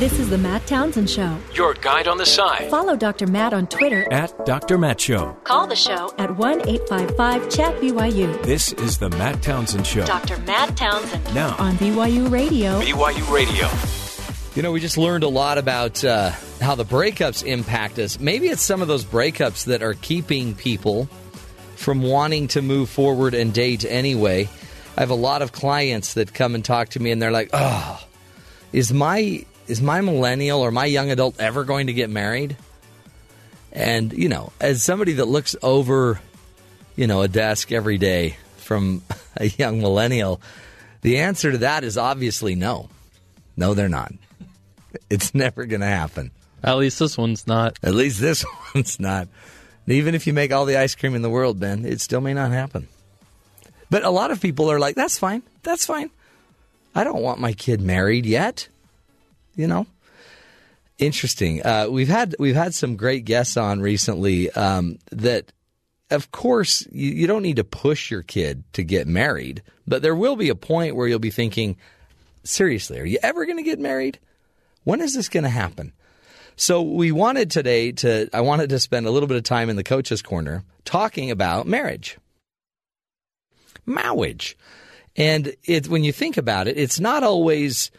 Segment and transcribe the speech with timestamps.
[0.00, 1.36] This is the Matt Townsend Show.
[1.52, 2.70] Your guide on the side.
[2.70, 3.26] Follow Dr.
[3.26, 4.78] Matt on Twitter at Dr.
[4.78, 5.36] Matt Show.
[5.44, 8.42] Call the show at 1 855 Chat BYU.
[8.42, 10.06] This is the Matt Townsend Show.
[10.06, 10.38] Dr.
[10.38, 11.22] Matt Townsend.
[11.34, 12.80] Now on BYU Radio.
[12.80, 13.68] BYU Radio.
[14.54, 16.30] You know, we just learned a lot about uh,
[16.62, 18.18] how the breakups impact us.
[18.18, 21.10] Maybe it's some of those breakups that are keeping people
[21.76, 24.48] from wanting to move forward and date anyway.
[24.96, 27.50] I have a lot of clients that come and talk to me and they're like,
[27.52, 28.02] "Oh,
[28.72, 32.56] is my is my millennial or my young adult ever going to get married?"
[33.72, 36.20] And, you know, as somebody that looks over,
[36.96, 39.02] you know, a desk every day from
[39.36, 40.40] a young millennial,
[41.02, 42.88] the answer to that is obviously no.
[43.56, 44.12] No, they're not.
[45.08, 46.30] It's never going to happen.
[46.62, 47.78] At least this one's not.
[47.82, 48.44] At least this
[48.74, 49.28] one's not.
[49.86, 52.34] Even if you make all the ice cream in the world, Ben, it still may
[52.34, 52.86] not happen.
[53.88, 55.42] But a lot of people are like, that's fine.
[55.62, 56.10] That's fine.
[56.94, 58.68] I don't want my kid married yet.
[59.60, 59.86] You know?
[60.98, 61.64] Interesting.
[61.64, 65.52] Uh, we've had we've had some great guests on recently um, that
[66.10, 70.14] of course you, you don't need to push your kid to get married, but there
[70.14, 71.76] will be a point where you'll be thinking,
[72.44, 74.18] seriously, are you ever going to get married?
[74.84, 75.92] When is this going to happen?
[76.56, 79.76] So we wanted today to I wanted to spend a little bit of time in
[79.76, 82.18] the coaches corner talking about marriage.
[83.86, 84.58] Marriage.
[85.16, 87.90] And it when you think about it, it's not always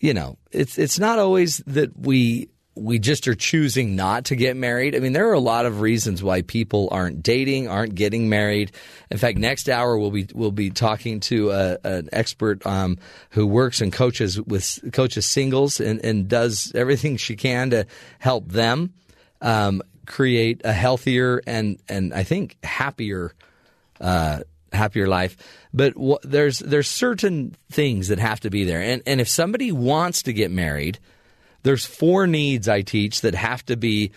[0.00, 4.54] you know, it's it's not always that we we just are choosing not to get
[4.54, 4.94] married.
[4.94, 8.72] I mean, there are a lot of reasons why people aren't dating, aren't getting married.
[9.10, 12.98] In fact, next hour we'll be we'll be talking to a, an expert um,
[13.30, 17.86] who works and coaches with coaches singles and, and does everything she can to
[18.18, 18.92] help them
[19.40, 23.32] um, create a healthier and and I think happier.
[23.98, 24.40] Uh,
[24.72, 25.36] happier life.
[25.72, 30.22] But there's there's certain things that have to be there, and and if somebody wants
[30.22, 30.98] to get married,
[31.62, 34.12] there's four needs I teach that have to be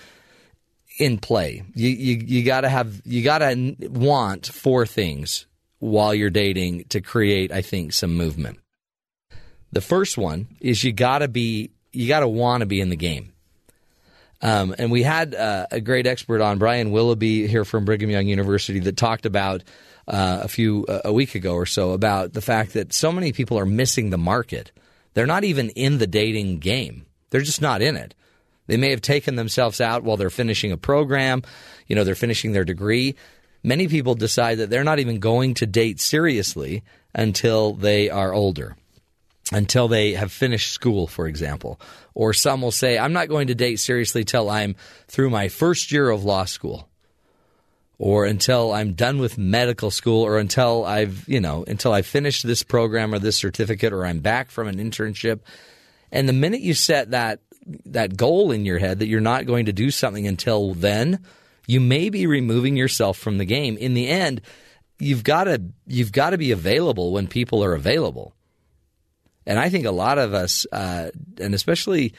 [1.00, 1.64] in play.
[1.74, 5.46] You you, you got to have you got to want four things
[5.80, 8.60] while you're dating to create, I think, some movement.
[9.72, 12.90] The first one is you got to be you got to want to be in
[12.90, 13.34] the game.
[14.42, 18.28] Um, and we had uh, a great expert on Brian Willoughby here from Brigham Young
[18.28, 19.64] University that talked about
[20.10, 23.32] uh, a few uh, a week ago or so about the fact that so many
[23.32, 24.72] people are missing the market.
[25.14, 27.06] They're not even in the dating game.
[27.30, 28.16] They're just not in it.
[28.68, 31.44] They may have taken themselves out while they're finishing a program,
[31.88, 33.16] you know, they're finishing their degree.
[33.64, 36.84] Many people decide that they're not even going to date seriously
[37.14, 38.78] until they are older,
[39.52, 41.80] until they have finished school, for example.
[42.14, 44.76] Or some will say, I'm not going to date seriously till I'm
[45.08, 46.89] through my first year of law school
[48.00, 52.42] or until I'm done with medical school or until I've, you know, until I finish
[52.42, 55.42] this program or this certificate or I'm back from an internship.
[56.12, 57.42] And the minute you set that
[57.86, 61.20] that goal in your head that you're not going to do something until then,
[61.68, 63.78] you may be removing yourself from the game.
[63.78, 64.42] In the end,
[64.98, 68.34] you've got to you've got to be available when people are available.
[69.46, 72.14] And I think a lot of us, uh, and especially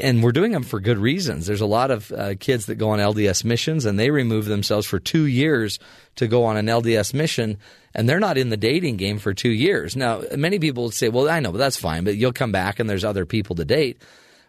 [0.00, 1.46] and we're doing them for good reasons.
[1.46, 4.86] There's a lot of uh, kids that go on LDS missions and they remove themselves
[4.86, 5.78] for two years
[6.16, 7.58] to go on an LDS mission,
[7.94, 9.94] and they're not in the dating game for two years.
[9.94, 12.04] Now, many people would say, "Well, I know, but that's fine.
[12.04, 14.02] But you'll come back, and there's other people to date."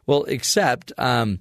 [0.06, 1.40] Well, except um,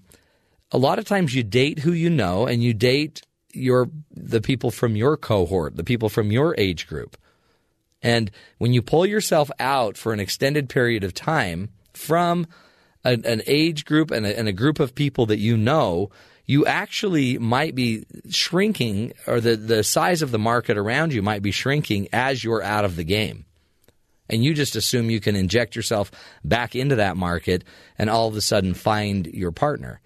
[0.73, 4.71] a lot of times you date who you know, and you date your the people
[4.71, 7.17] from your cohort, the people from your age group.
[8.03, 12.47] And when you pull yourself out for an extended period of time from
[13.07, 16.11] an, an age group and a, and a group of people that you know,
[16.45, 21.43] you actually might be shrinking, or the, the size of the market around you might
[21.43, 23.45] be shrinking as you're out of the game.
[24.29, 26.11] And you just assume you can inject yourself
[26.45, 27.63] back into that market
[27.97, 30.01] and all of a sudden find your partner.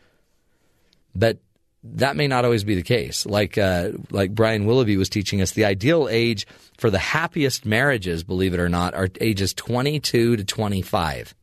[1.15, 1.39] But
[1.83, 3.25] that may not always be the case.
[3.25, 6.47] Like uh, like Brian Willoughby was teaching us, the ideal age
[6.77, 11.35] for the happiest marriages, believe it or not, are ages 22 to 25.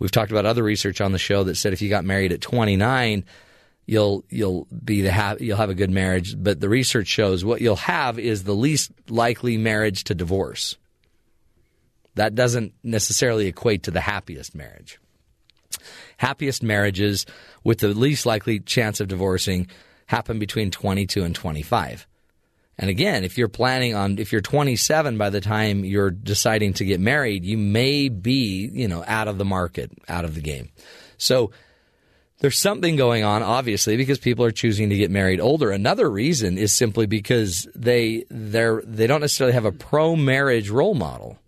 [0.00, 2.40] We've talked about other research on the show that said if you got married at
[2.40, 3.24] 29,
[3.86, 6.34] you'll you'll be the ha- you'll have a good marriage.
[6.42, 10.76] But the research shows what you'll have is the least likely marriage to divorce.
[12.14, 14.98] That doesn't necessarily equate to the happiest marriage.
[16.16, 17.26] Happiest marriages
[17.62, 19.68] with the least likely chance of divorcing
[20.06, 22.06] happen between 22 and 25.
[22.80, 26.84] And again, if you're planning on, if you're 27 by the time you're deciding to
[26.86, 30.70] get married, you may be, you know, out of the market, out of the game.
[31.18, 31.50] So
[32.38, 35.70] there's something going on, obviously, because people are choosing to get married older.
[35.70, 40.94] Another reason is simply because they they're they don't necessarily have a pro marriage role
[40.94, 41.38] model.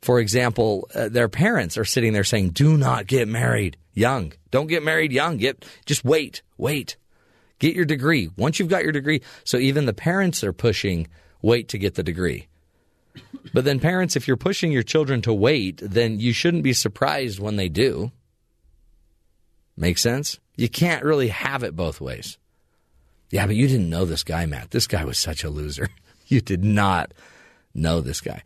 [0.00, 4.32] For example, uh, their parents are sitting there saying, "Do not get married young.
[4.50, 5.36] Don't get married young.
[5.36, 6.96] Get just wait, wait.
[7.62, 8.28] Get your degree.
[8.36, 11.06] Once you've got your degree." So even the parents are pushing,
[11.40, 12.48] "Wait to get the degree."
[13.52, 17.38] But then parents, if you're pushing your children to wait, then you shouldn't be surprised
[17.38, 18.12] when they do.
[19.76, 20.38] Make sense?
[20.56, 22.38] You can't really have it both ways.
[23.30, 24.70] Yeah, but you didn't know this guy, Matt.
[24.70, 25.88] This guy was such a loser.
[26.28, 27.12] You did not
[27.74, 28.42] know this guy.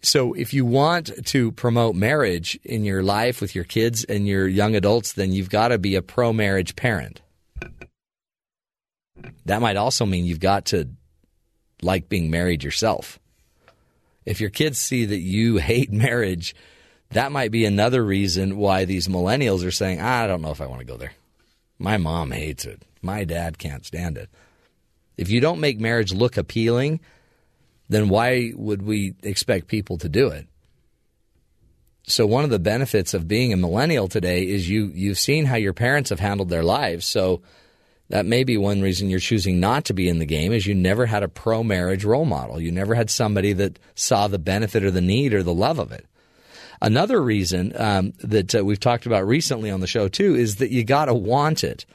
[0.00, 4.46] So if you want to promote marriage in your life with your kids and your
[4.46, 7.22] young adults, then you've got to be a pro marriage parent.
[9.44, 10.88] That might also mean you've got to
[11.82, 13.18] like being married yourself.
[14.24, 16.54] If your kids see that you hate marriage,
[17.10, 20.66] that might be another reason why these millennials are saying, I don't know if I
[20.66, 21.12] want to go there.
[21.78, 22.82] My mom hates it.
[23.02, 24.28] My dad can't stand it.
[25.16, 27.00] If you don't make marriage look appealing,
[27.88, 30.46] then why would we expect people to do it?
[32.08, 35.56] So one of the benefits of being a millennial today is you you've seen how
[35.56, 37.06] your parents have handled their lives.
[37.06, 37.42] So
[38.08, 40.74] that may be one reason you're choosing not to be in the game is you
[40.74, 42.60] never had a pro marriage role model.
[42.60, 45.90] You never had somebody that saw the benefit or the need or the love of
[45.90, 46.06] it.
[46.80, 50.70] Another reason um, that uh, we've talked about recently on the show too is that
[50.70, 51.86] you got to want it.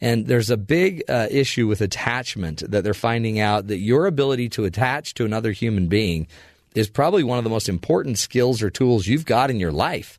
[0.00, 4.48] And there's a big uh, issue with attachment that they're finding out that your ability
[4.50, 6.26] to attach to another human being
[6.74, 10.18] is probably one of the most important skills or tools you've got in your life.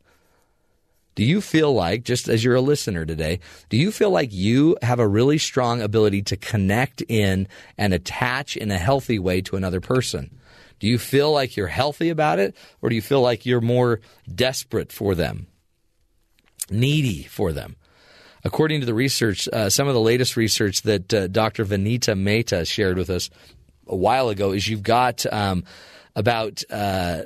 [1.16, 4.78] Do you feel like, just as you're a listener today, do you feel like you
[4.82, 7.48] have a really strong ability to connect in
[7.78, 10.40] and attach in a healthy way to another person?
[10.80, 14.00] Do you feel like you're healthy about it, or do you feel like you're more
[14.34, 15.48] desperate for them,
[16.70, 17.76] needy for them?
[18.44, 21.66] According to the research, uh, some of the latest research that uh, Dr.
[21.66, 23.30] Vanita Mehta shared with us
[23.86, 25.64] a while ago is you've got um,
[26.16, 27.24] about uh,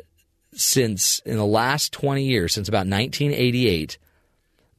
[0.55, 3.97] since in the last 20 years, since about 1988,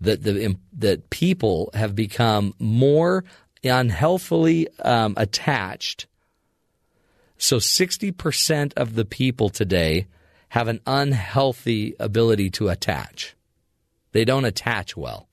[0.00, 3.25] that the that people have become more
[3.64, 6.06] unhealthily um, attached.
[7.38, 10.06] So 60% of the people today
[10.50, 13.34] have an unhealthy ability to attach.
[14.12, 15.26] They don't attach well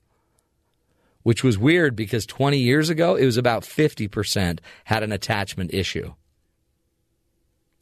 [1.24, 6.14] which was weird because 20 years ago, it was about 50% had an attachment issue.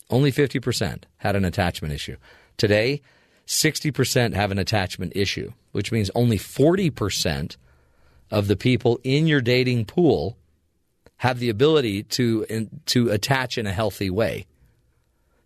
[0.10, 2.18] Only 50% had an attachment issue.
[2.58, 3.02] Today,
[3.48, 7.58] 60% have an attachment issue, which means only 40%
[8.30, 10.38] of the people in your dating pool
[11.18, 14.46] have the ability to, to attach in a healthy way.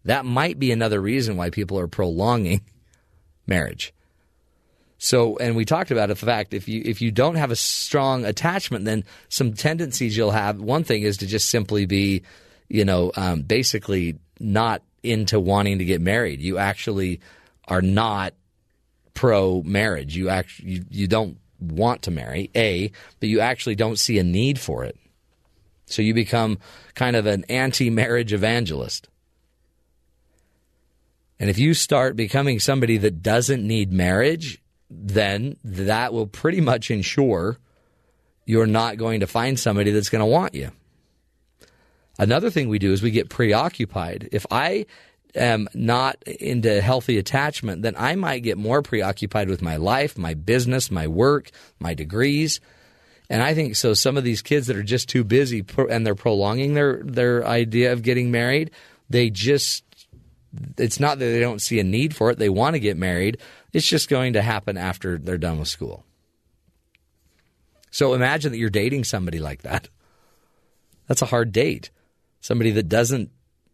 [0.06, 2.62] That might be another reason why people are prolonging
[3.48, 3.94] marriage.
[4.98, 7.56] So, and we talked about it, the fact if you if you don't have a
[7.56, 10.60] strong attachment, then some tendencies you'll have.
[10.60, 12.24] One thing is to just simply be,
[12.70, 16.42] you know, um, basically not into wanting to get married.
[16.42, 17.22] You actually
[17.68, 18.34] are not
[19.14, 20.16] pro marriage.
[20.16, 24.24] You actually you, you don't want to marry, a, but you actually don't see a
[24.24, 24.98] need for it.
[25.86, 26.58] So you become
[26.96, 29.08] kind of an anti-marriage evangelist.
[31.40, 36.90] And if you start becoming somebody that doesn't need marriage, then that will pretty much
[36.90, 37.58] ensure
[38.46, 40.72] you're not going to find somebody that's going to want you.
[42.18, 44.30] Another thing we do is we get preoccupied.
[44.32, 44.86] If I
[45.36, 50.34] am not into healthy attachment, then I might get more preoccupied with my life, my
[50.34, 52.62] business, my work, my degrees.
[53.30, 53.94] And I think so.
[53.94, 57.92] Some of these kids that are just too busy and they're prolonging their, their idea
[57.92, 58.72] of getting married,
[59.10, 59.84] they just,
[60.78, 62.40] it's not that they don't see a need for it.
[62.40, 63.40] They want to get married,
[63.74, 66.06] it's just going to happen after they're done with school.
[67.92, 69.90] So imagine that you're dating somebody like that.
[71.08, 71.90] That's a hard date.
[72.46, 73.32] Somebody that doesn't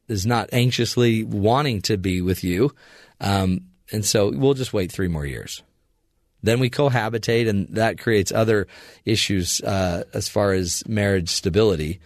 [0.07, 2.73] is not anxiously wanting to be with you.
[3.19, 5.61] Um, and so we'll just wait three more years.
[6.41, 8.67] Then we cohabitate, and that creates other
[9.03, 11.99] issues uh, as far as marriage stability.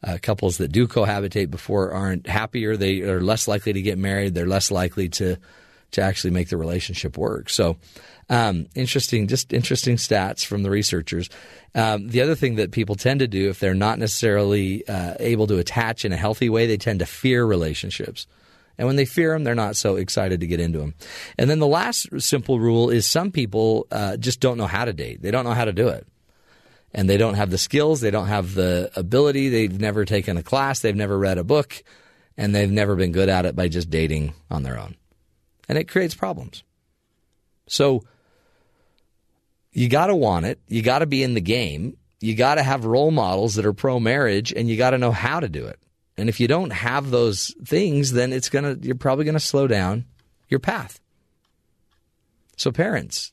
[0.00, 2.76] Uh, couples that do cohabitate before aren't happier.
[2.76, 4.34] They are less likely to get married.
[4.34, 5.36] They're less likely to
[5.90, 7.50] to actually make the relationship work.
[7.50, 7.76] So,
[8.28, 11.28] um, interesting, just interesting stats from the researchers.
[11.74, 15.46] Um, the other thing that people tend to do if they're not necessarily uh, able
[15.46, 18.26] to attach in a healthy way, they tend to fear relationships.
[18.76, 20.94] And when they fear them, they're not so excited to get into them.
[21.36, 24.92] And then the last simple rule is some people uh, just don't know how to
[24.92, 25.20] date.
[25.20, 26.06] They don't know how to do it.
[26.94, 30.42] And they don't have the skills, they don't have the ability, they've never taken a
[30.42, 31.82] class, they've never read a book,
[32.38, 34.94] and they've never been good at it by just dating on their own
[35.68, 36.64] and it creates problems.
[37.68, 38.04] So
[39.72, 40.60] you got to want it.
[40.68, 41.96] You got to be in the game.
[42.20, 45.12] You got to have role models that are pro marriage and you got to know
[45.12, 45.78] how to do it.
[46.16, 49.40] And if you don't have those things, then it's going to, you're probably going to
[49.40, 50.04] slow down.
[50.48, 51.00] your path.
[52.56, 53.32] So, parents,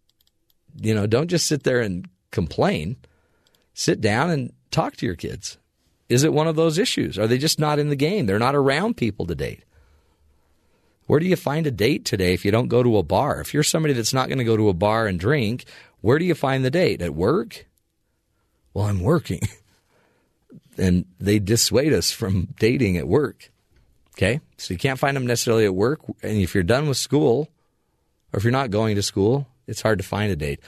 [0.80, 2.98] you know, don't just sit there and complain.
[3.74, 5.58] Sit down and talk to your kids.
[6.10, 7.18] Is it one of those issues?
[7.18, 8.27] Are they just not in the game?
[8.27, 9.63] They're not around people to date.
[11.08, 13.39] Where do you find a date today if you don't go to a bar?
[13.42, 15.65] If you're somebody that's not going to go to a bar and drink,
[16.05, 17.01] where do you find the date?
[17.01, 17.65] At work?
[18.75, 19.41] Well, I'm working.
[20.77, 23.51] and they dissuade us from dating at work.
[24.15, 24.39] Okay?
[24.57, 26.01] So you can't find them necessarily at work.
[26.21, 27.50] And if you're done with school,
[28.31, 30.59] or if you're not going to school, it's hard to find a date.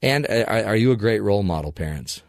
[0.00, 2.22] And uh, are you a great role model, parents?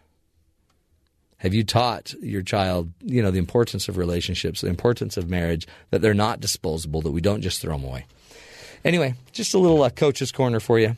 [1.38, 5.66] Have you taught your child, you know, the importance of relationships, the importance of marriage,
[5.92, 8.06] that they're not disposable, that we don't just throw them away?
[8.84, 10.98] Anyway, just a little uh, coach's corner for you.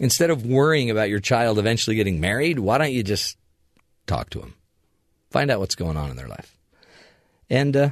[0.00, 3.36] Instead of worrying about your child eventually getting married, why don't you just
[4.06, 4.54] talk to them?
[5.30, 6.58] Find out what's going on in their life.
[7.48, 7.90] And uh,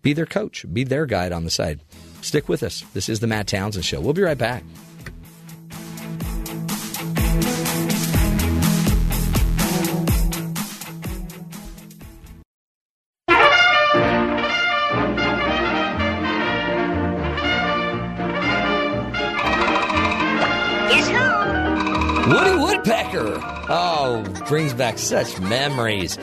[0.00, 1.80] be their coach, be their guide on the side.
[2.22, 2.82] Stick with us.
[2.94, 4.00] This is the Matt Townsend Show.
[4.00, 4.62] We'll be right back.
[24.48, 26.18] Brings back such memories.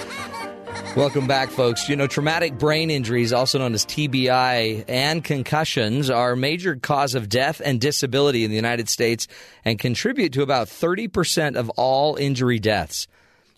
[0.96, 1.88] Welcome back, folks.
[1.88, 7.16] You know, traumatic brain injuries, also known as TBI, and concussions are a major cause
[7.16, 9.28] of death and disability in the United States
[9.64, 13.08] and contribute to about 30% of all injury deaths.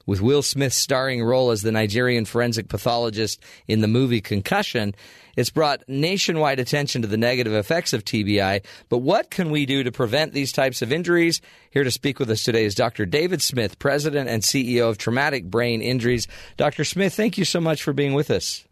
[0.05, 4.95] With Will Smith starring role as the Nigerian forensic pathologist in the movie Concussion,
[5.35, 9.83] it's brought nationwide attention to the negative effects of TBI, but what can we do
[9.83, 11.41] to prevent these types of injuries?
[11.71, 13.05] Here to speak with us today is Dr.
[13.05, 16.27] David Smith, President and CEO of Traumatic Brain Injuries.
[16.57, 16.83] Dr.
[16.83, 18.65] Smith, thank you so much for being with us.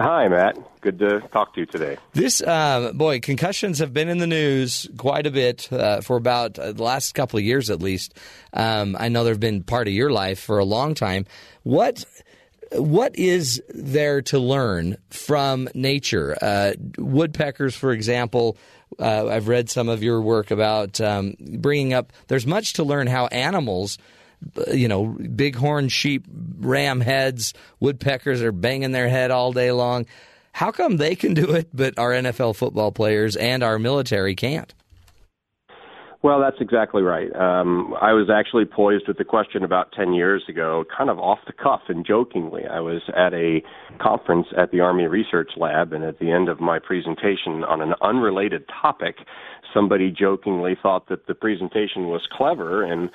[0.00, 0.56] Hi, Matt.
[0.80, 1.98] Good to talk to you today.
[2.14, 6.58] This, uh, boy, concussions have been in the news quite a bit uh, for about
[6.58, 8.14] uh, the last couple of years at least.
[8.54, 11.26] Um, I know they've been part of your life for a long time.
[11.64, 12.06] What
[12.72, 16.36] what is there to learn from nature?
[16.40, 18.56] Uh, woodpeckers, for example,
[18.98, 22.12] uh, I've read some of your work about um, bringing up.
[22.28, 23.98] There's much to learn how animals,
[24.72, 26.26] you know, bighorn sheep,
[26.58, 30.06] ram heads, woodpeckers are banging their head all day long.
[30.52, 34.72] How come they can do it, but our NFL football players and our military can't?
[36.22, 37.34] Well, that's exactly right.
[37.34, 41.38] Um, I was actually poised with the question about 10 years ago, kind of off
[41.46, 42.66] the cuff and jokingly.
[42.66, 43.62] I was at a
[43.98, 47.94] conference at the Army Research Lab, and at the end of my presentation on an
[48.02, 49.16] unrelated topic,
[49.72, 53.08] somebody jokingly thought that the presentation was clever, and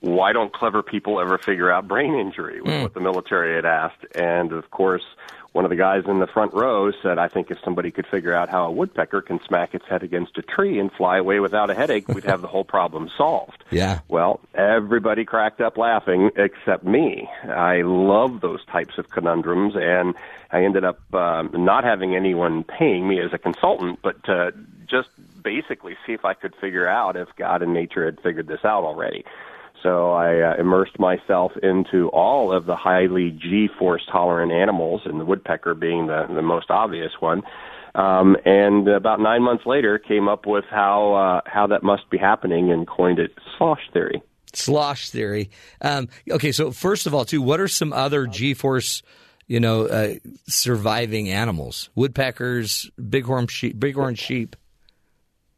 [0.00, 2.82] why don't clever people ever figure out brain injury, was mm.
[2.82, 4.04] what the military had asked.
[4.14, 5.04] And of course,
[5.54, 8.34] one of the guys in the front row said, I think if somebody could figure
[8.34, 11.70] out how a woodpecker can smack its head against a tree and fly away without
[11.70, 13.62] a headache, we'd have the whole problem solved.
[13.70, 14.00] Yeah.
[14.06, 17.28] Well, everybody cracked up laughing except me.
[17.42, 20.14] I love those types of conundrums, and
[20.52, 24.52] I ended up um, not having anyone paying me as a consultant, but uh,
[24.86, 25.08] just
[25.42, 28.84] basically see if I could figure out if God and nature had figured this out
[28.84, 29.24] already.
[29.84, 35.26] So I uh, immersed myself into all of the highly G-force tolerant animals, and the
[35.26, 37.42] woodpecker being the, the most obvious one.
[37.94, 42.16] Um, and about nine months later, came up with how uh, how that must be
[42.16, 44.22] happening, and coined it slosh theory.
[44.54, 45.50] Slosh theory.
[45.82, 49.02] Um, okay, so first of all, too, what are some other G-force,
[49.46, 50.14] you know, uh,
[50.48, 51.90] surviving animals?
[51.94, 54.56] Woodpeckers, bighorn sheep, bighorn sheep.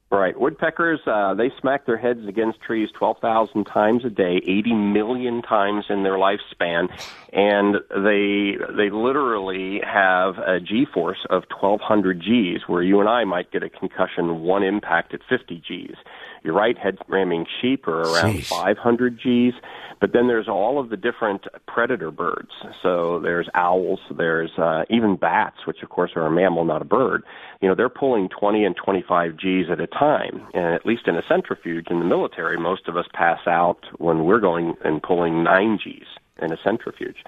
[0.09, 0.39] Right.
[0.39, 5.87] Woodpeckers, uh, they smack their heads against trees 12,000 times a day, 80 million times
[5.89, 6.89] in their lifespan,
[7.33, 13.51] and they they literally have a G-force of 1,200 Gs, where you and I might
[13.51, 15.99] get a concussion one impact at 50 Gs.
[16.45, 18.47] You're right, head ramming sheep are around Jeez.
[18.47, 19.57] 500 Gs.
[20.01, 22.51] But then there's all of the different predator birds.
[22.83, 26.87] So there's owls, there's uh, even bats, which of course are a mammal, not a
[26.87, 27.23] bird.
[27.61, 30.47] You know, they're pulling 20 and 25 Gs at a time.
[30.53, 34.25] And at least in a centrifuge in the military, most of us pass out when
[34.25, 36.07] we're going and pulling 9 Gs
[36.43, 37.25] in a centrifuge.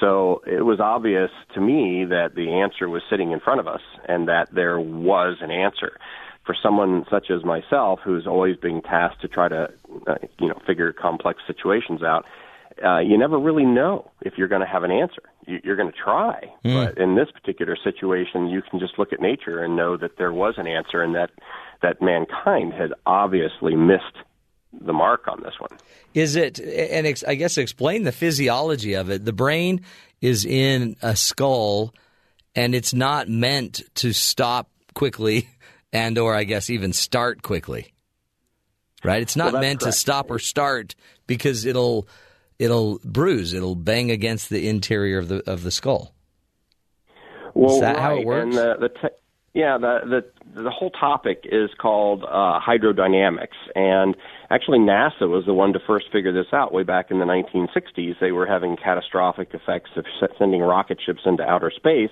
[0.00, 3.80] So it was obvious to me that the answer was sitting in front of us
[4.08, 5.98] and that there was an answer
[6.46, 9.68] for someone such as myself, who's always being tasked to try to,
[10.06, 12.24] uh, you know, figure complex situations out,
[12.84, 15.22] uh, you never really know if you're going to have an answer.
[15.46, 16.74] You, you're going to try, mm.
[16.74, 20.32] but in this particular situation, you can just look at nature and know that there
[20.32, 21.30] was an answer, and that
[21.82, 24.04] that mankind had obviously missed
[24.78, 25.70] the mark on this one.
[26.14, 26.58] Is it?
[26.58, 29.24] And ex- I guess explain the physiology of it.
[29.24, 29.82] The brain
[30.20, 31.94] is in a skull,
[32.54, 35.48] and it's not meant to stop quickly
[35.92, 37.92] and or I guess even start quickly.
[39.04, 39.22] Right?
[39.22, 39.94] It's not Well, meant correct.
[39.94, 40.94] to stop or start
[41.26, 42.08] because it'll
[42.58, 46.12] it'll bruise, it'll bang against the interior of the of the skull.
[47.54, 48.26] Well, that how it right.
[48.26, 48.44] works?
[48.44, 49.16] And the, the te-
[49.54, 50.22] yeah, the,
[50.54, 54.14] the the whole topic is called uh, hydrodynamics, and
[54.50, 58.20] actually NASA was the one to first figure this out way back in the 1960s.
[58.20, 60.04] They were having catastrophic effects of
[60.38, 62.10] sending rocket ships into outer space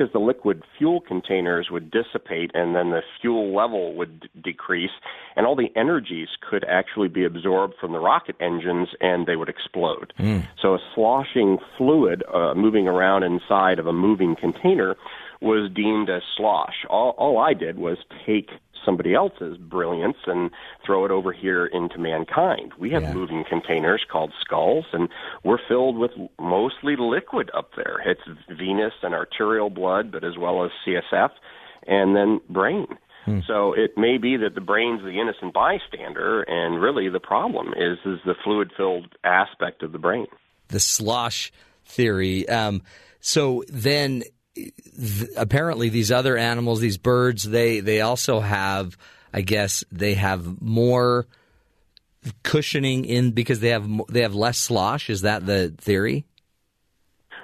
[0.00, 4.90] because the liquid fuel containers would dissipate, and then the fuel level would d- decrease,
[5.36, 9.50] and all the energies could actually be absorbed from the rocket engines, and they would
[9.50, 10.14] explode.
[10.62, 14.96] So a sloshing fluid uh, moving around inside of a moving container
[15.42, 16.86] was deemed a slosh.
[16.88, 18.48] All, all I did was take
[18.84, 20.50] somebody else's brilliance and
[20.84, 22.72] throw it over here into mankind.
[22.78, 23.12] We have Yeah.
[23.14, 25.08] moving containers called skulls, and
[25.44, 28.00] we're filled with mostly liquid up there.
[28.04, 31.30] It's venous and arterial blood, but as well as CSF,
[31.86, 32.86] and then brain.
[33.46, 37.96] So it may be that the brain's the innocent bystander, and really the problem is
[38.04, 40.26] is the fluid-filled aspect of the brain.
[40.66, 41.52] the slosh
[41.84, 42.48] theory.
[42.48, 42.82] Um,
[43.20, 44.22] so then,
[44.54, 48.96] th- apparently, these other animals, these birds, they they also have,
[49.32, 51.26] I guess, they have more
[52.42, 55.10] cushioning in because they have they have less slosh.
[55.10, 56.26] Is that the theory?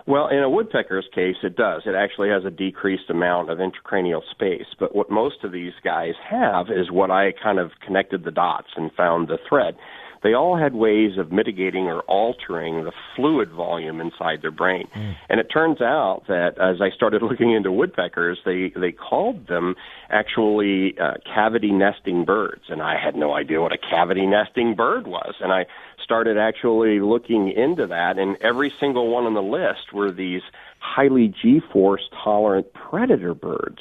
[0.06, 1.82] Well, in a woodpecker's case, it does.
[1.84, 4.66] It actually has a decreased amount of intracranial space.
[4.78, 8.68] But what most of these guys have is what I kind of connected the dots
[8.76, 9.76] and found the thread.
[10.22, 14.88] They all had ways of mitigating or altering the fluid volume inside their brain.
[15.28, 19.76] And it turns out that as I started looking into woodpeckers, they, they called them
[20.10, 22.64] actually uh, cavity nesting birds.
[22.68, 25.34] And I had no idea what a cavity nesting bird was.
[25.40, 25.66] And I
[26.02, 30.42] started actually looking into that, and every single one on the list were these
[30.78, 33.80] highly G-force tolerant predator birds.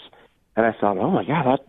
[0.56, 1.66] And I thought, oh my god, that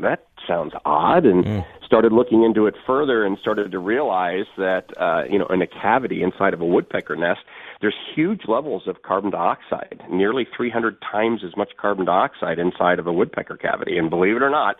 [0.00, 5.22] that sounds odd, and started looking into it further, and started to realize that uh,
[5.30, 7.40] you know, in a cavity inside of a woodpecker nest,
[7.80, 13.06] there's huge levels of carbon dioxide, nearly 300 times as much carbon dioxide inside of
[13.06, 13.98] a woodpecker cavity.
[13.98, 14.76] And believe it or not,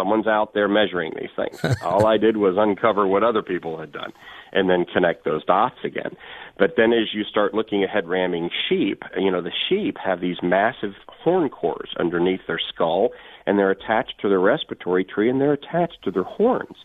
[0.00, 1.78] someone's out there measuring these things.
[1.82, 4.12] All I did was uncover what other people had done
[4.52, 6.16] and then connect those dots again.
[6.58, 10.20] But then as you start looking at head ramming sheep, you know, the sheep have
[10.20, 13.10] these massive horn cores underneath their skull
[13.46, 16.76] and they're attached to their respiratory tree and they're attached to their horns.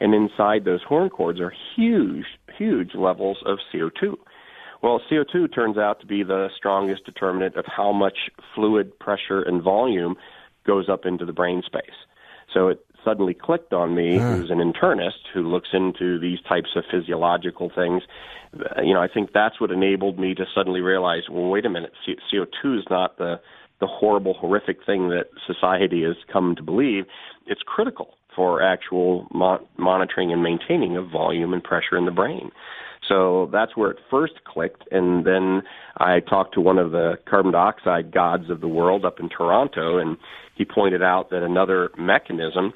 [0.00, 2.26] And inside those horn cores are huge,
[2.58, 4.16] huge levels of CO2.
[4.82, 8.18] Well, CO2 turns out to be the strongest determinant of how much
[8.54, 10.16] fluid pressure and volume
[10.66, 11.94] goes up into the brain space.
[12.54, 16.84] So it suddenly clicked on me, who's an internist who looks into these types of
[16.90, 18.02] physiological things.
[18.58, 21.70] Uh, You know, I think that's what enabled me to suddenly realize, well, wait a
[21.70, 21.92] minute,
[22.32, 23.40] CO2 is not the
[23.80, 27.06] the horrible, horrific thing that society has come to believe.
[27.46, 32.52] It's critical for actual mon- monitoring and maintaining of volume and pressure in the brain.
[33.08, 34.84] So that's where it first clicked.
[34.90, 35.62] And then
[35.96, 39.98] I talked to one of the carbon dioxide gods of the world up in Toronto,
[39.98, 40.16] and
[40.54, 42.72] he pointed out that another mechanism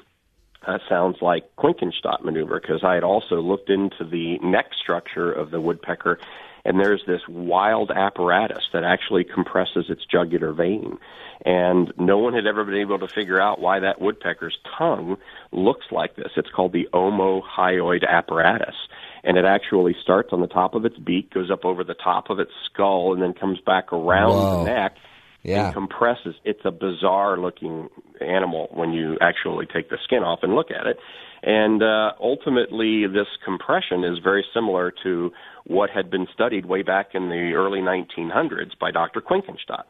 [0.67, 5.51] uh, sounds like Queckenstedt maneuver because I had also looked into the neck structure of
[5.51, 6.19] the woodpecker,
[6.65, 10.97] and there's this wild apparatus that actually compresses its jugular vein.
[11.45, 15.17] And no one had ever been able to figure out why that woodpecker's tongue
[15.53, 16.31] looks like this.
[16.35, 18.75] It's called the omohyoid apparatus.
[19.23, 22.29] And it actually starts on the top of its beak, goes up over the top
[22.29, 24.63] of its skull, and then comes back around Whoa.
[24.63, 24.95] the neck
[25.43, 25.65] Yeah.
[25.65, 26.35] and compresses.
[26.45, 27.89] It's a bizarre looking
[28.21, 30.97] animal when you actually take the skin off and look at it.
[31.41, 35.31] And uh, ultimately, this compression is very similar to
[35.65, 39.21] what had been studied way back in the early 1900s by Dr.
[39.21, 39.83] Queckenstedt.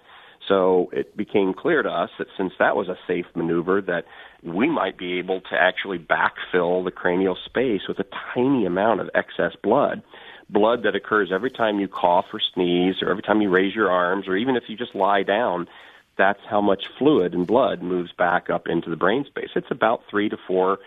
[0.48, 4.06] So it became clear to us that since that was a safe maneuver, that
[4.42, 9.10] we might be able to actually backfill the cranial space with a tiny amount of
[9.14, 10.02] excess blood.
[10.50, 13.92] Blood that occurs every time you cough or sneeze or every time you raise your
[13.92, 15.68] arms or even if you just lie down
[16.20, 19.50] that's how much fluid and blood moves back up into the brain space.
[19.56, 20.78] It's about 3 to 4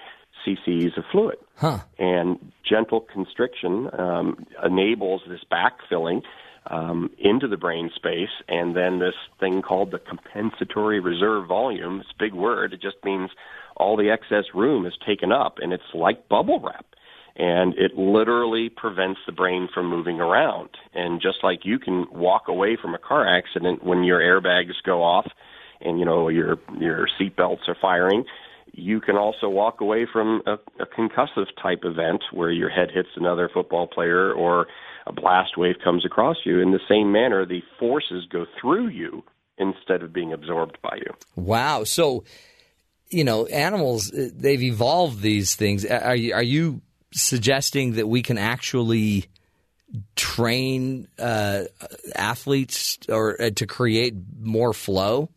[0.46, 1.38] cc's of fluid.
[1.56, 1.78] Huh.
[1.98, 6.22] and gentle constriction um, enables this backfilling
[6.66, 12.00] um, into the brain space, and then this thing called the compensatory reserve volume.
[12.00, 12.72] It's a big word.
[12.72, 13.30] It just means
[13.76, 16.86] all the excess room is taken up, and it's like bubble wrap.
[17.34, 20.68] And it literally prevents the brain from moving around.
[20.92, 25.02] And just like you can walk away from a car accident when your airbags go
[25.02, 25.26] off,
[25.80, 28.24] and you know your your seatbelts are firing,
[28.72, 33.08] you can also walk away from a, a concussive type event where your head hits
[33.16, 34.66] another football player or
[35.06, 36.60] a blast wave comes across you.
[36.60, 39.22] In the same manner, the forces go through you
[39.58, 41.12] instead of being absorbed by you.
[41.36, 41.84] Wow.
[41.84, 42.24] So
[43.12, 45.84] you know, animals uh, they've evolved these things.
[45.84, 46.80] Are you are you
[47.12, 49.26] suggesting that we can actually
[50.16, 51.64] train uh,
[52.14, 55.28] athletes or uh, to create more flow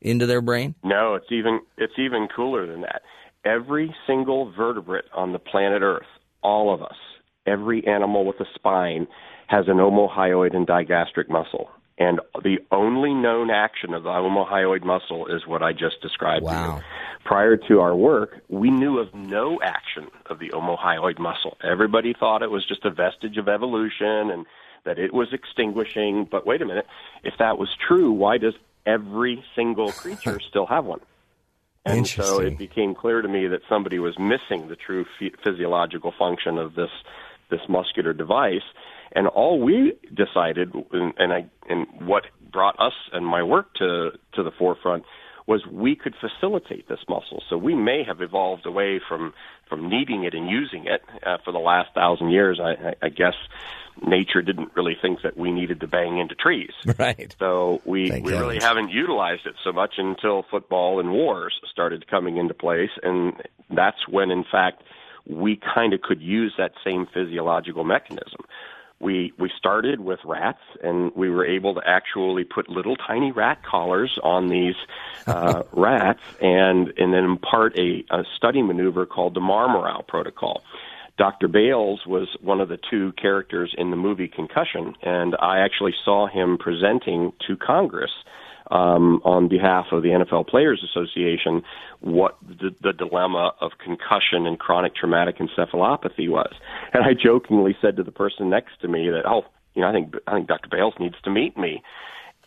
[0.00, 0.74] into their brain?
[0.84, 3.02] No, it's even it's even cooler than that.
[3.44, 6.06] Every single vertebrate on the planet Earth,
[6.42, 6.96] all of us,
[7.46, 9.06] every animal with a spine
[9.46, 11.70] has an omohyoid and digastric muscle.
[12.00, 16.66] And the only known action of the omohyoid muscle is what I just described Wow.
[16.66, 16.82] to you.
[17.24, 21.56] Prior to our work, we knew of no action of the omohyoid muscle.
[21.62, 24.46] Everybody thought it was just a vestige of evolution and
[24.84, 26.24] that it was extinguishing.
[26.30, 26.86] But wait a minute,
[27.24, 28.54] if that was true, why does
[28.86, 31.00] every single creature still have one?
[31.84, 36.12] And so it became clear to me that somebody was missing the true phy- physiological
[36.18, 36.90] function of this
[37.50, 38.66] this muscular device.
[39.12, 44.10] And all we decided, and, and I and what brought us and my work to
[44.34, 45.04] to the forefront
[45.48, 47.42] was we could facilitate this muscle.
[47.48, 49.32] So we may have evolved away from
[49.66, 52.60] from needing it and using it uh, for the last thousand years.
[52.62, 53.34] I, I, guess
[54.06, 56.72] nature didn't really think that we needed to bang into trees.
[56.98, 57.34] Right.
[57.38, 62.08] So we, Thank we really haven't utilized it so much until football and wars started
[62.08, 63.34] coming into place, and
[63.70, 64.82] that's when, in fact,
[65.28, 68.40] we kind of could use that same physiological mechanism.
[69.00, 73.62] We we started with rats, and we were able to actually put little tiny rat
[73.62, 74.74] collars on these
[75.26, 80.62] uh, rats, and and then impart a, a study maneuver called the Marmarou protocol.
[81.16, 81.48] Dr.
[81.48, 86.28] Bailes was one of the two characters in the movie Concussion, and I actually saw
[86.28, 88.12] him presenting to Congress
[88.70, 91.62] um, on behalf of the NFL Players Association
[92.00, 96.52] what the, the dilemma of concussion and chronic traumatic encephalopathy was.
[96.92, 99.92] And I jokingly said to the person next to me that, oh, you know, I
[99.92, 100.68] think I think Dr.
[100.68, 101.82] Bailes needs to meet me.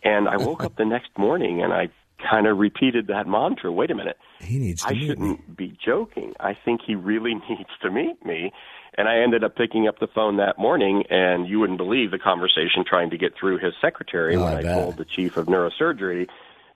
[0.04, 1.88] And I woke up the next morning and I
[2.30, 3.72] kind of repeated that mantra.
[3.72, 4.16] Wait a minute.
[4.40, 5.54] He needs to I shouldn't me.
[5.54, 6.34] be joking.
[6.40, 8.52] I think he really needs to meet me.
[8.96, 12.18] And I ended up picking up the phone that morning, and you wouldn't believe the
[12.18, 15.46] conversation trying to get through his secretary Oh, when I I, told the chief of
[15.46, 16.28] neurosurgery,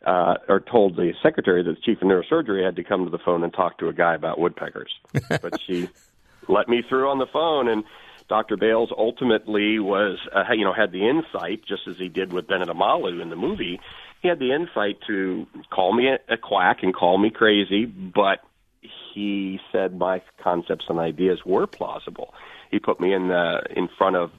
[0.04, 3.18] uh, or told the secretary that the chief of neurosurgery had to come to the
[3.18, 4.94] phone and talk to a guy about woodpeckers.
[5.28, 5.88] but she
[6.48, 7.84] let me through on the phone, and
[8.28, 8.56] Dr.
[8.56, 12.68] Bailes ultimately was, uh, you know, had the insight, just as he did with Bennet
[12.68, 13.80] Omalu in the movie.
[14.22, 18.40] He had the insight to call me a, a quack and call me crazy, but
[19.16, 22.34] he said my concepts and ideas were plausible.
[22.70, 24.30] He put me in the, in front of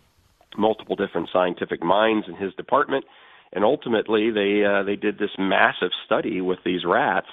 [0.56, 3.06] multiple different scientific minds in his department,
[3.52, 7.28] and ultimately they uh, they did this massive study with these rats.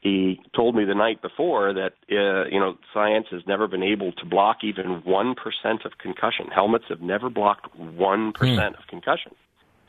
[0.00, 4.12] He told me the night before that uh, you know science has never been able
[4.12, 6.48] to block even one percent of concussion.
[6.54, 9.32] Helmets have never blocked one percent of concussion.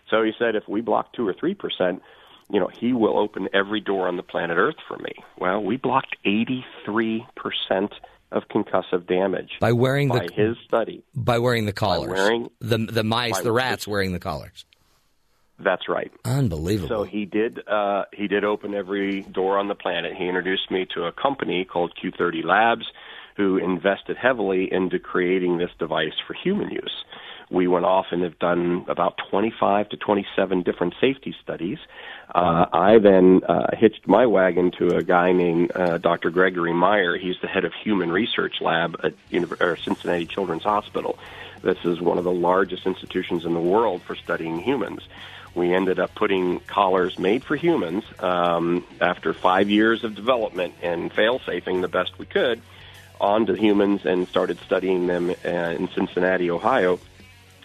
[0.09, 2.01] So he said if we block two or three percent,
[2.49, 5.13] you know, he will open every door on the planet Earth for me.
[5.37, 7.93] Well, we blocked eighty three percent
[8.31, 11.03] of concussive damage By wearing by the his study.
[11.15, 12.09] by wearing the collars.
[12.11, 14.65] wearing- the the mice, the rats wearing the collars.
[15.59, 16.11] That's right.
[16.25, 16.89] Unbelievable.
[16.89, 17.65] So he did.
[17.67, 20.13] Uh, he did open every door on the planet.
[20.17, 22.85] He introduced me to a company called Q30 Labs,
[23.37, 27.05] who invested heavily into creating this device for human use.
[27.53, 31.77] We went off and have done about 25 to 27 different safety studies.
[32.33, 36.31] Uh, I then uh, hitched my wagon to a guy named uh, Dr.
[36.31, 37.15] Gregory Myer.
[37.15, 41.19] He's the head of Human Research Lab at Cincinnati Children's Hospital.
[41.61, 45.01] This is one of the largest institutions in the world for studying humans
[45.55, 51.13] we ended up putting collars made for humans um, after five years of development and
[51.13, 52.59] fail safing the best we could
[53.21, 56.99] onto humans and started studying them uh, in Cincinnati, Ohio,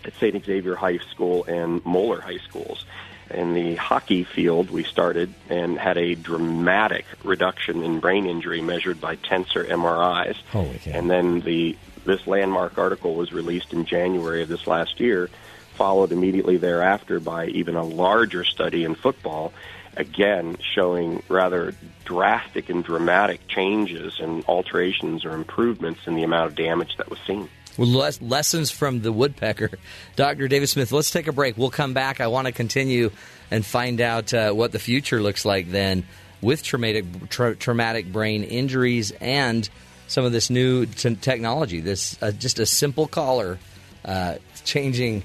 [0.04, 0.44] at St.
[0.44, 2.84] Xavier High School and Moeller High Schools.
[3.30, 9.00] In the hockey field, we started and had a dramatic reduction in brain injury measured
[9.00, 10.36] by tensor MRIs.
[10.50, 10.92] Holy cow.
[10.94, 15.28] And then the this landmark article was released in January of this last year,
[15.74, 19.52] followed immediately thereafter by even a larger study in football,
[19.94, 21.74] again showing rather
[22.06, 27.18] drastic and dramatic changes and alterations or improvements in the amount of damage that was
[27.26, 27.48] seen.
[27.78, 29.70] Lessons from the woodpecker.
[30.16, 30.48] Dr.
[30.48, 31.56] David Smith, let's take a break.
[31.56, 32.20] We'll come back.
[32.20, 33.10] I want to continue
[33.50, 36.04] and find out uh, what the future looks like then
[36.40, 39.68] with traumatic, tra- traumatic brain injuries and
[40.06, 41.80] some of this new t- technology.
[41.80, 43.58] This uh, just a simple collar
[44.04, 45.24] uh, changing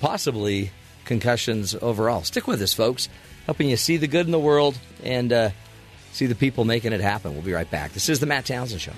[0.00, 0.70] possibly
[1.04, 2.22] concussions overall.
[2.22, 3.08] Stick with us, folks,
[3.46, 5.50] helping you see the good in the world and uh,
[6.12, 7.34] see the people making it happen.
[7.34, 7.92] We'll be right back.
[7.92, 8.92] This is the Matt Townsend Show.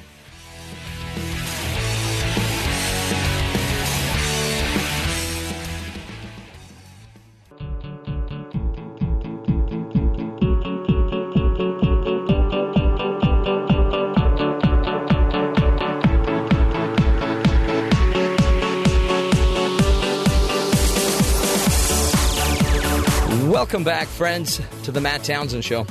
[23.73, 25.87] Welcome back, friends, to the Matt Townsend Show.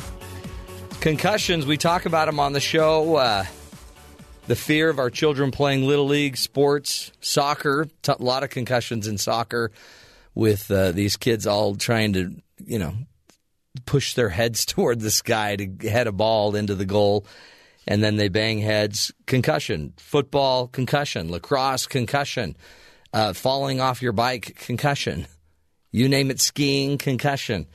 [0.99, 3.15] Concussions, we talk about them on the show.
[3.15, 3.43] Uh,
[4.45, 9.17] the fear of our children playing little league sports, soccer, a lot of concussions in
[9.17, 9.71] soccer
[10.35, 12.93] with uh, these kids all trying to, you know,
[13.87, 17.25] push their heads toward the sky to head a ball into the goal
[17.87, 19.11] and then they bang heads.
[19.25, 22.55] Concussion, football, concussion, lacrosse, concussion,
[23.11, 25.25] uh, falling off your bike, concussion.
[25.91, 27.67] You name it, skiing, concussion.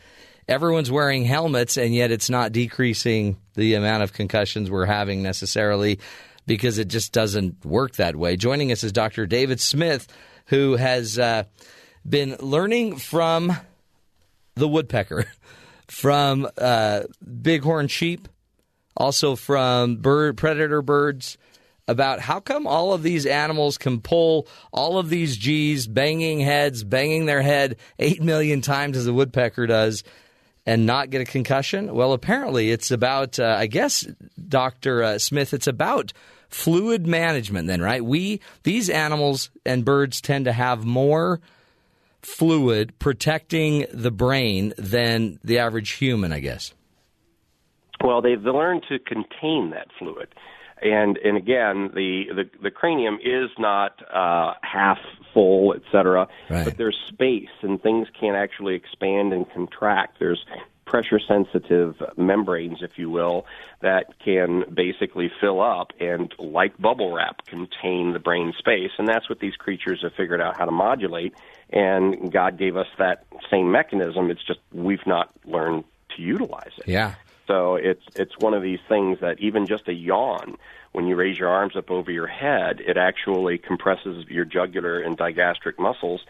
[0.48, 5.98] Everyone's wearing helmets, and yet it's not decreasing the amount of concussions we're having necessarily
[6.46, 8.36] because it just doesn't work that way.
[8.36, 9.26] Joining us is Dr.
[9.26, 10.06] David Smith,
[10.46, 11.44] who has uh,
[12.08, 13.56] been learning from
[14.54, 15.26] the woodpecker,
[15.88, 18.28] from uh, bighorn sheep,
[18.96, 21.36] also from bird predator birds
[21.88, 26.84] about how come all of these animals can pull all of these G's, banging heads,
[26.84, 30.02] banging their head eight million times as a woodpecker does,
[30.64, 31.94] and not get a concussion?
[31.94, 34.06] Well, apparently it's about, uh, I guess,
[34.48, 35.02] Dr.
[35.02, 36.12] Uh, Smith, it's about
[36.48, 38.04] fluid management then, right?
[38.04, 41.40] We, these animals and birds tend to have more
[42.20, 46.74] fluid protecting the brain than the average human, I guess.
[48.04, 50.28] Well, they've learned to contain that fluid.
[50.82, 54.98] And and again, the the, the cranium is not uh, half
[55.32, 56.64] full, et cetera, Right.
[56.64, 60.18] but there's space and things can actually expand and contract.
[60.18, 60.44] There's
[60.84, 63.44] pressure sensitive membranes, if you will,
[63.80, 68.92] that can basically fill up and, like bubble wrap, contain the brain space.
[68.96, 71.34] And that's what these creatures have figured out how to modulate.
[71.70, 74.30] And God gave us that same mechanism.
[74.30, 75.84] It's just we've not learned
[76.16, 76.86] to utilize it.
[76.86, 77.14] Yeah.
[77.46, 80.56] So it's it's one of these things that even just a yawn,
[80.92, 85.16] when you raise your arms up over your head, it actually compresses your jugular and
[85.16, 86.22] digastric muscles,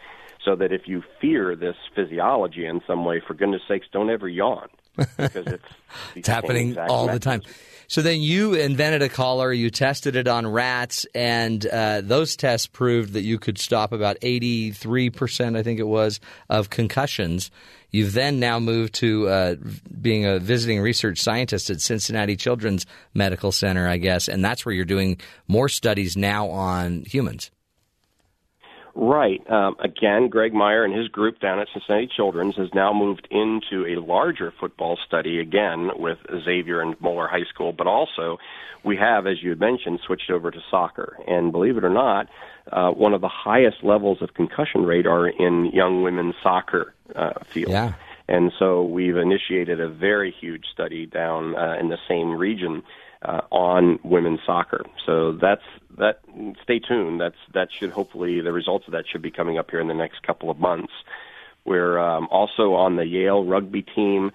[0.43, 4.27] so that if you fear this physiology in some way, for goodness sakes, don't ever
[4.27, 5.65] yawn because it's
[6.15, 7.41] It's happening all the time.
[7.87, 12.67] So then you invented a collar, you tested it on rats, and uh, those tests
[12.67, 16.19] proved that you could stop about 83%, I think it was,
[16.49, 17.49] of concussions.
[17.89, 19.55] You've then now moved to uh,
[20.01, 24.75] being a visiting research scientist at Cincinnati Children's Medical Center, I guess, and that's where
[24.75, 27.51] you're doing more studies now on humans.
[28.99, 29.47] Right.
[29.47, 33.85] Um, again, Greg Myer and his group down at Cincinnati Children's has now moved into
[33.85, 38.39] a larger football study again with Xavier and Moeller High School, but also
[38.83, 41.19] we have, as you had mentioned, switched over to soccer.
[41.27, 42.27] And believe it or not,
[42.71, 47.33] uh, one of the highest levels of concussion rate are in young women's soccer uh,
[47.45, 47.69] field.
[47.69, 47.93] Yeah.
[48.27, 52.81] And so we've initiated a very huge study down uh, in the same region
[53.21, 54.85] uh, on women's soccer.
[55.05, 55.63] So that's
[55.97, 56.19] that.
[56.63, 57.19] Stay tuned.
[57.19, 59.93] That's that should hopefully the results of that should be coming up here in the
[59.93, 60.93] next couple of months.
[61.65, 64.31] We're um, also on the Yale rugby team.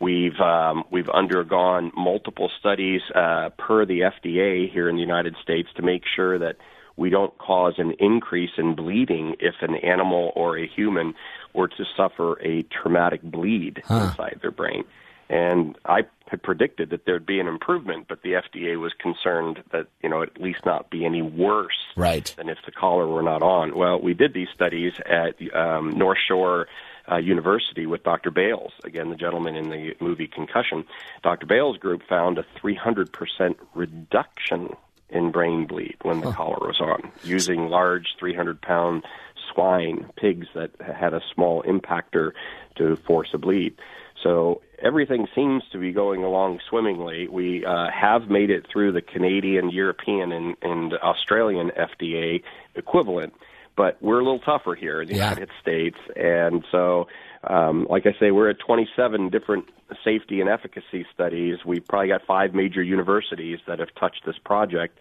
[0.00, 5.68] We've um, we've undergone multiple studies uh, per the FDA here in the United States
[5.76, 6.56] to make sure that
[6.96, 11.14] we don't cause an increase in bleeding if an animal or a human
[11.54, 14.84] were to suffer a traumatic bleed inside their brain.
[15.28, 19.86] And I had predicted that there'd be an improvement, but the FDA was concerned that
[20.02, 22.32] you know at least not be any worse Right.
[22.36, 23.76] than if the collar were not on.
[23.76, 26.66] Well, we did these studies at um, North Shore
[27.10, 28.30] uh, University with Dr.
[28.30, 30.84] Bailes, again, the gentleman in the movie Concussion.
[31.22, 31.46] Dr.
[31.46, 34.74] Bailes' group found a 300% reduction
[35.08, 39.04] in brain bleed when the collar was on, using large 300 pound
[39.52, 42.32] swine, pigs that had a small impactor
[42.74, 43.74] to force a bleed.
[44.22, 47.28] So everything seems to be going along swimmingly.
[47.28, 52.42] We uh, have made it through the Canadian, European, and, and Australian FDA
[52.74, 53.34] equivalent,
[53.76, 55.30] but we're a little tougher here in the Yeah.
[55.30, 55.96] United States.
[56.16, 57.08] And so,
[57.44, 59.66] um, like I say, we're at 27 different
[60.04, 61.58] safety and efficacy studies.
[61.64, 64.98] We've probably got five major universities that have touched this project.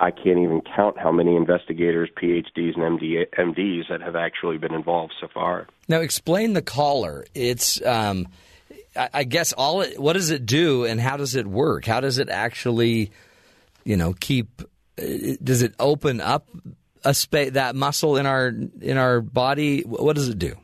[0.00, 4.72] I can't even count how many investigators, PhDs, and MD, MDs that have actually been
[4.72, 5.66] involved so far.
[5.88, 7.26] Now, explain the collar.
[7.34, 8.28] It's, um,
[9.12, 9.82] I, guess, all.
[9.82, 11.84] It, what does it do, and how does it work?
[11.84, 13.10] How does it actually,
[13.84, 14.62] you know, keep?
[14.98, 15.02] uh,
[15.42, 16.48] Does it open up
[17.04, 19.82] a space that muscle in our in our body?
[19.82, 20.56] What does it do?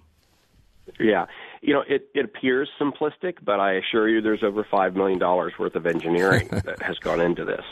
[0.99, 1.27] Yeah.
[1.62, 5.75] You know, it, it appears simplistic, but I assure you there's over $5 million worth
[5.75, 7.64] of engineering that has gone into this.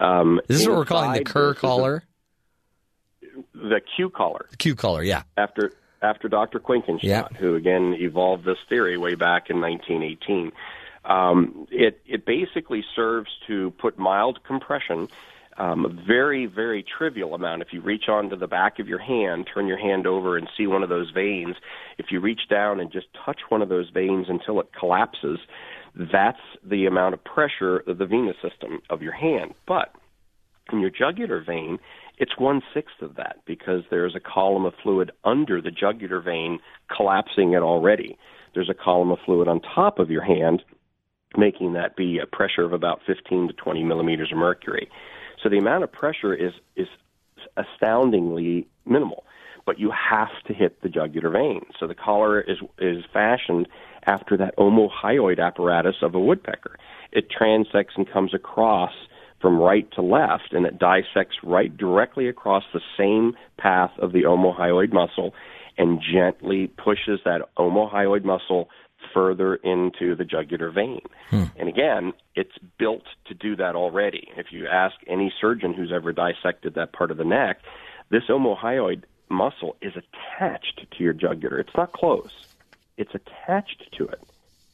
[0.00, 2.02] Um, Is what we're calling the Kerr this collar?
[3.54, 4.46] the Q collar.
[4.50, 5.22] The Q collar, yeah.
[5.36, 6.58] after after Dr.
[6.60, 7.28] Quinkenschott, Yeah.
[7.38, 10.52] who again evolved this theory way back in 1918.
[11.04, 15.08] Um, it it basically serves to put mild compression
[15.58, 17.62] um, a very, very trivial amount.
[17.62, 20.66] If you reach onto the back of your hand, turn your hand over and see
[20.66, 21.56] one of those veins,
[21.98, 25.38] if you reach down and just touch one of those veins until it collapses,
[25.94, 29.54] that's the amount of pressure of the venous system of your hand.
[29.66, 29.94] But
[30.70, 31.78] in your jugular vein,
[32.18, 36.58] it's one sixth of that because there's a column of fluid under the jugular vein
[36.94, 38.18] collapsing it already.
[38.54, 40.62] There's a column of fluid on top of your hand,
[41.36, 44.88] making that be a pressure of about 15 to 20 millimeters of mercury.
[45.42, 46.88] So the amount of pressure is is
[47.56, 49.24] astoundingly minimal,
[49.66, 51.66] but you have to hit the jugular vein.
[51.78, 53.68] So the collar is is fashioned
[54.06, 56.78] after that omohyoid apparatus of a woodpecker.
[57.12, 58.92] It transects and comes across
[59.40, 64.22] from right to left, and it dissects right directly across the same path of the
[64.22, 65.34] omohyoid muscle
[65.78, 68.68] and gently pushes that omohyoid muscle
[69.12, 71.02] further into the jugular vein.
[71.30, 71.44] Hmm.
[71.56, 74.28] And again, it's built to do that already.
[74.36, 77.60] If you ask any surgeon who's ever dissected that part of the neck,
[78.10, 81.58] this omohyoid muscle is attached to your jugular.
[81.58, 82.30] It's not close.
[82.96, 84.20] It's attached to it.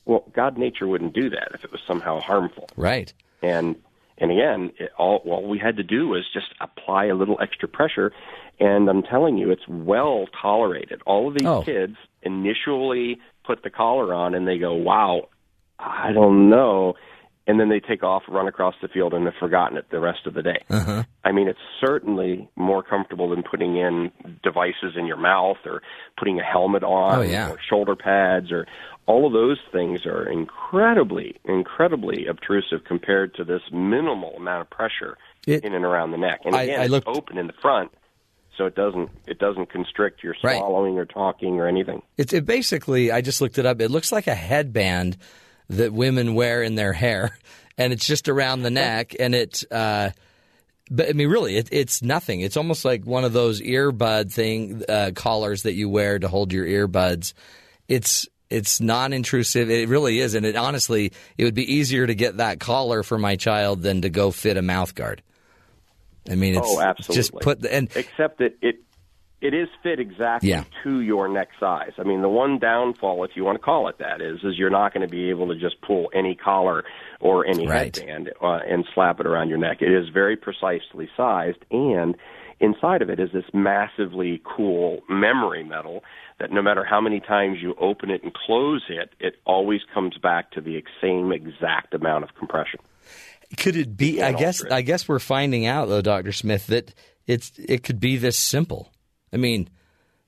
[0.05, 2.69] Well, God nature wouldn't do that if it was somehow harmful.
[2.77, 3.13] Right.
[3.43, 3.77] And
[4.23, 7.67] and again, it, all all we had to do was just apply a little extra
[7.67, 8.13] pressure,
[8.61, 11.03] and I'm telling you, it's well tolerated.
[11.05, 11.63] All of these oh.
[11.63, 15.29] kids initially put the collar on, and they go, "Wow,
[15.81, 16.95] I don't know,"
[17.47, 20.27] and then they take off, run across the field, and have forgotten it the rest
[20.27, 20.63] of the day.
[20.71, 21.03] Uh-huh.
[21.25, 25.83] I mean, it's certainly more comfortable than putting in devices in your mouth or
[26.17, 27.51] putting a helmet on, oh, yeah.
[27.51, 28.67] or shoulder pads, or
[29.07, 35.19] all of those things are incredibly, incredibly obtrusive compared to this minimal amount of pressure
[35.47, 36.41] it, in and around the neck.
[36.45, 37.91] And again, I, I looked, it's open in the front,
[38.57, 41.01] so it doesn't it doesn't constrict your swallowing right.
[41.01, 42.03] or talking or anything.
[42.17, 43.11] It's it basically.
[43.11, 43.81] I just looked it up.
[43.81, 45.17] It looks like a headband
[45.73, 47.37] that women wear in their hair,
[47.79, 49.65] and it's just around the neck, and it.
[49.71, 50.11] Uh,
[50.91, 52.41] but I mean, really, it, it's nothing.
[52.41, 56.53] It's almost like one of those earbud thing uh, collars that you wear to hold
[56.53, 57.33] your earbuds.
[57.89, 59.71] It's it's non-intrusive.
[59.71, 63.17] It really is, and it honestly, it would be easier to get that collar for
[63.17, 65.23] my child than to go fit a mouth guard.
[66.31, 67.17] I mean, it's oh, absolutely.
[67.17, 68.81] just put the, and except that it
[69.43, 70.65] it is fit exactly yeah.
[70.85, 71.91] to your neck size.
[71.99, 74.71] I mean, the one downfall, if you want to call it that, is is you're
[74.71, 76.85] not going to be able to just pull any collar
[77.21, 77.95] or any right.
[77.97, 79.79] headband uh, and slap it around your neck.
[79.83, 82.17] It is very precisely sized, and
[82.61, 86.05] inside of it is this massively cool memory metal
[86.39, 90.17] that no matter how many times you open it and close it, it always comes
[90.19, 92.79] back to the same exact amount of compression.
[93.57, 94.23] Could it be?
[94.23, 94.65] I guess.
[94.65, 96.95] I guess we're finding out though, Doctor Smith, that
[97.27, 98.93] it's it could be this simple.
[99.33, 99.69] I mean,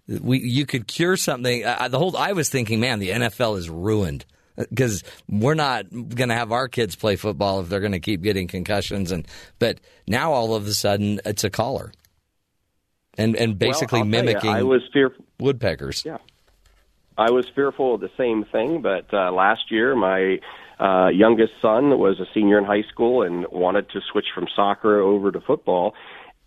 [0.09, 1.65] we you could cure something.
[1.65, 4.25] Uh, the whole I was thinking, man, the NFL is ruined
[4.57, 8.23] because we're not going to have our kids play football if they're going to keep
[8.23, 9.11] getting concussions.
[9.11, 9.27] And
[9.59, 11.93] but now all of a sudden it's a collar
[13.19, 16.05] and and basically well, mimicking you, I was fearful woodpeckers.
[16.05, 16.19] Yeah,
[17.17, 18.83] I was fearful of the same thing.
[18.83, 20.39] But uh, last year, my
[20.81, 25.01] uh, youngest son was a senior in high school and wanted to switch from soccer
[25.01, 25.95] over to football.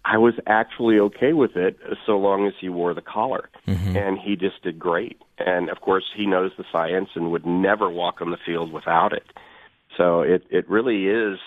[0.09, 3.97] I was actually okay with it so long as he wore the collar, mm-hmm.
[3.97, 5.21] and he just did great.
[5.37, 9.11] And of course, he knows the science and would never walk on the field without
[9.11, 9.25] it.
[9.97, 11.39] So it it really is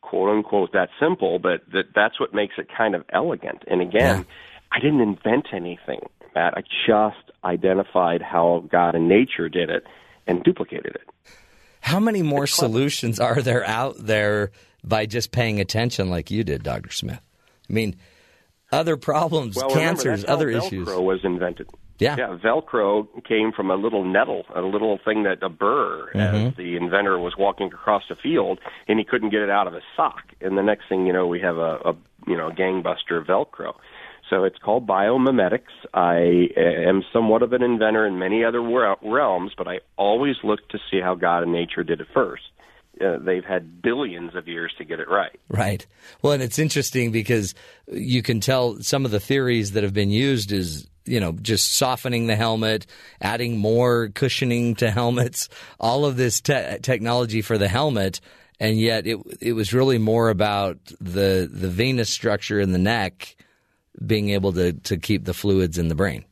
[0.00, 3.62] quote unquote that simple, but that that's what makes it kind of elegant.
[3.68, 4.18] And again.
[4.18, 4.24] Yeah
[4.72, 6.00] I didn't invent anything,
[6.34, 6.54] Matt.
[6.56, 9.84] I just identified how God and nature did it
[10.26, 11.32] and duplicated it.
[11.80, 14.50] How many more solutions are there out there
[14.84, 16.90] by just paying attention like you did, Dr.
[16.90, 17.20] Smith?
[17.68, 17.96] I mean,
[18.72, 20.88] other problems, well, cancers, remember, other Velcro issues.
[20.88, 21.68] Velcro was invented.
[21.98, 22.14] Yeah.
[22.16, 26.48] yeah, Velcro came from a little nettle, a little thing that a burr, mm-hmm.
[26.48, 29.74] as the inventor was walking across the field, and he couldn't get it out of
[29.74, 30.22] his sock.
[30.40, 33.74] And the next thing you know, we have a, a you know gangbuster Velcro.
[34.30, 35.72] So it's called biomimetics.
[35.92, 40.78] I am somewhat of an inventor in many other realms, but I always look to
[40.90, 42.42] see how God and nature did it first.
[43.00, 45.38] Uh, they've had billions of years to get it right.
[45.48, 45.86] Right.
[46.22, 47.54] Well, and it's interesting because
[47.86, 51.74] you can tell some of the theories that have been used is you know just
[51.74, 52.86] softening the helmet,
[53.20, 55.48] adding more cushioning to helmets,
[55.80, 58.20] all of this te- technology for the helmet,
[58.60, 63.36] and yet it it was really more about the the venous structure in the neck
[64.04, 66.24] being able to, to keep the fluids in the brain.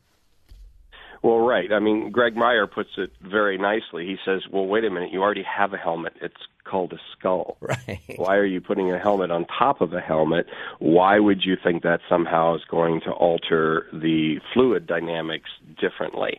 [1.27, 1.73] Well, right.
[1.73, 4.07] I mean, Greg Myer puts it very nicely.
[4.07, 6.13] He says, well, wait a minute, you already have a helmet.
[6.23, 7.57] It's called a skull.
[7.67, 8.01] Right.
[8.17, 10.47] Why are you putting a helmet on top of a helmet?
[10.79, 15.51] Why would you think that somehow is going to alter the fluid dynamics
[15.81, 16.39] differently?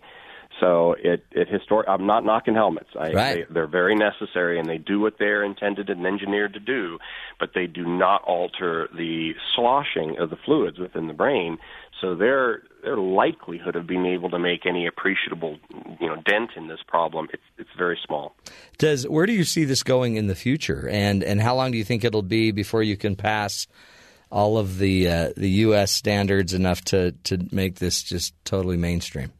[0.61, 2.89] So it it histor- I'm not knocking helmets.
[2.95, 3.47] I, Right.
[3.47, 6.97] they, they're very necessary and they do what they're intended and engineered to do,
[7.39, 11.57] but they do not alter the sloshing of the fluids within the brain.
[12.01, 15.57] So their their likelihood of being able to make any appreciable
[15.99, 18.35] you know dent in this problem it's it's very small.
[18.77, 21.77] Does where do you see this going in the future, and and how long do
[21.77, 23.67] you think it'll be before you can pass
[24.29, 25.91] all of the uh, the U.S.
[25.91, 29.31] standards enough to to make this just totally mainstream?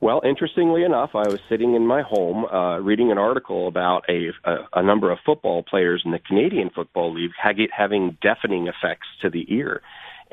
[0.00, 4.32] Well, interestingly enough, I was sitting in my home uh, reading an article about a,
[4.44, 9.30] a, a number of football players in the Canadian Football League having deafening effects to
[9.30, 9.80] the ear.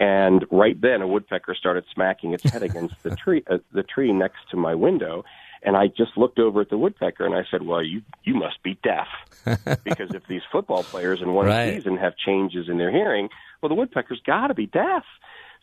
[0.02, 4.12] And right then, a woodpecker started smacking its head against the tree, uh, the tree
[4.12, 5.24] next to my window.
[5.62, 8.64] And I just looked over at the woodpecker and I said, "Well, you you must
[8.64, 9.08] be deaf,
[9.84, 11.76] because if these football players in one Right.
[11.76, 13.30] season have changes in their hearing,
[13.62, 15.04] well, the woodpecker's got to be deaf."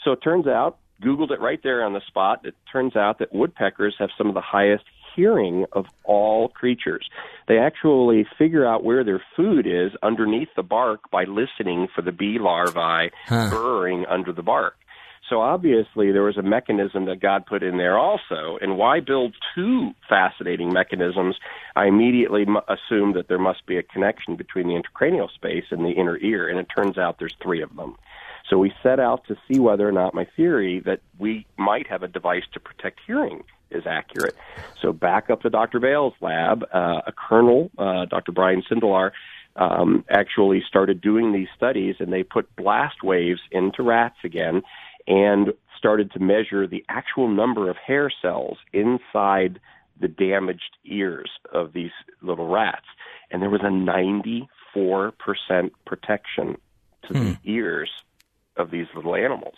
[0.05, 2.43] So it turns out, Googled it right there on the spot.
[2.45, 4.85] It turns out that woodpeckers have some of the highest
[5.19, 7.05] hearing of all creatures.
[7.49, 12.13] They actually figure out where their food is underneath the bark by listening for the
[12.13, 13.11] bee larvae
[13.51, 14.75] burrowing under the bark.
[15.29, 18.59] So obviously there was a mechanism that God put in there also.
[18.61, 21.37] And why build two fascinating mechanisms?
[21.77, 25.85] I immediately m- assumed that there must be a connection between the intracranial space and
[25.85, 27.97] the inner ear, and it turns out there's three of them.
[28.49, 32.03] So we set out to see whether or not my theory that we might have
[32.03, 34.35] a device to protect hearing is accurate.
[34.81, 35.79] So back up to Dr.
[35.81, 38.33] Bailes' lab, uh, a colonel, uh, Dr.
[38.33, 39.11] Brian Sindelar,
[39.57, 44.63] um, actually started doing these studies, and they put blast waves into rats again,
[45.07, 49.61] and started to measure the actual number of hair cells inside
[50.01, 51.91] the damaged ears of these
[52.23, 52.87] little rats,
[53.31, 53.71] and there was a
[54.75, 56.57] 94% protection
[57.03, 57.91] to the ears
[58.59, 59.55] of these little animals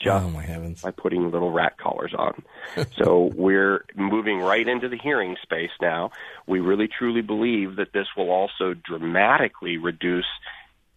[0.00, 0.82] just oh my heavens!
[0.82, 2.42] by putting little rat collars on.
[2.96, 6.10] so we're moving right into the hearing space now.
[6.46, 10.26] We really truly believe that this will also dramatically reduce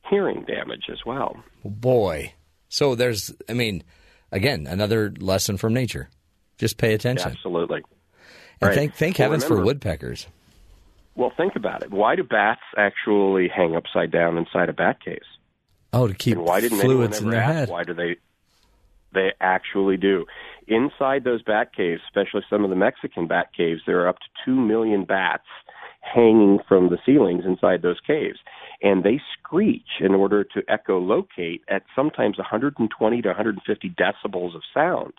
[0.10, 1.38] hearing damage as well.
[1.64, 2.34] Boy,
[2.70, 3.84] so there's, I mean,
[4.32, 6.10] again, another lesson from nature.
[6.58, 7.32] Just pay attention.
[7.32, 7.84] Absolutely.
[8.62, 8.76] And Right.
[8.76, 10.28] thank thank Well, heavens for woodpeckers.
[11.16, 11.92] Well, think about it.
[11.92, 15.20] Why do bats actually hang upside down inside a bat case?
[15.94, 17.70] Oh, to keep and why didn't anyone fluids in their ask head.
[17.70, 18.18] why do they
[19.14, 20.26] they actually do?
[20.68, 24.26] Inside those bat caves especially some of the mexican bat caves there are up to
[24.46, 25.48] two million bats
[26.02, 28.40] hanging from the ceilings inside those caves.
[28.82, 35.14] And they screech in order to echolocate at sometimes 120 to 150 decibels of sound.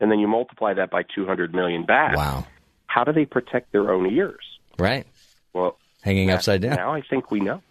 [0.00, 2.16] And then you multiply that by 200 million bats.
[2.16, 2.46] Wow!
[2.86, 4.44] how do they protect their own ears?
[4.78, 5.06] Right,
[5.52, 6.76] well hanging upside down.
[6.76, 7.62] now i think we know.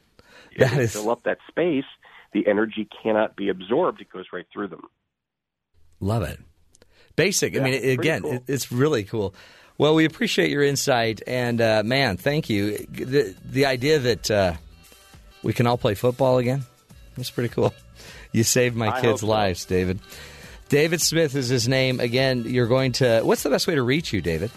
[0.58, 1.86] That is- fill up that space
[2.34, 4.84] the energy cannot be absorbed it goes right through them
[6.02, 6.40] Love it.
[7.18, 7.58] Basic.
[7.58, 8.32] I mean, pretty again, cool.
[8.32, 9.36] it, it's really cool.
[9.78, 12.78] Well, we appreciate your insight, and uh, man, thank you.
[12.90, 14.54] The the idea that uh,
[15.44, 16.64] we can all play football again
[17.20, 17.74] that's pretty cool.
[18.32, 19.28] You saved my I kids' so.
[19.28, 20.00] lives, David.
[20.70, 22.00] David Smith is his name.
[22.00, 23.22] Again, you're going to.
[23.22, 24.52] What's the best way to reach you, David?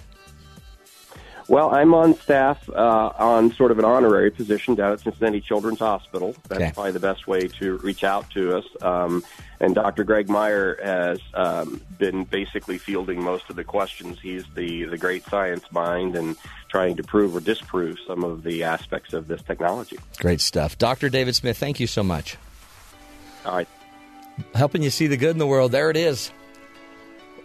[1.49, 5.80] Well, I'm on staff uh, on sort of an honorary position down at Cincinnati Children's
[5.80, 6.34] Hospital.
[6.49, 6.72] That's Okay.
[6.72, 8.64] probably the best way to reach out to us.
[8.80, 9.22] Um,
[9.61, 10.05] and Dr.
[10.05, 14.18] Greg Myer has um, been basically fielding most of the questions.
[14.20, 16.36] He's the, the great science mind and
[16.68, 19.99] trying to prove or disprove some of the aspects of this technology.
[20.18, 21.09] Great stuff, Dr.
[21.11, 21.59] David Smith.
[21.59, 22.36] Thank you so much.
[23.45, 23.68] All right.
[24.55, 25.72] helping you see the good in the world.
[25.72, 26.32] There it is.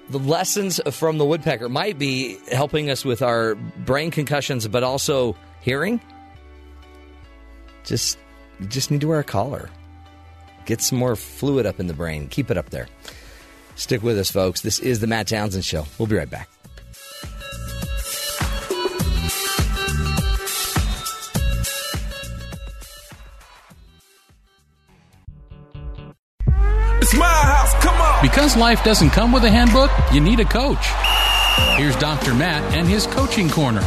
[0.09, 5.35] The lessons from the woodpecker might be helping us with our brain concussions, but also
[5.61, 5.99] hearing.
[7.83, 8.17] Just,
[8.69, 9.69] just need to wear a collar.
[10.65, 12.27] Get some more fluid up in the brain.
[12.29, 12.87] Keep it up there.
[13.75, 14.61] Stick with us, folks.
[14.61, 15.85] This is the Matt Townsend Show.
[15.97, 16.49] We'll be right back.
[27.01, 27.13] It's
[28.27, 30.85] Because life doesn't come with a handbook, you need a coach.
[31.77, 32.33] Here's Dr.
[32.33, 33.79] Matt and his coaching corner.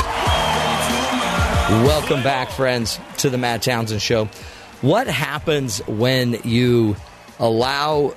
[1.85, 4.31] Welcome back, friends, to the Matt Townsend Show.
[4.81, 6.97] What happens when you
[7.39, 8.17] allow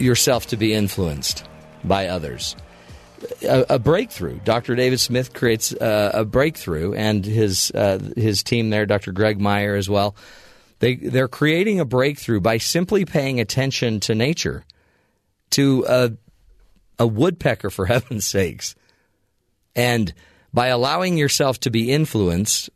[0.00, 1.44] yourself to be influenced
[1.84, 2.56] by others?
[3.42, 4.40] A, a breakthrough.
[4.40, 4.74] Dr.
[4.74, 9.12] David Smith creates uh, a breakthrough, and his uh, his team there, Dr.
[9.12, 10.16] Greg Myer as well.
[10.80, 14.64] They they're creating a breakthrough by simply paying attention to nature,
[15.52, 16.12] to a
[16.98, 18.74] a woodpecker, for heaven's sakes,
[19.74, 20.12] and
[20.52, 22.70] by allowing yourself to be influenced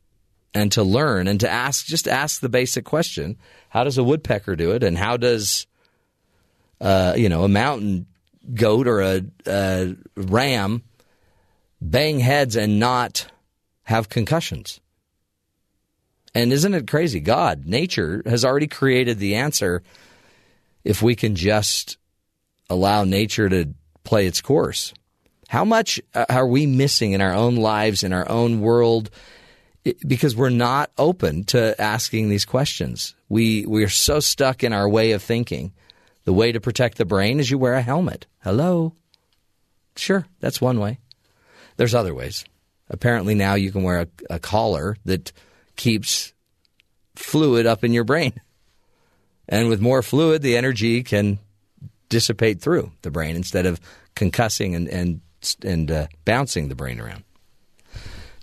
[0.54, 3.36] and to learn and to ask just ask the basic question
[3.68, 5.66] how does a woodpecker do it and how does
[6.80, 8.06] uh, you know a mountain
[8.54, 10.82] goat or a, a ram
[11.80, 13.26] bang heads and not
[13.84, 14.80] have concussions.
[16.34, 17.20] And isn't it crazy?
[17.20, 19.82] God, nature has already created the answer
[20.84, 21.96] if we can just
[22.68, 24.92] allow nature to play its course.
[25.48, 29.10] How much uh, are we missing in our own lives, in our own world,
[30.06, 33.14] because we're not open to asking these questions?
[33.28, 35.72] We we're so stuck in our way of thinking.
[36.24, 38.26] The way to protect the brain is you wear a helmet.
[38.42, 38.94] Hello.
[39.94, 40.98] Sure, that's one way.
[41.76, 42.44] There's other ways.
[42.90, 45.32] Apparently now you can wear a, a collar that
[45.76, 46.32] keeps
[47.14, 48.32] fluid up in your brain.
[49.48, 51.38] And with more fluid, the energy can
[52.08, 53.80] dissipate through the brain instead of
[54.14, 55.20] concussing and and
[55.62, 57.24] and uh, bouncing the brain around.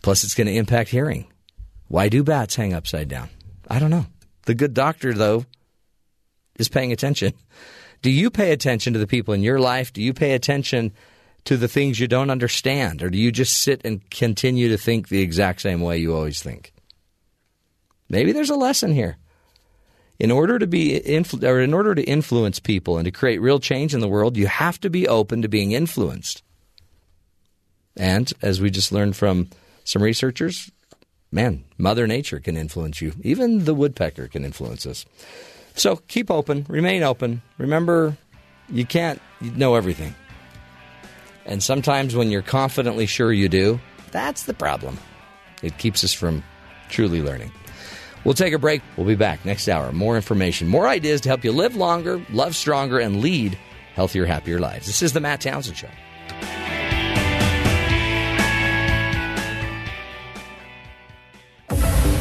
[0.01, 1.25] Plus, it's going to impact hearing.
[1.87, 3.29] Why do bats hang upside down?
[3.69, 4.05] I don't know.
[4.45, 5.45] The good doctor, though,
[6.57, 7.33] is paying attention.
[8.01, 9.93] Do you pay attention to the people in your life?
[9.93, 10.91] Do you pay attention
[11.45, 13.01] to the things you don't understand?
[13.01, 16.41] Or do you just sit and continue to think the exact same way you always
[16.41, 16.73] think?
[18.09, 19.17] Maybe there's a lesson here.
[20.19, 23.59] In order to be influ- or in order to influence people and to create real
[23.59, 26.43] change in the world, you have to be open to being influenced.
[27.97, 29.49] And as we just learned from
[29.83, 30.71] some researchers,
[31.31, 33.13] man, Mother Nature can influence you.
[33.21, 35.05] Even the woodpecker can influence us.
[35.75, 37.41] So keep open, remain open.
[37.57, 38.15] Remember,
[38.69, 40.15] you can't know everything.
[41.45, 43.79] And sometimes when you're confidently sure you do,
[44.11, 44.97] that's the problem.
[45.61, 46.43] It keeps us from
[46.89, 47.51] truly learning.
[48.23, 48.81] We'll take a break.
[48.97, 49.91] We'll be back next hour.
[49.91, 53.57] More information, more ideas to help you live longer, love stronger, and lead
[53.95, 54.87] healthier, happier lives.
[54.87, 55.89] This is the Matt Townsend Show.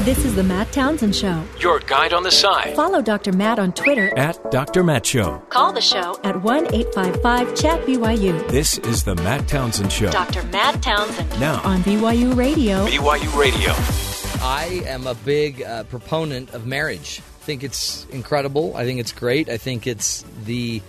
[0.04, 1.44] This is the Matt Townsend Show.
[1.60, 2.74] Your guide on the side.
[2.74, 3.32] Follow Dr.
[3.32, 4.12] Matt on Twitter.
[4.18, 4.82] At Dr.
[4.82, 5.38] Matt Show.
[5.48, 8.48] Call the show at 1 855 Chat BYU.
[8.48, 10.10] This is the Matt Townsend Show.
[10.10, 10.42] Dr.
[10.48, 11.30] Matt Townsend.
[11.38, 11.62] Now.
[11.62, 12.84] On BYU Radio.
[12.84, 14.11] BYU Radio.
[14.44, 17.20] I am a big uh, proponent of marriage.
[17.20, 18.76] I think it's incredible.
[18.76, 19.48] I think it's great.
[19.48, 20.82] I think it's the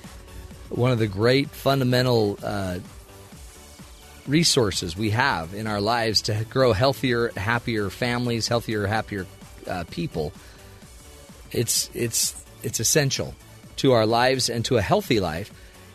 [0.69, 2.79] one of the great fundamental uh,
[4.27, 9.27] resources we have in our lives to grow healthier, happier families, healthier, happier
[9.67, 10.33] uh, people.
[11.51, 13.35] It's it's it's essential
[13.77, 15.51] to our lives and to a healthy life.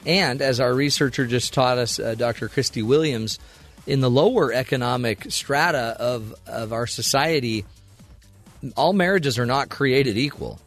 [0.07, 2.49] And as our researcher just taught us, uh, Dr.
[2.49, 3.41] Christy Williams,
[3.89, 7.65] in the lower economic strata of of our society,
[8.77, 10.61] all marriages are not created equal.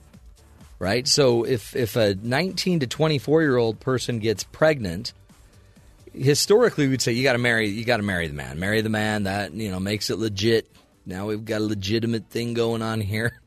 [0.80, 1.08] Right?
[1.08, 5.14] So if if a 19 to 24 year old person gets pregnant,
[6.14, 8.90] historically we'd say you got to marry you got to marry the man marry the
[8.90, 10.70] man that you know makes it legit
[11.06, 13.40] now we've got a legitimate thing going on here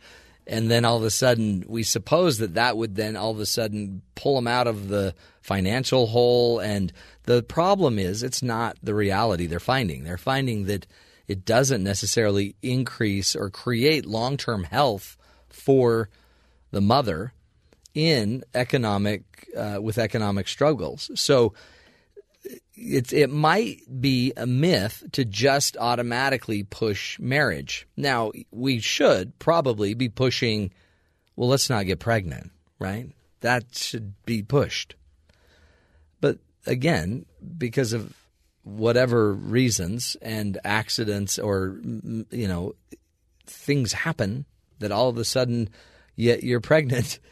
[0.46, 3.44] and then all of a sudden we suppose that that would then all of a
[3.44, 6.90] sudden pull them out of the financial hole and
[7.24, 10.86] the problem is it's not the reality they're finding they're finding that
[11.26, 15.16] it doesn't necessarily increase or create long-term health
[15.48, 16.08] for
[16.70, 17.32] the mother
[17.94, 21.54] in economic uh, with economic struggles so
[22.74, 27.86] it, it might be a myth to just automatically push marriage.
[27.96, 30.70] Now, we should probably be pushing,
[31.36, 33.10] well, let's not get pregnant, right?
[33.40, 34.96] That should be pushed.
[36.66, 38.12] Again, because of
[38.62, 42.74] whatever reasons and accidents or, mm, you know,
[43.46, 44.46] things happen
[44.78, 45.68] that all of a sudden
[46.16, 47.18] yet you're pregnant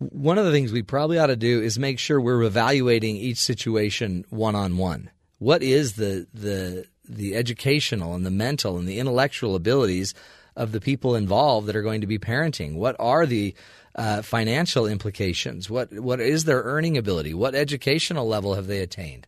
[0.00, 3.36] one of the things we probably ought to do is make sure we're evaluating each
[3.36, 5.10] situation one on one.
[5.38, 10.14] What is the the the educational and the mental and the intellectual abilities
[10.56, 12.76] of the people involved that are going to be parenting?
[12.76, 13.54] What are the
[13.94, 15.68] uh, financial implications?
[15.68, 17.34] What what is their earning ability?
[17.34, 19.26] What educational level have they attained?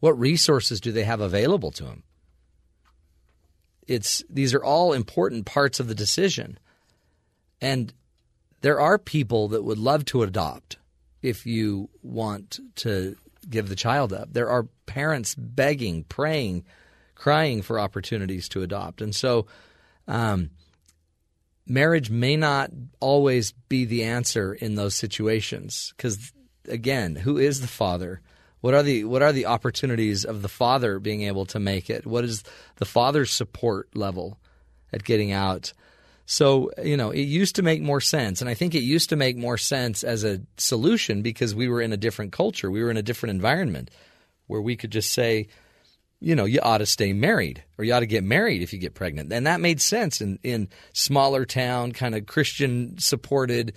[0.00, 2.02] What resources do they have available to them?
[3.86, 6.58] It's these are all important parts of the decision,
[7.60, 7.92] and
[8.60, 10.76] there are people that would love to adopt
[11.22, 13.16] if you want to
[13.48, 14.32] give the child up.
[14.32, 16.64] There are parents begging, praying,
[17.14, 19.00] crying for opportunities to adopt.
[19.00, 19.46] And so,
[20.06, 20.50] um,
[21.66, 26.32] marriage may not always be the answer in those situations because,
[26.68, 28.20] again, who is the father?
[28.60, 32.06] What are the what are the opportunities of the father being able to make it?
[32.06, 32.42] What is
[32.76, 34.38] the father's support level
[34.92, 35.72] at getting out?
[36.26, 38.40] So, you know, it used to make more sense.
[38.40, 41.80] And I think it used to make more sense as a solution because we were
[41.80, 42.70] in a different culture.
[42.70, 43.90] We were in a different environment
[44.46, 45.48] where we could just say,
[46.20, 48.78] you know, you ought to stay married or you ought to get married if you
[48.78, 49.32] get pregnant.
[49.32, 53.74] And that made sense in, in smaller town, kind of Christian supported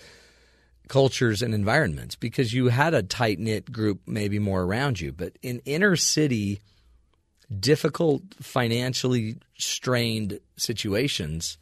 [0.90, 5.14] cultures and environments because you had a tight knit group maybe more around you.
[5.14, 6.60] But in inner city,
[7.58, 11.58] difficult, financially strained situations,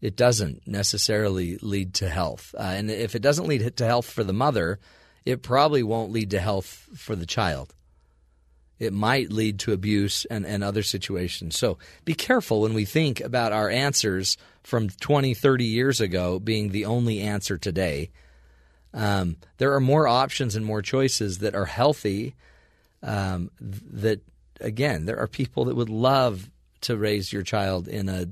[0.00, 2.54] it doesn't necessarily lead to health.
[2.56, 4.78] Uh, and if it doesn't lead to health for the mother,
[5.24, 7.74] it probably won't lead to health for the child.
[8.80, 11.56] It might lead to abuse and, and other situations.
[11.56, 16.70] So be careful when we think about our answers from 20, 30 years ago being
[16.70, 18.10] the only answer today.
[18.94, 22.34] Um, there are more options and more choices that are healthy.
[23.02, 24.22] Um, that
[24.60, 26.50] again, there are people that would love
[26.82, 28.26] to raise your child in a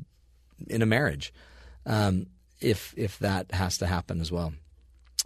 [0.67, 1.33] in a marriage,
[1.87, 2.27] um,
[2.61, 4.53] if if that has to happen as well.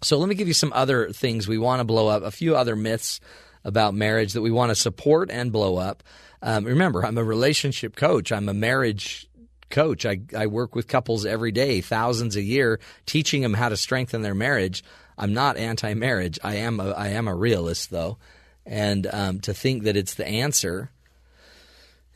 [0.02, 2.24] So let me give you some other things we want to blow up.
[2.24, 3.20] A few other myths
[3.64, 6.02] about marriage that we want to support and blow up.
[6.42, 8.32] Um, remember, I'm a relationship coach.
[8.32, 9.28] I'm a marriage
[9.70, 10.04] coach.
[10.04, 14.22] I, I work with couples every day, thousands a year, teaching them how to strengthen
[14.22, 14.84] their marriage.
[15.16, 16.38] I'm not anti-marriage.
[16.42, 18.18] I am a, I am a realist though,
[18.66, 20.90] and um, to think that it's the answer.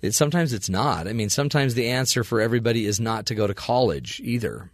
[0.02, 1.08] It, sometimes it's not.
[1.08, 4.70] I mean, sometimes the answer for everybody is not to go to college either.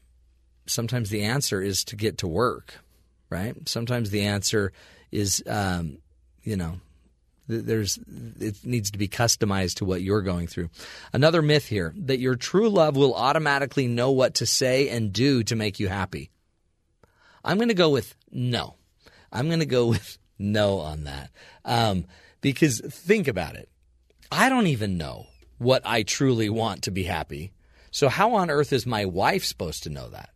[0.66, 2.74] Sometimes the answer is to get to work,
[3.30, 3.56] right?
[3.68, 4.72] Sometimes the answer
[5.10, 5.98] is, um,
[6.42, 6.80] you know,
[7.48, 7.98] there's
[8.40, 10.70] it needs to be customized to what you're going through.
[11.12, 15.42] Another myth here that your true love will automatically know what to say and do
[15.44, 16.30] to make you happy.
[17.44, 18.76] I'm going to go with no.
[19.32, 21.30] I'm going to go with no on that.
[21.64, 22.06] Um,
[22.40, 23.68] because think about it.
[24.30, 25.26] I don't even know
[25.58, 27.52] what I truly want to be happy.
[27.90, 30.30] So, how on earth is my wife supposed to know that?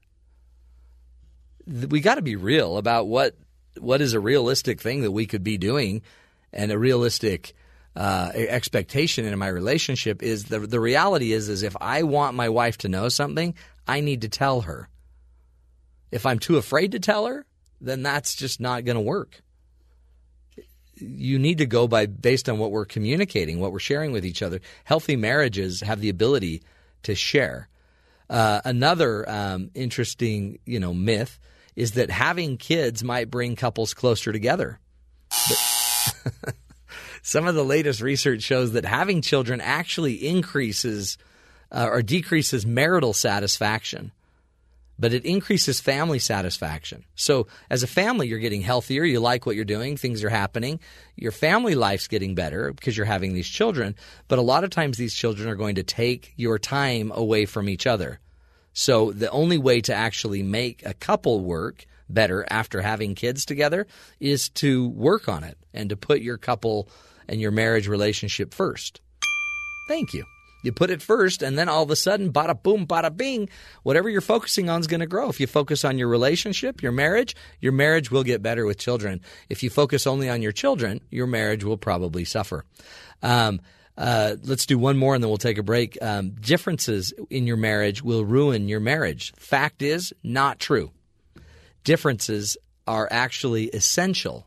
[1.67, 3.37] We got to be real about what
[3.81, 6.03] what is a realistic thing that we could be doing
[6.53, 7.55] and a realistic
[7.97, 12.49] uh, expectation in my relationship is the the reality is is if I want my
[12.51, 13.55] wife to know something,
[13.87, 14.89] I need to tell her.
[16.11, 17.47] If I'm too afraid to tell her,
[17.81, 19.43] then that's just not going to work.
[20.95, 24.43] You need to go by based on what we're communicating, what we're sharing with each
[24.43, 24.61] other.
[24.85, 26.63] Healthy marriages have the ability
[27.03, 27.69] to share.
[28.29, 31.39] Uh, another um, interesting, you know, myth
[31.77, 34.81] is that having kids might bring couples closer together.
[35.49, 36.55] But
[37.23, 41.19] some of the latest research shows that having children actually increases
[41.71, 44.13] uh, or decreases marital satisfaction
[44.99, 47.05] but it increases family satisfaction.
[47.15, 49.05] So, as a family, you're getting healthier.
[49.05, 49.97] You like what you're doing.
[49.97, 50.81] Things are happening.
[51.17, 53.95] Your family life's getting better because you're having these children.
[54.29, 57.69] But a lot of times, these children are going to take your time away from
[57.69, 58.21] each other.
[58.79, 63.87] So, the only way to actually make a couple work better after having kids together
[64.21, 66.91] is to work on it and to put your couple
[67.27, 69.01] and your marriage relationship first.
[69.89, 70.27] Thank you.
[70.63, 73.49] You put it first, and then all of a sudden, bada boom, bada bing,
[73.83, 75.31] whatever you're focusing on is going to grow.
[75.31, 79.23] If you focus on your relationship, your marriage, your marriage will get better with children.
[79.49, 82.67] If you focus only on your children, your marriage will probably suffer.
[83.23, 83.63] Um,
[83.97, 85.97] uh, let's do one more and then we'll take a break.
[86.03, 89.33] Um, differences in your marriage will ruin your marriage.
[89.37, 90.91] Fact is, not true.
[91.85, 94.47] Differences are actually essential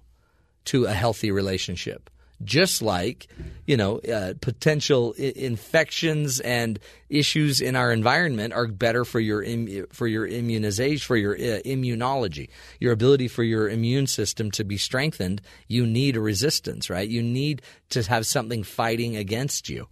[0.66, 2.10] to a healthy relationship
[2.44, 3.28] just like
[3.66, 6.80] you know uh, potential I- infections and
[7.10, 11.62] issues in our environment are better for your Im- for your immunization for your uh,
[11.66, 12.50] immunology.
[12.80, 17.08] Your ability for your immune system to be strengthened you need a resistance right?
[17.08, 19.88] You need to have something fighting against you.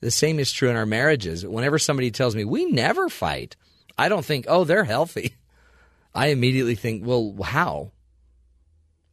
[0.00, 1.46] The same is true in our marriages.
[1.46, 3.56] Whenever somebody tells me we never fight
[3.98, 5.34] i don't think oh they're healthy.
[6.14, 7.92] I immediately think well how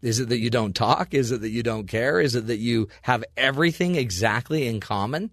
[0.01, 1.13] is it that you don't talk?
[1.13, 2.19] Is it that you don't care?
[2.19, 5.31] Is it that you have everything exactly in common?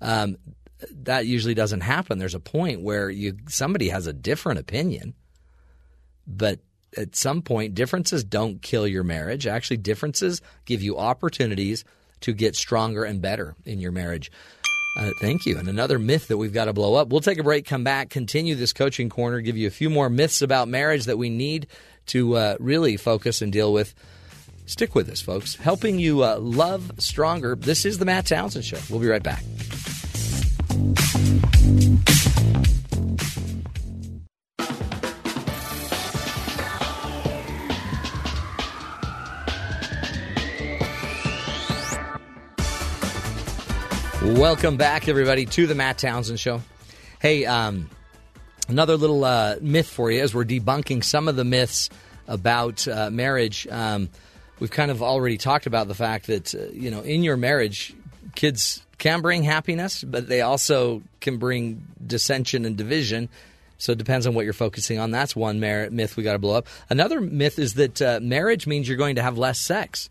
[0.00, 0.36] Um,
[1.02, 2.18] that usually doesn't happen.
[2.18, 5.14] There's a point where you somebody has a different opinion,
[6.26, 6.60] but
[6.96, 9.46] at some point, differences don't kill your marriage.
[9.46, 11.84] Actually, differences give you opportunities
[12.20, 14.30] to get stronger and better in your marriage.
[14.98, 15.58] Uh, thank you.
[15.58, 17.08] And another myth that we've got to blow up.
[17.08, 20.08] We'll take a break, come back, continue this coaching corner, give you a few more
[20.10, 21.68] myths about marriage that we need
[22.08, 23.94] to uh, really focus and deal with.
[24.66, 25.54] Stick with us, folks.
[25.56, 27.56] Helping you uh, love stronger.
[27.56, 28.78] This is the Matt Townsend Show.
[28.90, 29.42] We'll be right back.
[44.20, 46.60] Welcome back, everybody, to the Matt Townsend Show.
[47.20, 47.88] Hey, um,
[48.68, 51.90] another little uh, myth for you as we're debunking some of the myths
[52.26, 53.66] about uh, marriage.
[53.70, 54.10] Um,
[54.60, 57.94] we've kind of already talked about the fact that uh, you know in your marriage,
[58.34, 63.28] kids can bring happiness, but they also can bring dissension and division.
[63.78, 65.12] So it depends on what you're focusing on.
[65.12, 66.66] That's one myth we got to blow up.
[66.90, 70.10] Another myth is that uh, marriage means you're going to have less sex.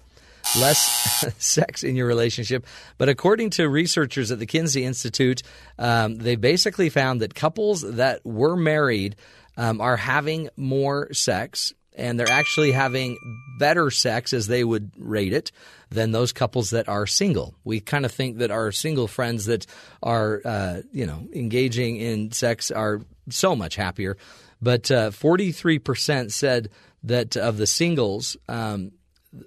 [0.56, 2.66] Less sex in your relationship.
[2.98, 5.44] But according to researchers at the Kinsey Institute,
[5.78, 9.16] um, they basically found that couples that were married
[9.58, 13.18] um, are having more sex and they're actually having
[13.58, 15.52] better sex as they would rate it
[15.90, 17.56] than those couples that are single.
[17.64, 19.66] We kind of think that our single friends that
[20.04, 24.16] are, uh, you know, engaging in sex are so much happier.
[24.62, 26.70] But uh, 43% said
[27.04, 28.92] that of the singles, um,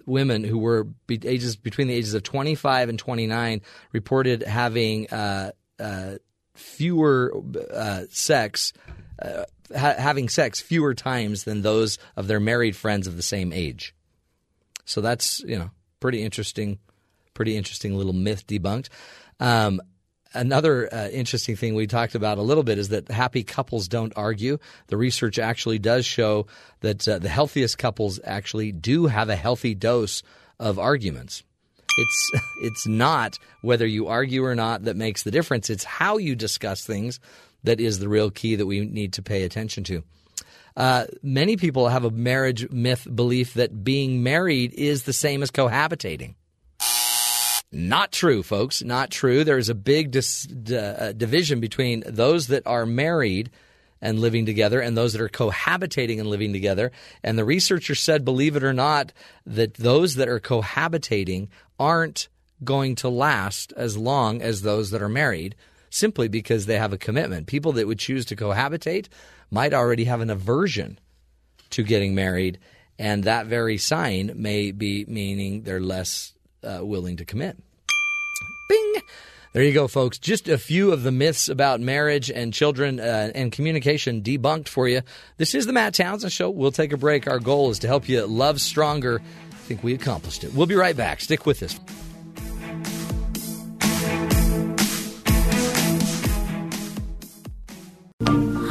[0.07, 3.61] women who were be- ages between the ages of 25 and 29
[3.93, 6.15] reported having uh, uh,
[6.55, 7.33] fewer
[7.73, 8.73] uh, sex,
[9.21, 9.45] uh,
[9.77, 13.95] ha- having sex fewer times than those of their married friends of the same age.
[14.85, 15.71] So that's you know
[16.01, 16.79] pretty interesting,
[17.35, 18.89] pretty interesting little myth debunked.
[19.39, 19.81] Um,
[20.33, 24.13] Another uh, interesting thing we talked about a little bit is that happy couples don't
[24.15, 24.59] argue.
[24.87, 26.47] The research actually does show
[26.81, 30.23] that uh, the healthiest couples actually do have a healthy dose
[30.61, 31.43] of arguments.
[31.99, 32.31] It's
[32.63, 35.69] it's not whether you argue or not that makes the difference.
[35.69, 37.19] It's how you discuss things
[37.65, 40.05] that is the real key that we need to pay attention to.
[40.77, 45.51] Uh, many people have a marriage myth belief that being married is the same as
[45.51, 46.35] cohabitating.
[47.73, 48.83] Not true, folks.
[48.83, 49.45] Not true.
[49.45, 53.51] There's a big dis- d- uh, division between those that are married
[54.03, 56.91] and living together and those that are cohabitating and living together.
[57.23, 59.13] And the researcher said, believe it or not,
[59.47, 61.49] that those that are cohabitating
[61.79, 62.29] aren't
[62.65, 65.55] going to last as long as those that are married
[65.91, 67.47] simply because they have a commitment.
[67.47, 69.09] People that would choose to cohabitate
[69.51, 70.99] might already have an aversion
[71.71, 72.59] to getting married,
[72.99, 76.33] and that very sign may be meaning they're less
[76.63, 77.57] uh, willing to commit.
[78.69, 78.95] Bing!
[79.53, 80.19] There you go, folks.
[80.19, 84.87] Just a few of the myths about marriage and children uh, and communication debunked for
[84.87, 85.03] you.
[85.39, 86.51] This is the Matt Townsend Show.
[86.51, 87.27] We'll take a break.
[87.27, 89.21] Our goal is to help you love stronger.
[89.21, 90.55] I think we accomplished it.
[90.55, 91.21] We'll be right back.
[91.21, 91.81] Stick with us.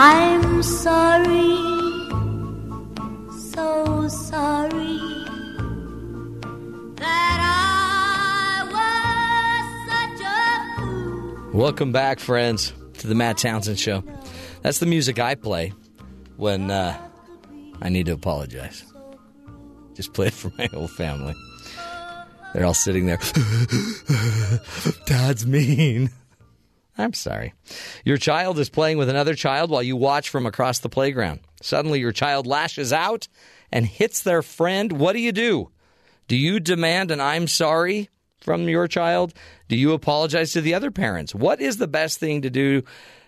[0.02, 1.58] I'm sorry,
[3.52, 4.79] so sorry
[11.60, 14.02] Welcome back, friends, to the Matt Townsend Show.
[14.62, 15.74] That's the music I play
[16.38, 16.98] when uh,
[17.82, 18.86] I need to apologize.
[19.94, 21.36] Just play it for my whole family.
[22.54, 23.18] They're all sitting there.
[25.06, 26.12] Dad's mean.
[26.98, 27.54] I'm sorry.
[28.06, 31.42] Your child is playing with another child while you watch from across the playground.
[31.62, 33.28] Suddenly, your child lashes out
[33.70, 34.94] and hits their friend.
[34.94, 35.72] What do you do?
[36.30, 38.08] Do you demand an I'm sorry
[38.40, 39.34] from your child?
[39.70, 41.34] Do you apologize to the other parents?
[41.34, 42.82] What is the best thing to do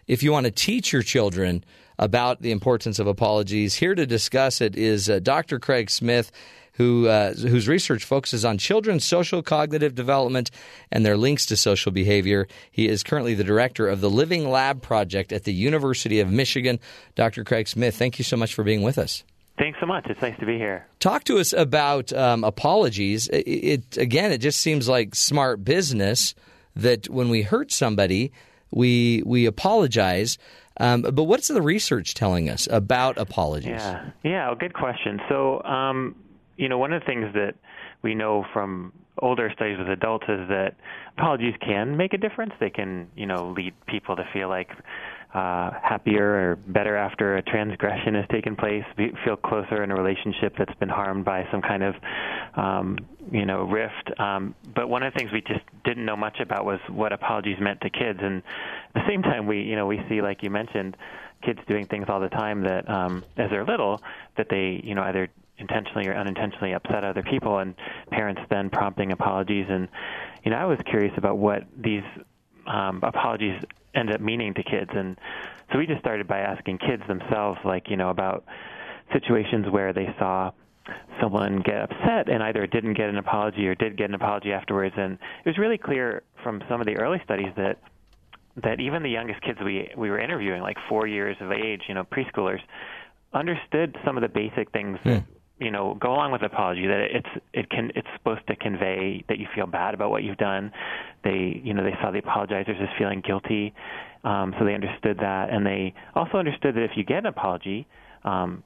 [0.07, 1.63] if you want to teach your children
[1.99, 3.75] about the importance of apologies?
[3.75, 5.59] Here to discuss it is uh, Dr.
[5.59, 6.31] Craig Smith
[6.73, 10.49] who uh, whose research focuses on children's social cognitive development
[10.91, 12.47] and their links to social behavior.
[12.71, 16.79] He is currently the director of the Living Lab Project at the University of Michigan.
[17.13, 17.43] Dr.
[17.43, 19.23] Craig Smith, thank you so much for being with us.
[19.61, 20.07] Thanks so much.
[20.09, 20.87] It's nice to be here.
[20.99, 23.27] Talk to us about um, apologies.
[23.27, 26.33] It, it again, it just seems like smart business
[26.75, 28.31] that when we hurt somebody,
[28.71, 30.39] we we apologize.
[30.77, 33.69] Um, but what's the research telling us about apologies?
[33.69, 35.19] Yeah, yeah, well, good question.
[35.29, 36.15] So, um,
[36.57, 37.53] you know, one of the things that
[38.01, 40.73] we know from older studies with adults is that
[41.19, 42.53] apologies can make a difference.
[42.59, 44.69] They can, you know, lead people to feel like
[45.33, 49.95] uh, happier or better after a transgression has taken place, be, feel closer in a
[49.95, 51.95] relationship that's been harmed by some kind of,
[52.55, 52.97] um,
[53.31, 54.19] you know, rift.
[54.19, 57.57] Um, but one of the things we just didn't know much about was what apologies
[57.61, 58.19] meant to kids.
[58.21, 58.43] And
[58.93, 60.97] at the same time, we, you know, we see, like you mentioned,
[61.41, 64.01] kids doing things all the time that, um, as they're little,
[64.37, 67.75] that they, you know, either intentionally or unintentionally upset other people, and
[68.09, 69.67] parents then prompting apologies.
[69.69, 69.87] And
[70.43, 72.03] you know, I was curious about what these
[72.71, 73.61] um, apologies
[73.93, 75.17] end up meaning to kids, and
[75.71, 78.45] so we just started by asking kids themselves, like you know, about
[79.13, 80.51] situations where they saw
[81.21, 84.95] someone get upset and either didn't get an apology or did get an apology afterwards.
[84.97, 87.77] And it was really clear from some of the early studies that
[88.63, 91.93] that even the youngest kids we we were interviewing, like four years of age, you
[91.93, 92.59] know, preschoolers,
[93.33, 95.23] understood some of the basic things that
[95.61, 99.23] you know go along with the apology that it's it can it's supposed to convey
[99.29, 100.71] that you feel bad about what you've done.
[101.23, 103.73] They you know they saw the apologizers as feeling guilty
[104.23, 105.49] um, so they understood that.
[105.51, 107.87] And they also understood that if you get an apology
[108.23, 108.63] um,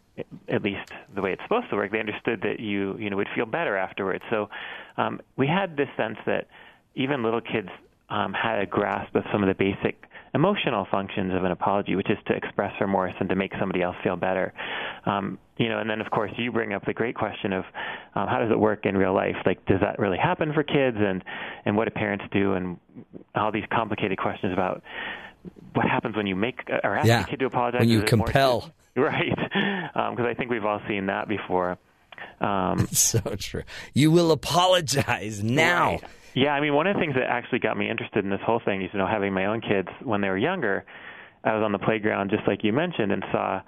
[0.48, 3.30] at least the way it's supposed to work they understood that you you know would
[3.36, 4.24] feel better afterwards.
[4.30, 4.50] So
[4.98, 6.48] um, we had this sense that
[6.96, 7.70] even little kids
[8.10, 10.02] um, had a grasp of some of the basic
[10.36, 13.96] emotional functions of an apology, which is to express remorse and to make somebody else
[14.04, 14.54] feel better.
[15.06, 17.64] Um, you know, and then of course you bring up the great question of
[18.14, 19.38] um, how does it work in real life?
[19.46, 21.24] Like, does that really happen for kids, and
[21.66, 22.78] and what do parents do, and
[23.34, 24.84] all these complicated questions about
[25.74, 27.22] what happens when you make or ask Yeah.
[27.24, 27.80] a kid to apologize.
[27.80, 28.72] When you it more- compel.
[28.96, 29.36] right?
[29.36, 31.78] Because I think we've all seen that before.
[32.42, 33.64] Um, so true.
[33.94, 35.92] You will apologize now.
[35.92, 36.04] Right.
[36.36, 38.62] Yeah, I mean, one of the things that actually got me interested in this whole
[38.64, 40.86] thing is, you know, having my own kids when they were younger.
[41.46, 43.62] I was on the playground, just like you mentioned, and saw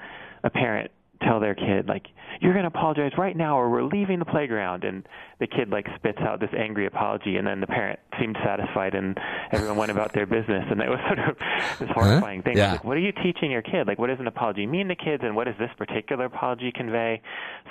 [0.43, 0.91] a parent
[1.21, 2.05] tell their kid, like,
[2.41, 5.07] "You're going to apologize right now, or we're leaving the playground." And
[5.39, 9.17] the kid like spits out this angry apology, and then the parent seemed satisfied, and
[9.51, 10.65] everyone went about their business.
[10.69, 11.37] And it was sort of
[11.79, 12.57] this horrifying thing.
[12.57, 12.73] Yeah.
[12.73, 13.87] Like, what are you teaching your kid?
[13.87, 17.21] Like, what does an apology mean to kids, and what does this particular apology convey?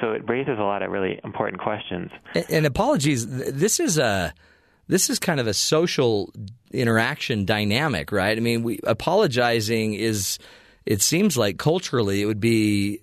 [0.00, 2.10] So it raises a lot of really important questions.
[2.34, 3.26] And, and apologies.
[3.26, 4.32] This is a
[4.88, 6.32] this is kind of a social
[6.72, 8.36] interaction dynamic, right?
[8.36, 10.38] I mean, we, apologizing is.
[10.84, 13.00] It seems like culturally, it would be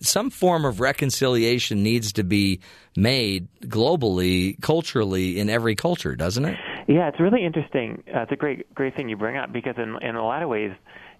[0.00, 2.60] some form of reconciliation needs to be
[2.96, 6.56] made globally, culturally, in every culture, doesn't it?
[6.86, 8.02] Yeah, it's really interesting.
[8.14, 10.48] Uh, it's a great, great thing you bring up because in in a lot of
[10.48, 10.72] ways,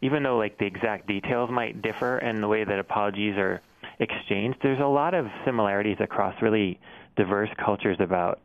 [0.02, 3.62] even though like the exact details might differ in the way that apologies are
[3.98, 6.78] exchanged, there's a lot of similarities across really
[7.16, 8.40] diverse cultures about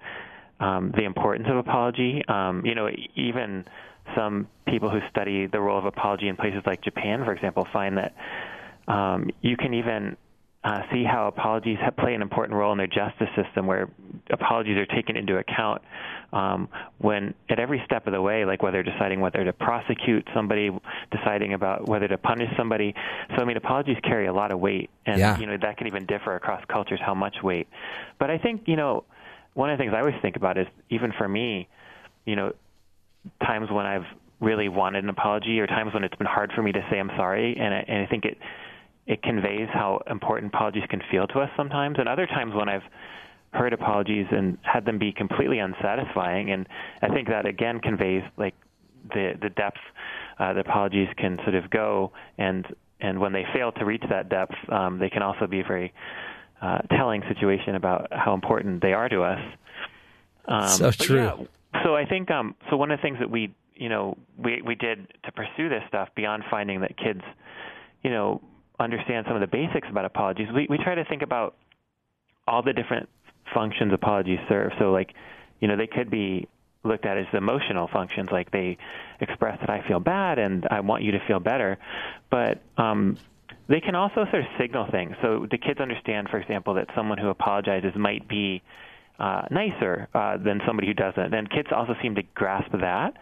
[0.60, 2.22] um, the importance of apology.
[2.28, 3.66] Um, you know, even
[4.16, 7.98] some people who study the role of apology in places like Japan, for example, find
[7.98, 8.16] that
[8.88, 10.18] um, you can even
[10.64, 13.90] uh, see how apologies have, play an important role in their justice system, where
[14.30, 15.82] apologies are taken into account
[16.34, 20.70] um, when at every step of the way, like whether deciding whether to prosecute somebody,
[21.12, 22.94] deciding about whether to punish somebody.
[23.36, 25.38] So I mean, apologies carry a lot of weight, and Yeah.
[25.40, 27.68] you know that can even differ across cultures how much weight.
[28.20, 29.06] But I think you know
[29.60, 31.68] one of the things I always think about is even for me,
[32.26, 32.54] you know,
[33.46, 34.06] times when I've
[34.40, 37.12] really wanted an apology or times when it's been hard for me to say I'm
[37.18, 37.58] sorry.
[37.60, 38.38] And I, and I think it
[39.06, 41.98] it conveys how important apologies can feel to us sometimes.
[42.00, 42.84] And other times when I've
[43.52, 46.52] heard apologies and had them be completely unsatisfying.
[46.52, 46.66] And
[47.02, 48.56] I think that again conveys like
[49.14, 49.82] the the depth
[50.40, 52.14] uh, that apologies can sort of go.
[52.38, 52.66] And
[53.02, 55.94] and when they fail to reach that depth um, they can also be very
[56.62, 59.40] uh, telling situation about how important they are to us
[60.50, 61.24] um, So true.
[61.24, 62.76] yeah, so I think um, so.
[62.76, 66.10] One of the things that we you know we we did to pursue this stuff
[66.16, 67.22] beyond finding that kids
[68.04, 68.42] you know
[68.80, 71.56] understand some of the basics about apologies, we we try to think about
[72.48, 73.08] all the different
[73.54, 74.72] functions apologies serve.
[74.80, 75.14] So like
[75.60, 76.48] you know they could be
[76.84, 78.78] looked at as emotional functions, like they
[79.20, 81.78] express that I feel bad and I want you to feel better,
[82.32, 83.18] but um,
[83.70, 85.16] they can also sort of signal things.
[85.22, 88.64] So the kids understand, for example, that someone who apologizes might be
[89.20, 91.34] uh, nicer uh, than somebody who doesn't.
[91.34, 93.14] And kids also seem to grasp that.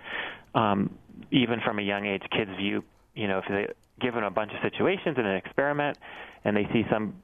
[0.55, 0.97] Um,
[1.31, 2.83] even from a young age, kids view,
[3.13, 5.97] you know, if they're given a bunch of situations in an experiment
[6.45, 7.15] and they see some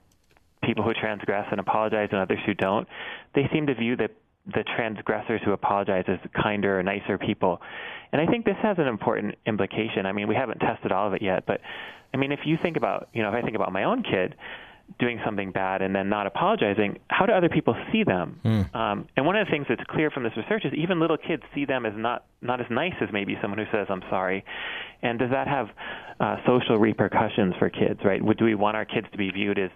[0.64, 2.88] people who transgress and apologize and others who don't,
[3.36, 4.10] they seem to view the
[4.46, 7.62] the transgressors who apologize as kinder or nicer people.
[8.12, 10.06] And I think this has an important implication.
[10.06, 11.62] I mean, we haven't tested all of it yet, but
[12.14, 14.36] I mean, if you think about, you know, if I think about my own kid
[15.00, 18.40] doing something bad and then not apologizing, how do other people see them?
[18.76, 21.42] Um, and one of the things that's clear from this research is even little kids
[21.56, 24.44] see them as not not as nice as maybe someone who says I'm sorry.
[25.02, 25.70] And does that have
[26.20, 28.02] uh, social repercussions for kids?
[28.04, 28.22] Right?
[28.22, 29.72] Would do we want our kids to be viewed as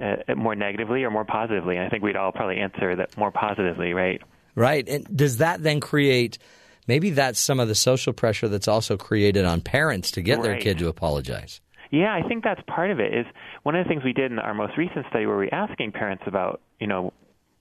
[0.00, 1.76] uh, more negatively or more positively?
[1.76, 4.20] And I think we'd all probably answer that more positively, right?
[4.54, 4.88] Right.
[4.88, 6.38] And does that then create
[6.86, 10.58] maybe that's some of the social pressure that's also created on parents to get their
[10.58, 11.60] kid to apologize?
[11.90, 13.14] Yeah, I think that's part of it.
[13.14, 13.26] Is
[13.62, 15.92] one of the things we did in our most recent study, where we were asking
[15.92, 17.12] parents about, you know,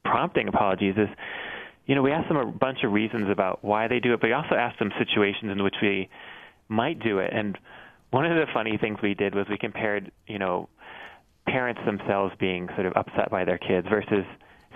[0.03, 1.09] prompting apologies, is,
[1.85, 4.27] you know, we asked them a bunch of reasons about why they do it, but
[4.27, 6.09] we also asked them situations in which we
[6.67, 7.31] might do it.
[7.31, 7.57] And
[8.09, 10.67] one of the funny things we did was we compared, you know,
[11.47, 14.25] parents themselves being sort of upset by their kids versus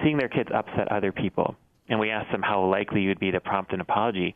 [0.04, 1.56] seeing their kids upset other people.
[1.90, 4.36] And we asked them how likely you'd be to prompt an apology.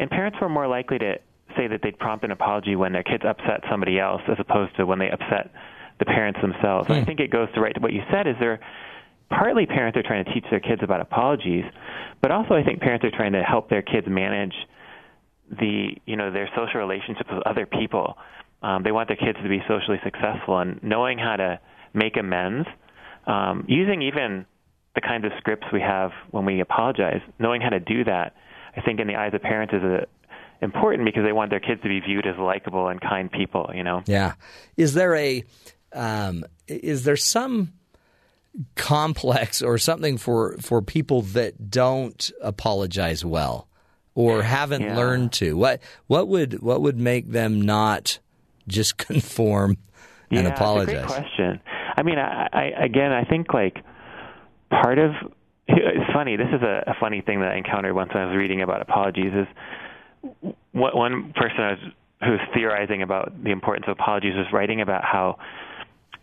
[0.00, 1.18] And parents were more likely to
[1.56, 4.86] say that they'd prompt an apology when their kids upset somebody else as opposed to
[4.86, 5.50] when they upset
[5.98, 6.88] the parents themselves.
[6.88, 8.60] And I think it goes to right to what you said is there
[9.30, 11.64] partly parents are trying to teach their kids about apologies,
[12.20, 14.54] but also I think parents are trying to help their kids manage
[15.50, 18.16] the you know their social relationships with other people.
[18.62, 21.60] Um, they want their kids to be socially successful and knowing how to
[21.94, 22.68] make amends,
[23.26, 24.46] um, using even
[24.94, 28.34] the kinds of scripts we have when we apologize, knowing how to do that,
[28.76, 30.06] I think in the eyes of parents is a,
[30.60, 33.70] important because they want their kids to be viewed as likable and kind people.
[33.74, 34.02] You know.
[34.06, 34.34] Yeah.
[34.76, 35.44] Is there a
[35.92, 37.72] um, is there some
[38.74, 43.66] complex or something for for people that don't apologize well?
[44.14, 44.96] or haven't Yeah.
[44.96, 45.56] learned to?
[45.56, 48.18] What what would what would make them not
[48.66, 49.76] just conform
[50.28, 51.04] and yeah, apologize?
[51.04, 51.60] It's a great question.
[51.98, 53.76] I mean, I, I again, I think like
[54.70, 55.10] part of
[55.66, 56.36] it's funny.
[56.36, 58.82] This is a, a funny thing that I encountered once when I was reading about
[58.82, 59.32] apologies.
[59.34, 61.78] Is what one person I was,
[62.22, 65.38] who was theorizing about the importance of apologies was writing about how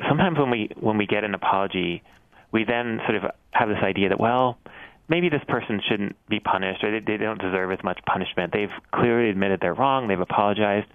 [0.07, 2.01] sometimes when we when we get an apology,
[2.53, 4.57] we then sort of have this idea that well,
[5.09, 8.53] maybe this person shouldn't be punished or they, they don't deserve as much punishment.
[8.53, 10.07] They've clearly admitted they're wrong.
[10.07, 10.87] They've apologized,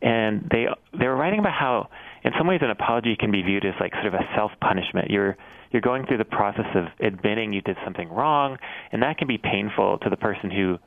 [0.00, 1.88] and they they were writing about how
[2.26, 5.10] in some ways an apology can be viewed as like sort of a self punishment.
[5.10, 5.36] You're
[5.70, 8.58] you're going through the process of admitting you did something wrong,
[8.90, 10.78] and that can be painful to the person who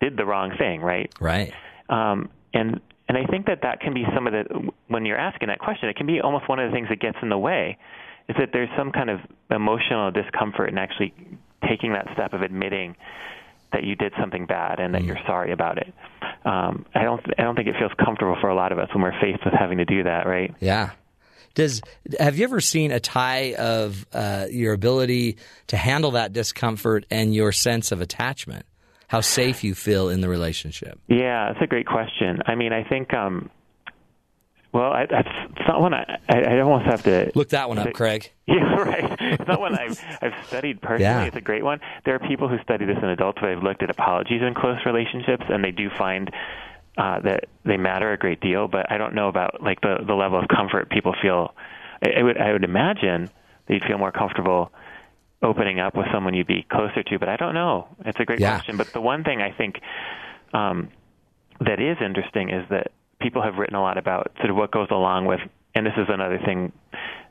[0.00, 1.12] did the wrong thing, right?
[1.20, 1.52] Right.
[1.88, 5.48] Um, and and I think that that can be some of the when you're asking
[5.48, 7.76] that question, it can be almost one of the things that gets in the way,
[8.28, 9.18] is that there's some kind of
[9.50, 11.12] emotional discomfort in actually
[11.68, 12.94] taking that step of admitting
[13.72, 15.92] that you did something bad and that you're sorry about it.
[16.44, 19.02] Um, I don't I don't think it feels comfortable for a lot of us when
[19.02, 20.54] we're faced with having to do that, right?
[20.60, 20.90] Yeah.
[21.54, 21.82] Does
[22.18, 25.38] have you ever seen a tie of uh, your ability
[25.68, 28.66] to handle that discomfort and your sense of attachment?
[29.08, 30.98] How safe you feel in the relationship?
[31.06, 32.40] Yeah, that's a great question.
[32.46, 33.50] I mean, I think, um,
[34.74, 37.78] well, I, that's it's not one I, I, I almost have to Look that one
[37.78, 38.30] up, Craig.
[38.46, 39.16] Yeah, right.
[39.20, 41.04] It's not one I've I've studied personally.
[41.04, 41.24] Yeah.
[41.24, 41.80] It's a great one.
[42.04, 43.48] There are people who study this in adulthood.
[43.56, 46.30] I've looked at apologies in close relationships, and they do find
[46.98, 48.68] uh, that they matter a great deal.
[48.68, 51.54] But I don't know about like the the level of comfort people feel.
[52.04, 53.30] I, I would I would imagine
[53.66, 54.70] they'd feel more comfortable
[55.42, 57.18] opening up with someone you'd be closer to.
[57.18, 57.88] But I don't know.
[58.04, 58.56] It's a great Yeah.
[58.56, 58.76] question.
[58.76, 59.80] But the one thing I think
[60.52, 60.90] um,
[61.60, 62.88] that is interesting is that
[63.24, 65.40] people have written a lot about sort of what goes along with,
[65.74, 66.70] and this is another thing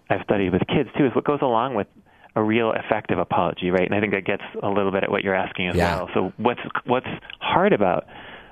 [0.09, 1.87] I've studied with kids too, is what goes along with
[2.35, 3.85] a real effective apology, right?
[3.85, 5.95] And I think that gets a little bit at what you're asking as Yeah.
[5.95, 6.09] well.
[6.15, 7.07] So what's what's
[7.39, 8.07] hard about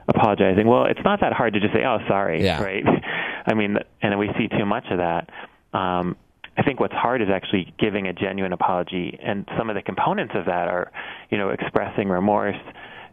[0.07, 0.67] apologizing?
[0.67, 2.61] Well, it's not that hard to just say, "Oh, sorry," Yeah.
[2.61, 2.83] right?
[3.47, 5.29] I mean, and we see too much of that.
[5.73, 6.15] Um,
[6.57, 10.33] I think what's hard is actually giving a genuine apology, and some of the components
[10.35, 10.91] of that are,
[11.31, 12.57] you know, expressing remorse,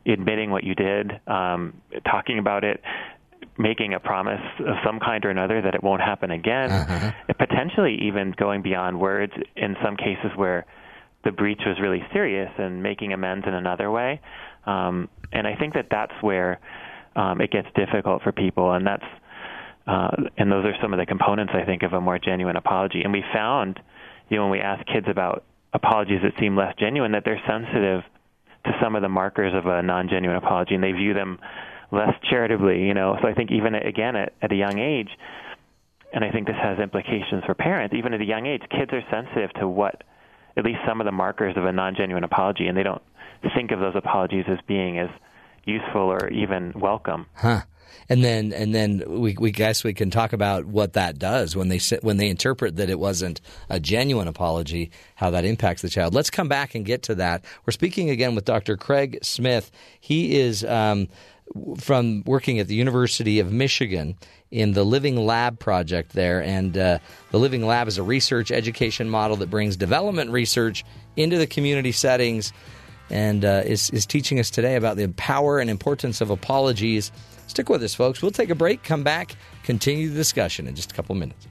[0.07, 1.73] admitting what you did, um,
[2.05, 2.83] talking about it,
[3.59, 7.11] making a promise of some kind or another that it won't happen again, Uh-huh.
[7.39, 10.65] potentially even going beyond words in some cases where
[11.25, 14.21] the breach was really serious and making amends in another way.
[14.67, 16.61] Um, and I think that that's where
[17.17, 19.05] um, it gets difficult for people, and that's
[19.87, 23.01] uh, and those are some of the components I think of a more genuine apology.
[23.03, 23.81] And we found,
[24.29, 28.03] you know, when we ask kids about apologies that seem less genuine, that they're sensitive
[28.67, 31.39] to some of the markers of a non-genuine apology, and they view them
[31.91, 32.83] less charitably.
[32.83, 35.11] You know, so I think even again at, at a young age,
[36.13, 37.95] and I think this has implications for parents.
[37.97, 40.03] Even at a young age, kids are sensitive to what
[40.57, 43.03] at least some of the markers of a non-genuine apology, and they don't
[43.55, 45.11] think of those apologies as being as
[45.65, 47.27] useful or even welcome.
[47.35, 47.63] Huh.
[48.09, 51.69] And then, and then we, we guess we can talk about what that does when
[51.69, 56.15] they when they interpret that it wasn't a genuine apology, how that impacts the child.
[56.15, 57.45] Let's come back and get to that.
[57.67, 58.77] We're speaking again with Dr.
[58.77, 59.71] Craig Smith.
[60.01, 61.09] He is um,
[61.79, 64.17] from working at the University of Michigan
[64.51, 66.99] in the Living Lab project there, and uh,
[67.31, 70.85] the Living Lab is a research education model that brings development research
[71.17, 72.53] into the community settings
[73.11, 77.11] and uh, is, is teaching us today about the power and importance of apologies.
[77.47, 78.21] Stick with us, folks.
[78.21, 81.48] We'll take a break, come back, continue the discussion in just a couple minutes.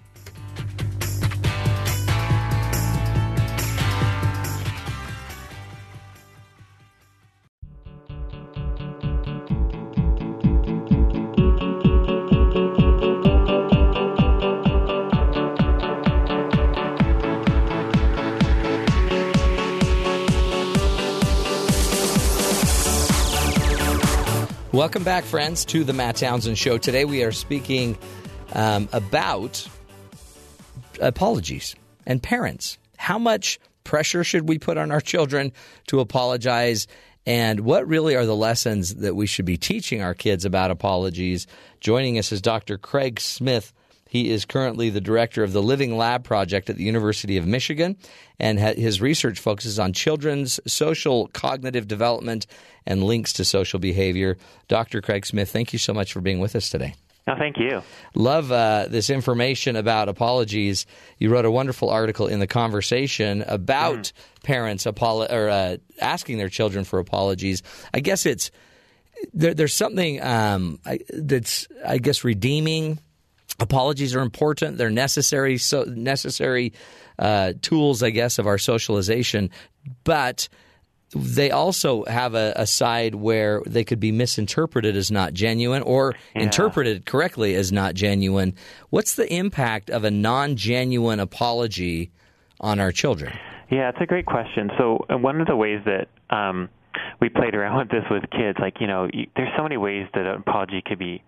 [24.88, 26.78] Welcome back, friends, to the Matt Townsend Show.
[26.78, 27.98] Today we are speaking
[28.54, 29.68] um, about
[31.02, 31.76] apologies
[32.06, 32.78] and parents.
[32.96, 35.52] How much pressure should we put on our children
[35.88, 36.88] to apologize?
[37.26, 41.48] And what really are the lessons that we should be teaching our kids about apologies?
[41.82, 42.78] Joining us is Dr.
[42.78, 43.74] Craig Smith.
[44.10, 47.98] He is currently the director of the Living Lab Project at the University of Michigan,
[48.40, 52.48] and ha- his research focuses on children's social cognitive development
[52.86, 54.38] and links to social behavior.
[54.68, 55.02] Dr.
[55.02, 56.96] Craig Smith, thank you so much for being with us today.
[57.28, 57.84] No, thank you.
[58.16, 60.86] Love uh, this information about apologies.
[61.18, 66.48] You wrote a wonderful article in the conversation about parents apolo- or uh, asking their
[66.48, 67.64] children for apologies.
[67.94, 68.50] I guess it's
[69.34, 73.00] there, there's something um, I, that's I guess redeeming.
[73.60, 74.78] Apologies are important.
[74.78, 76.74] They're necessary so necessary
[77.20, 79.50] uh, tools, I guess, of our socialization.
[80.04, 80.48] But
[81.16, 86.14] they also have a, a side where they could be misinterpreted as not genuine or
[86.36, 86.44] Yeah.
[86.44, 88.54] interpreted correctly as not genuine.
[88.90, 92.12] What's the impact of a non genuine apology
[92.60, 93.32] on our children?
[93.72, 94.70] Yeah, it's a great question.
[94.78, 96.70] So, one of the ways that um,
[97.20, 100.26] we played around with this with kids, like you know, there's so many ways that
[100.26, 101.22] an apology could be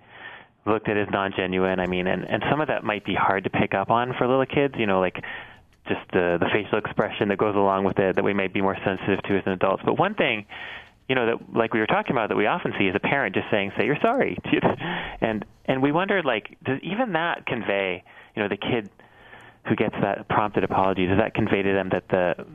[0.66, 1.80] looked at as non-genuine.
[1.80, 4.28] I mean, and and some of that might be hard to pick up on for
[4.28, 4.76] little kids.
[4.78, 5.24] You know, like
[5.88, 8.78] just the the facial expression that goes along with it that we might be more
[8.86, 9.84] sensitive to as an adults.
[9.86, 10.46] But one thing,
[11.08, 13.36] you know, that like we were talking about that we often see is a parent
[13.36, 14.38] just saying, "Say you're sorry,"
[15.22, 18.04] and and we wondered like, does even that convey,
[18.36, 18.90] you know, the kid
[19.68, 22.46] who gets that prompted apology, does that convey to them that the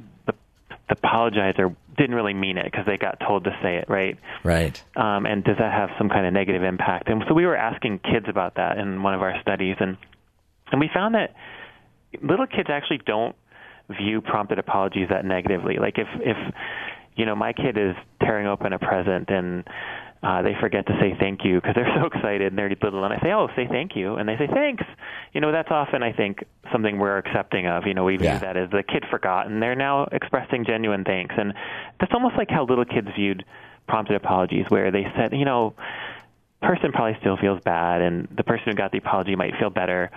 [0.89, 4.19] the, apologizer didn't really mean it because they got told to say it, right?
[4.43, 4.83] Right.
[4.97, 7.09] Um, and does that have some kind of negative impact?
[7.09, 9.97] And so we were asking kids about that in one of our studies, and
[10.73, 11.35] and we found that
[12.23, 13.37] little kids actually don't
[13.89, 15.77] view prompted apologies that negatively.
[15.79, 16.37] Like if if
[17.17, 19.65] you know my kid is tearing open a present and
[20.25, 23.13] uh, they forget to say thank you because they're so excited and they're little, and
[23.13, 24.83] I say, "Oh, say thank you," and they say thanks.
[25.33, 27.87] You know, that's often I think something we're accepting of.
[27.87, 28.39] You know, we view Yeah.
[28.39, 31.53] that as the kid forgot, and they're now expressing genuine thanks, and
[32.01, 33.45] that's almost like how little kids viewed
[33.87, 35.75] prompted apologies, where they said, you know,
[36.63, 40.11] person probably still feels bad, and the person who got the apology might feel better.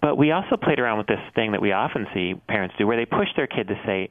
[0.00, 2.96] But we also played around with this thing that we often see parents do, where
[2.96, 4.10] they push their kid to say,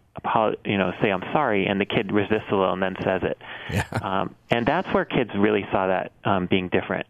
[0.65, 3.37] you know, say I'm sorry, and the kid resists a little and then says it.
[3.71, 3.83] Yeah.
[4.07, 7.07] Um, and that's where kids really saw that um, being different.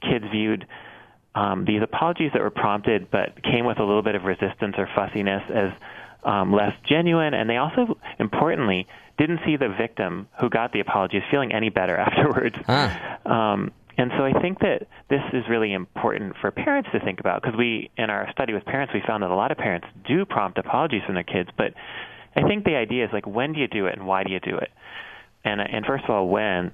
[0.00, 0.66] Kids viewed
[1.34, 4.88] um, these apologies that were prompted but came with a little bit of resistance or
[4.94, 5.72] fussiness as
[6.24, 8.86] um, less genuine, and they also, importantly,
[9.18, 12.56] didn't see the victim who got the apologies feeling any better afterwards.
[13.26, 17.42] Um, and so I think that this is really important for parents to think about
[17.42, 20.24] because we, in our study with parents, we found that a lot of parents do
[20.24, 21.50] prompt apologies from their kids.
[21.58, 21.74] But
[22.36, 24.38] I think the idea is like, when do you do it and why do you
[24.38, 24.70] do it?
[25.44, 26.70] And and first of all, when?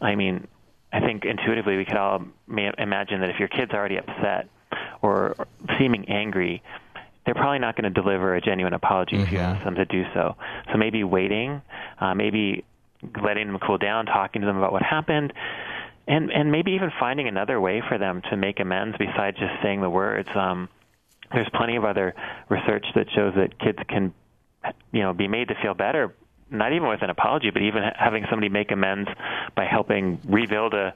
[0.00, 0.46] I mean,
[0.92, 4.48] I think intuitively we could all ma- imagine that if your kid's are already upset
[5.02, 5.34] or
[5.78, 6.62] seeming angry,
[7.24, 10.04] they're probably not going to deliver a genuine apology if you ask them to do
[10.14, 10.36] so.
[10.70, 11.60] So maybe waiting,
[12.00, 12.64] uh, maybe
[13.22, 15.32] letting them cool down, talking to them about what happened,
[16.08, 19.82] and and maybe even finding another way for them to make amends besides just saying
[19.82, 20.28] the words.
[20.34, 20.68] Um,
[21.32, 22.14] there's plenty of other
[22.48, 24.14] research that shows that kids can,
[24.90, 26.14] you know, be made to feel better.
[26.50, 29.10] Not even with an apology, but even having somebody make amends
[29.54, 30.94] by helping rebuild a,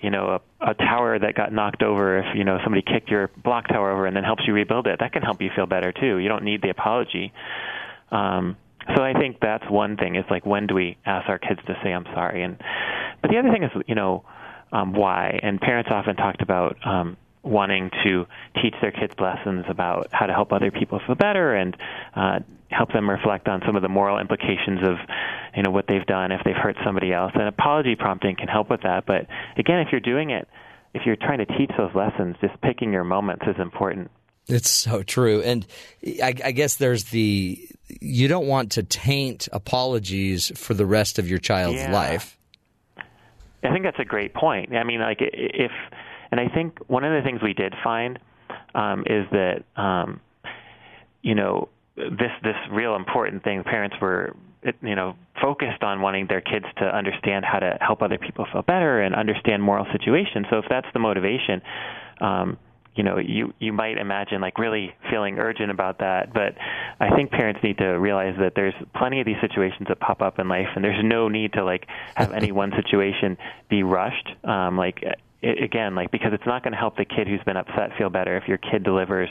[0.00, 2.18] you know, a, a tower that got knocked over.
[2.18, 5.00] If you know somebody kicked your block tower over and then helps you rebuild it,
[5.00, 6.18] that can help you feel better too.
[6.18, 7.32] You don't need the apology.
[8.12, 8.56] Um,
[8.94, 10.14] so I think that's one thing.
[10.14, 12.44] Is like when do we ask our kids to say I'm sorry?
[12.44, 12.62] And
[13.20, 14.24] but the other thing is you know
[14.72, 15.38] um, why.
[15.42, 18.26] And parents often talked about um, wanting to
[18.60, 21.76] teach their kids lessons about how to help other people feel better and
[22.14, 22.38] uh,
[22.70, 24.96] help them reflect on some of the moral implications of
[25.54, 27.32] you know what they've done if they've hurt somebody else.
[27.34, 29.04] And apology prompting can help with that.
[29.06, 30.48] But again, if you're doing it,
[30.94, 34.10] if you're trying to teach those lessons, just picking your moments is important.
[34.48, 35.40] It's so true.
[35.42, 35.66] And
[36.22, 37.58] I, I guess there's the
[38.00, 41.92] you don't want to taint apologies for the rest of your child's Yeah.
[41.92, 42.38] life.
[43.62, 44.74] I think that's a great point.
[44.74, 45.70] I mean, like if,
[46.30, 48.18] and I think one of the things we did find
[48.74, 50.20] um, is that, um,
[51.22, 53.62] you know, this this real important thing.
[53.62, 54.34] Parents were,
[54.82, 58.62] you know, focused on wanting their kids to understand how to help other people feel
[58.62, 60.46] better and understand moral situations.
[60.50, 61.62] So if that's the motivation.
[62.20, 62.58] Um,
[62.94, 66.54] you know, you you might imagine like really feeling urgent about that, but
[67.00, 70.38] I think parents need to realize that there's plenty of these situations that pop up
[70.38, 73.38] in life, and there's no need to like have any one situation
[73.70, 74.28] be rushed.
[74.44, 75.14] Um, like i
[75.46, 78.36] again, like because it's not going to help the kid who's been upset feel better
[78.36, 79.28] if your kid delivers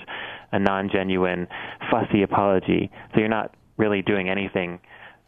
[0.52, 1.48] a non-genuine,
[1.90, 2.92] fussy apology.
[3.14, 4.80] So you're not really doing anything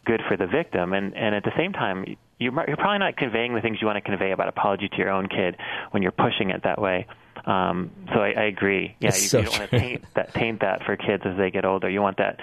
[0.06, 2.06] good for the victim, and and at the same time.
[2.08, 5.12] You, you're probably not conveying the things you want to convey about apology to your
[5.12, 5.56] own kid
[5.92, 7.08] when you're pushing it that way.
[7.46, 8.96] Um, so I, I agree.
[9.00, 11.38] Yeah, That's you, so you don't want to taint that taint that for kids as
[11.38, 11.90] they get older.
[11.90, 12.40] You want that.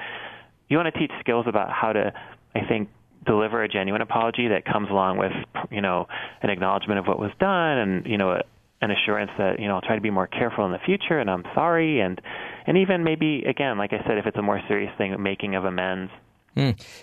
[0.68, 2.12] You want to teach skills about how to,
[2.54, 2.90] I think,
[3.26, 5.32] deliver a genuine apology that comes along with,
[5.70, 6.06] you know,
[6.42, 8.42] an acknowledgement of what was done, and you know, a,
[8.82, 11.30] an assurance that you know, I'll try to be more careful in the future, and
[11.30, 12.20] I'm sorry, and
[12.66, 15.64] and even maybe again, like I said, if it's a more serious thing, making of
[15.64, 16.12] amends.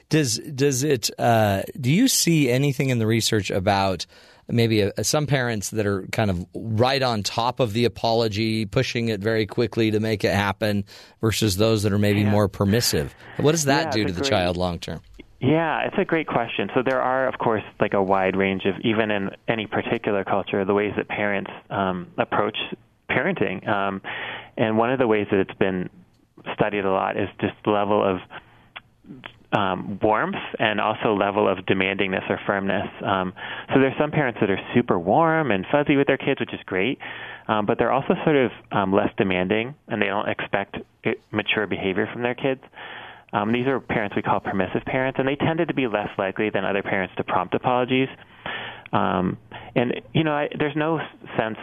[0.10, 1.10] Does does it?
[1.20, 4.06] Uh, do you see anything in the research about
[4.50, 9.10] maybe uh some parents that are kind of right on top of the apology, pushing
[9.10, 10.86] it very quickly to make it happen,
[11.22, 13.14] versus those that are maybe more permissive?
[13.38, 15.02] What does that Yeah, do to the great- child long term?
[15.40, 16.72] Yeah, it's a great question.
[16.74, 20.66] So there are, of course, like a wide range of even in any particular culture,
[20.66, 22.58] the ways that parents um, approach
[23.08, 23.68] parenting.
[23.68, 24.02] Um,
[24.58, 25.92] and one of the ways that it's been
[26.56, 28.18] studied a lot is just the level of
[29.58, 32.88] um, warmth and also level of demandingness or firmness.
[33.04, 33.34] Um,
[33.74, 36.60] so there's some parents that are super warm and fuzzy with their kids, which is
[36.68, 37.00] great,
[37.48, 40.78] um, but they're also sort of um, less demanding and they don't expect
[41.32, 42.62] mature behavior from their kids.
[43.34, 46.50] Um, these are parents we call permissive parents, and they tended to be less likely
[46.50, 48.08] than other parents to prompt apologies.
[48.94, 49.38] Um,
[49.76, 51.00] and you know, I, there's no
[51.38, 51.58] sense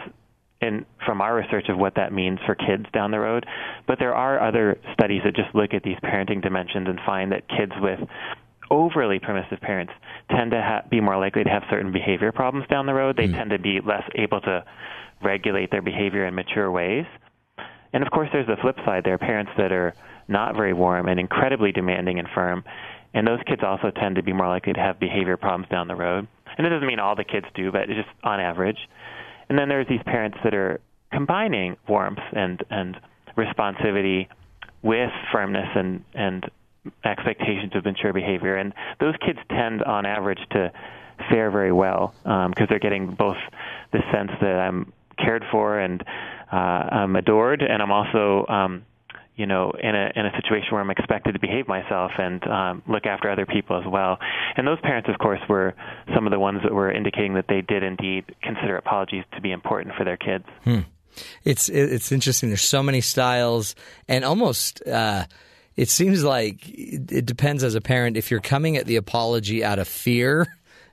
[0.61, 3.45] in from our research of what that means for kids down the road.
[3.87, 7.47] But there are other studies that just look at these parenting dimensions and find that
[7.47, 7.99] kids with
[8.71, 9.93] overly permissive parents
[10.31, 13.15] tend to ha- be more likely to have certain behavior problems down the road.
[13.17, 13.33] They mm.
[13.33, 14.65] tend to be less able to
[15.21, 17.05] regulate their behavior in mature ways.
[17.93, 19.03] And of course, there's the flip side.
[19.03, 19.93] There are parents that are
[20.27, 22.63] not very warm and incredibly demanding and firm,
[23.13, 25.95] and those kids also tend to be more likely to have behavior problems down the
[25.95, 26.27] road.
[26.57, 28.77] And it doesn't mean all the kids do, but just on average.
[29.49, 30.79] And then there's these parents that are
[31.11, 32.97] combining warmth and and
[33.37, 34.27] responsivity
[34.81, 36.49] with firmness and and
[37.03, 38.55] expectations of mature behavior.
[38.55, 40.71] And those kids tend, on average, to
[41.29, 43.37] fare very well because um, they're getting both
[43.91, 46.03] the sense that I'm cared for and
[46.51, 48.85] uh, I'm adored, and I'm also um,
[49.35, 52.83] you know, in a in a situation where I'm expected to behave myself and um,
[52.87, 54.17] look after other people as well.
[54.55, 55.73] And those parents, of course, were
[56.13, 59.51] some of the ones that were indicating that they did indeed consider apologies to be
[59.51, 60.45] important for their kids.
[60.63, 60.79] Hmm.
[61.43, 62.49] It's it's interesting.
[62.49, 63.75] There's so many styles,
[64.07, 65.25] and almost uh,
[65.75, 69.79] it seems like it depends as a parent if you're coming at the apology out
[69.79, 70.47] of fear,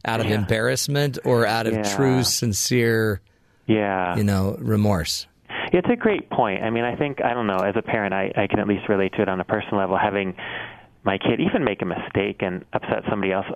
[0.05, 0.35] out of yeah.
[0.35, 1.95] embarrassment, or out of yeah.
[1.97, 3.21] true, sincere,
[3.67, 5.27] yeah, you know, remorse.
[5.73, 6.63] It's a great point.
[6.63, 7.57] I mean, I think I don't know.
[7.57, 9.97] As a parent, I, I can at least relate to it on a personal level.
[9.97, 10.35] Having
[11.03, 13.47] my kid even make a mistake and upset somebody else.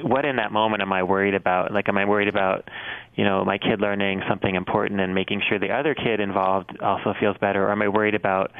[0.00, 1.72] What in that moment am I worried about?
[1.72, 2.68] Like, am I worried about,
[3.14, 7.14] you know, my kid learning something important and making sure the other kid involved also
[7.18, 8.50] feels better, or am I worried about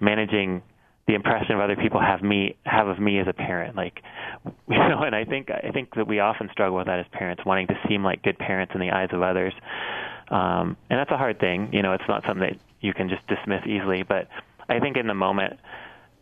[0.00, 0.62] managing
[1.06, 4.00] the impression of other people have me have of me as a parent like
[4.68, 7.42] you know and i think i think that we often struggle with that as parents
[7.44, 9.52] wanting to seem like good parents in the eyes of others
[10.28, 11.70] um, and that's a hard thing.
[11.72, 14.02] You know, it's not something that you can just dismiss easily.
[14.02, 14.28] But
[14.68, 15.58] I think in the moment,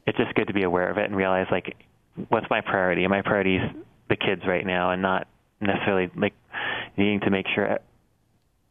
[0.07, 1.77] it's just good to be aware of it and realize like,
[2.29, 3.07] what's my priority?
[3.07, 3.71] My priority is
[4.09, 5.29] the kids right now, and not
[5.61, 6.35] necessarily like
[6.97, 7.79] needing to make sure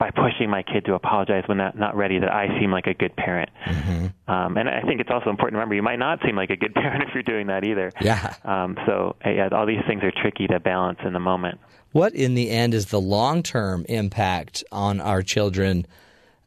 [0.02, 2.94] by pushing my kid to apologize when not not ready that I seem like a
[2.95, 3.52] good parent.
[3.68, 4.32] Mm-hmm.
[4.32, 6.56] Um, and I think it's also important to remember you might not seem like a
[6.56, 7.91] good parent if you're doing that either.
[8.02, 8.34] Yeah.
[8.44, 11.60] Um, so yeah, all these things are tricky to balance in the moment.
[11.92, 15.86] What in the end is the long term impact on our children?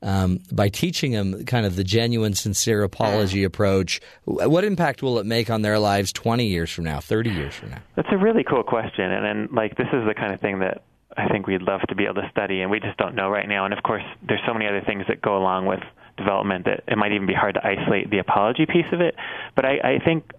[0.03, 3.47] Um, by teaching them kind of the genuine, sincere apology mm.
[3.47, 7.55] approach, what impact will it make on their lives 20 years from now, 30 years
[7.55, 7.79] from now?
[7.97, 9.11] That's a really cool question.
[9.11, 10.83] And then, like, this is the kind of thing that
[11.17, 13.49] I think we'd love to be able to study, and we just don't know right
[13.49, 13.65] now.
[13.65, 15.81] And of course, there's so many other things that go along with
[16.17, 19.15] development that it might even be hard to isolate the apology piece of it.
[19.55, 20.31] But I, I think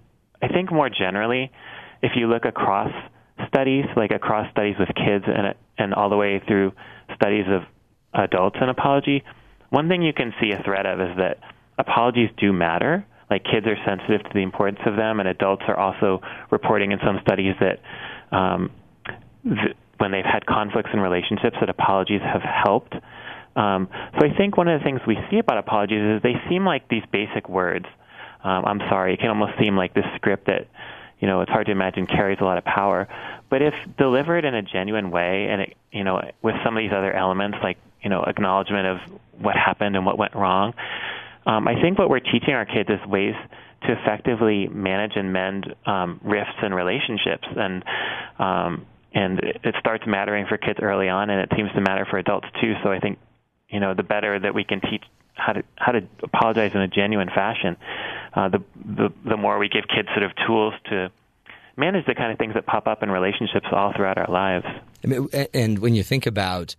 [0.41, 1.51] I think more generally,
[2.01, 2.91] if you look across
[3.47, 6.71] studies, like across studies with kids and and all the way through
[7.15, 7.63] studies of
[8.13, 9.23] adults and apology,
[9.69, 11.39] one thing you can see a thread of is that
[11.77, 13.05] apologies do matter.
[13.29, 16.21] Like kids are sensitive to the importance of them, and adults are also
[16.51, 17.79] reporting in some studies that
[18.35, 18.71] um,
[19.43, 22.93] th- when they've had conflicts in relationships that apologies have helped.
[23.55, 23.87] Um,
[24.19, 26.87] so I think one of the things we see about apologies is they seem like
[26.89, 27.85] these basic words.
[28.43, 29.13] Um, I'm sorry.
[29.13, 30.67] It can almost seem like this script that,
[31.19, 33.07] you know, it's hard to imagine carries a lot of power.
[33.49, 36.91] But if delivered in a genuine way, and it, you know, with some of these
[36.91, 40.73] other elements like, you know, acknowledgement of what happened and what went wrong,
[41.45, 43.35] um, I think what we're teaching our kids is ways
[43.83, 47.83] to effectively manage and mend um, rifts in relationships and
[48.39, 52.17] um, and it starts mattering for kids early on, and it seems to matter for
[52.17, 52.73] adults too.
[52.83, 53.17] So I think,
[53.69, 55.03] you know, the better that we can teach
[55.35, 57.77] how to how to apologize in a genuine fashion,
[58.33, 61.11] uh, the, the the more we give kids sort of tools to
[61.77, 64.65] manage the kind of things that pop up in relationships all throughout our lives.
[65.03, 66.75] I mean, and when you think about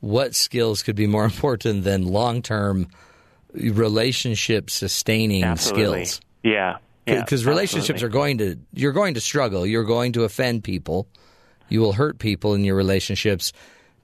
[0.00, 2.88] what skills could be more important than long term
[3.52, 6.04] relationship sustaining Absolutely.
[6.04, 6.20] skills?
[6.42, 6.76] Yeah.
[7.04, 8.06] Because yeah, relationships absolutely.
[8.06, 9.66] are going to you're going to struggle.
[9.66, 11.08] You're going to offend people
[11.72, 13.52] you will hurt people in your relationships,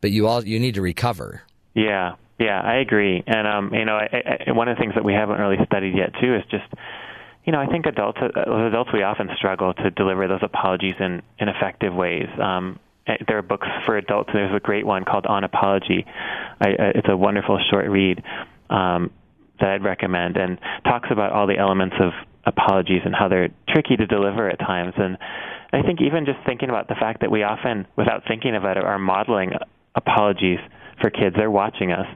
[0.01, 1.43] but you all you need to recover.
[1.75, 3.23] Yeah, yeah, I agree.
[3.27, 5.97] And um, you know, I, I, one of the things that we haven't really studied
[5.97, 6.67] yet too is just,
[7.45, 11.23] you know, I think adults uh, adults we often struggle to deliver those apologies in
[11.39, 12.29] in effective ways.
[12.41, 12.79] Um,
[13.09, 14.31] eh, there are books for adults.
[14.33, 16.07] There's a great one called On Apology.
[16.61, 18.23] I, it's a wonderful short read
[18.71, 19.11] um,
[19.59, 22.13] that I'd recommend, and talks about all the elements of
[22.47, 24.95] apologies and how they're tricky to deliver at times.
[24.97, 25.19] And
[25.73, 28.85] I think even just thinking about the fact that we often, without thinking about it,
[28.85, 29.53] are modeling
[29.97, 30.61] apologies
[31.01, 31.35] for kids.
[31.37, 32.07] They're watching us.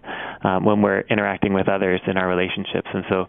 [0.45, 2.89] um, when we're interacting with others in our relationships.
[2.93, 3.27] And so,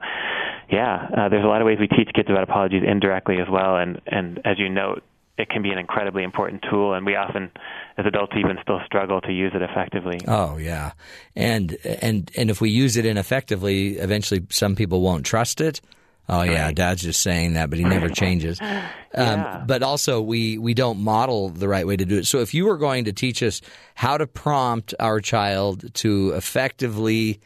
[0.69, 3.77] yeah, uh, there's a lot of ways we teach kids about apologies indirectly as well.
[3.77, 5.03] And and as you note,
[5.37, 7.51] it can be an incredibly important tool, and we often,
[7.97, 10.19] as adults, even still struggle to use it effectively.
[10.27, 10.91] Oh yeah,
[11.35, 15.81] and and and if we use it ineffectively, eventually some people won't trust it.
[16.29, 16.75] Oh yeah, Right.
[16.75, 18.59] Dad's just saying that, but he never changes.
[19.15, 22.25] Um, But also, we we don't model the right way to do it.
[22.25, 23.61] So if you were going to teach us
[23.93, 27.39] how to prompt our child to effectively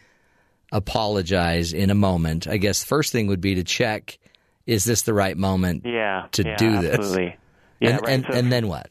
[0.72, 4.18] apologize in a moment, I guess the first thing would be to check:
[4.66, 5.84] is this the right moment?
[5.86, 6.96] Yeah, To yeah, do this.
[6.96, 7.36] absolutely.
[7.80, 8.14] Yeah, and right.
[8.14, 8.88] and, So- and then what?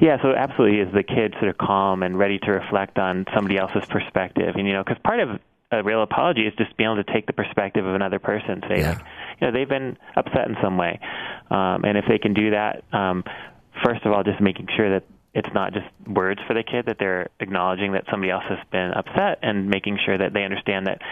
[0.00, 3.58] Yeah, so absolutely is the kid sort of calm and ready to reflect on somebody
[3.58, 5.38] else's perspective, and you know, because part of
[5.72, 8.80] a real apology is just being able to take the perspective of another person, say
[8.80, 8.90] Yeah.
[8.90, 8.98] like,
[9.40, 11.00] you know, they've been upset in some way,
[11.50, 13.24] um, and if they can do that, um,
[13.84, 15.02] first of all, just making sure that
[15.34, 18.92] it's not just words for the kid that they're acknowledging that somebody else has been
[18.92, 21.02] upset, and making sure that they understand that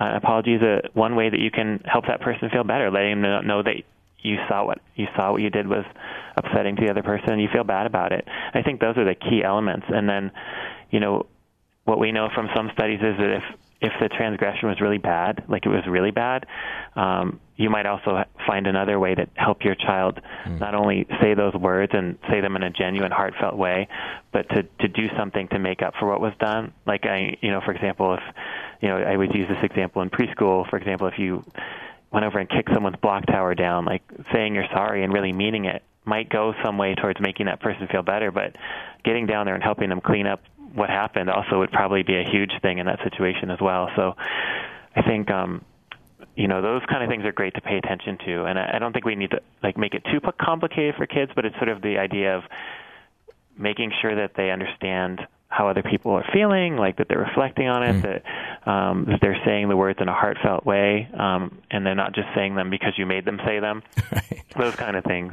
[0.00, 3.22] uh, apology is a one way that you can help that person feel better, letting
[3.22, 3.76] them know, that
[4.18, 5.84] you saw what you saw what you did was
[6.36, 8.26] upsetting to the other person and you feel bad about it.
[8.54, 9.86] I think those are the key elements.
[9.88, 10.32] And then,
[10.90, 11.26] you know,
[11.84, 13.44] what we know from some studies is that if
[13.84, 16.46] if the transgression was really bad, like it was really bad,
[16.96, 20.20] um, you might also find another way to help your child
[20.58, 23.86] not only say those words and say them in a genuine, heartfelt way,
[24.32, 26.72] but to to do something to make up for what was done.
[26.86, 28.22] Like I, you know, for example, if
[28.80, 30.68] you know, I would use this example in preschool.
[30.68, 31.44] For example, if you
[32.10, 34.02] went over and kicked someone's block tower down, like
[34.32, 37.86] saying you're sorry and really meaning it might go some way towards making that person
[37.88, 38.56] feel better, but
[39.04, 40.40] getting down there and helping them clean up
[40.74, 43.90] what happened also would probably be a huge thing in that situation as well.
[43.96, 44.16] So
[44.94, 45.64] I think um
[46.36, 48.78] you know those kind of things are great to pay attention to and I I
[48.78, 51.68] don't think we need to like make it too complicated for kids, but it's sort
[51.68, 52.44] of the idea of
[53.56, 55.20] making sure that they understand
[55.54, 59.40] how other people are feeling, like that they're reflecting on it, that um, that they're
[59.44, 62.94] saying the words in a heartfelt way, um, and they're not just saying them because
[62.96, 63.82] you made them say them.
[64.58, 65.32] Those kind of things.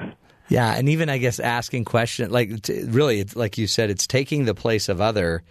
[0.52, 4.06] Yeah, and even I guess asking questions like t- really, it's like you said, it's
[4.06, 5.44] taking the place of other,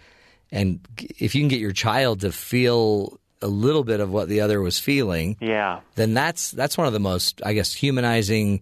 [0.51, 4.41] and if you can get your child to feel a little bit of what the
[4.41, 5.79] other was feeling, Yeah.
[5.95, 8.61] then that's that's one of the most I guess humanizing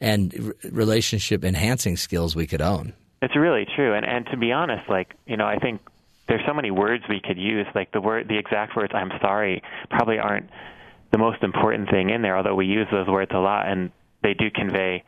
[0.00, 0.32] and
[0.64, 2.94] r- relationship enhancing skills we could own.
[3.20, 5.82] It's really true, and and to be honest, like you know, I think
[6.26, 7.66] there's so many words we could use.
[7.74, 10.48] Like the word, the exact words "I'm sorry" probably aren't
[11.10, 13.90] the most important thing in there, although we use those words a lot, and
[14.22, 15.04] they do convey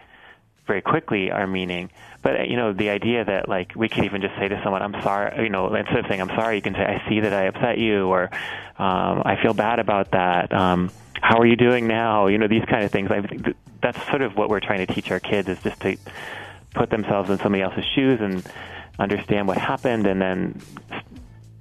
[0.68, 1.90] very quickly our meaning.
[2.22, 5.02] But you know, the idea that like we could even just say to someone, "I'm
[5.02, 7.44] sorry," you know, instead of saying "I'm sorry," you can say, "I see that I
[7.44, 8.30] upset you," or
[8.78, 10.90] um, "I feel bad about that." Um,
[11.20, 12.28] how are you doing now?
[12.28, 13.10] You know, these kind of things.
[13.10, 15.96] I think that's sort of what we're trying to teach our kids is just to
[16.74, 18.44] put themselves in somebody else's shoes and
[18.98, 20.60] understand what happened, and then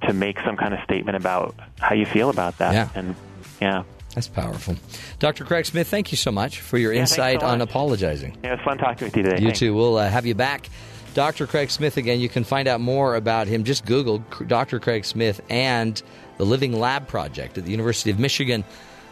[0.03, 2.73] to make some kind of statement about how you feel about that.
[2.73, 2.89] Yeah.
[2.93, 3.15] And
[3.61, 3.83] yeah,
[4.17, 4.75] That's powerful,
[5.19, 5.45] Dr.
[5.45, 5.87] Craig Smith.
[5.89, 8.35] Thank you so much for your Yeah, insight so on apologizing.
[8.43, 9.35] yeah, it was fun talking with you today.
[9.37, 9.59] You Thanks.
[9.59, 9.75] too.
[9.75, 10.69] We'll uh, have you back.
[11.13, 11.45] Dr.
[11.45, 12.19] Craig Smith again.
[12.19, 13.63] You can find out more about him.
[13.63, 14.79] Just Google Dr.
[14.79, 16.01] Craig Smith and
[16.37, 18.63] the Living Lab Project at the University of Michigan.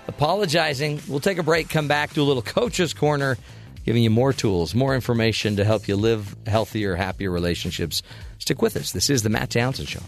[0.07, 0.99] Apologizing.
[1.07, 3.38] We'll take a break, come back, do a little coach's corner,
[3.86, 8.02] giving you more tools, more information to help you live healthier, happier relationships.
[8.40, 8.91] Stick with us.
[8.91, 10.02] This is the Matt Townsend Show.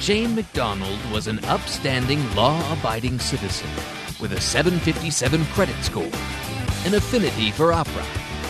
[0.00, 3.68] Jane McDonald was an upstanding, law abiding citizen
[4.20, 6.10] with a 757 credit score,
[6.84, 8.04] an affinity for opera,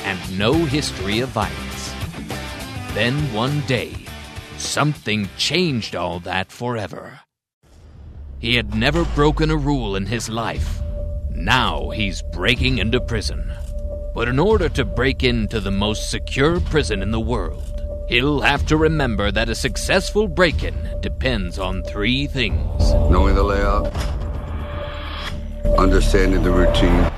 [0.04, 1.94] and no history of violence.
[2.94, 3.94] Then one day,
[4.58, 7.20] something changed all that forever.
[8.38, 10.80] He had never broken a rule in his life.
[11.30, 13.50] Now he's breaking into prison.
[14.14, 17.77] But in order to break into the most secure prison in the world,
[18.08, 22.92] he'll have to remember that a successful break in depends on three things.
[23.10, 23.92] Knowing the layout,
[25.78, 27.12] understanding the routine,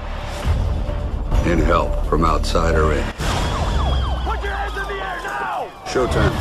[1.51, 3.05] and help from outside or in.
[3.05, 5.69] Put your hands in the air now!
[5.87, 6.37] Showtime.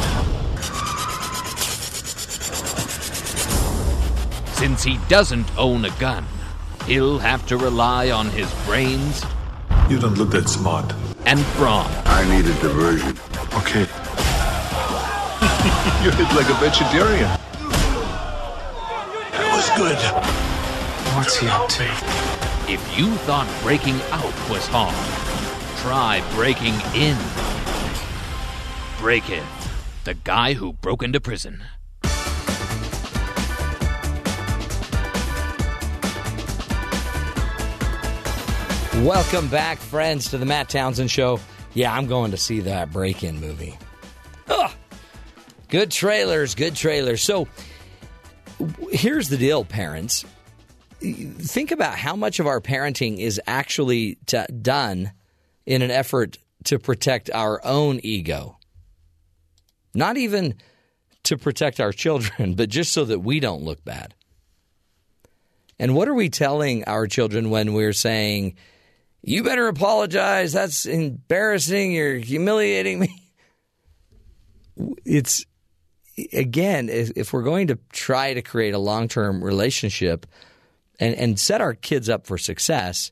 [4.57, 6.25] Since he doesn't own a gun,
[6.85, 9.23] he'll have to rely on his brains
[9.89, 10.93] You don't look that smart.
[11.25, 11.89] and brawn.
[12.05, 13.17] I need a diversion.
[13.53, 13.87] Okay.
[16.03, 17.27] you hit like a vegetarian.
[19.31, 19.97] That was good.
[21.17, 21.83] What's he up to?
[22.71, 24.95] If you thought breaking out was hard,
[25.81, 27.17] try breaking in.
[29.01, 29.43] Break In,
[30.05, 31.63] the guy who broke into prison.
[39.03, 41.41] Welcome back, friends, to the Matt Townsend Show.
[41.73, 43.77] Yeah, I'm going to see that break in movie.
[44.47, 44.71] Ugh.
[45.69, 47.21] Good trailers, good trailers.
[47.21, 47.47] So
[48.91, 50.25] here's the deal, parents.
[50.99, 55.11] Think about how much of our parenting is actually t- done
[55.65, 58.57] in an effort to protect our own ego.
[59.93, 60.55] Not even
[61.23, 64.15] to protect our children, but just so that we don't look bad.
[65.77, 68.55] And what are we telling our children when we're saying,
[69.21, 70.53] you better apologize.
[70.53, 71.91] That's embarrassing.
[71.91, 73.15] You're humiliating me.
[75.03, 75.45] It's
[76.33, 80.25] again, if we're going to try to create a long term relationship
[80.99, 83.11] and, and set our kids up for success,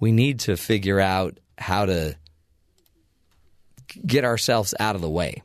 [0.00, 2.16] we need to figure out how to
[4.06, 5.42] get ourselves out of the way.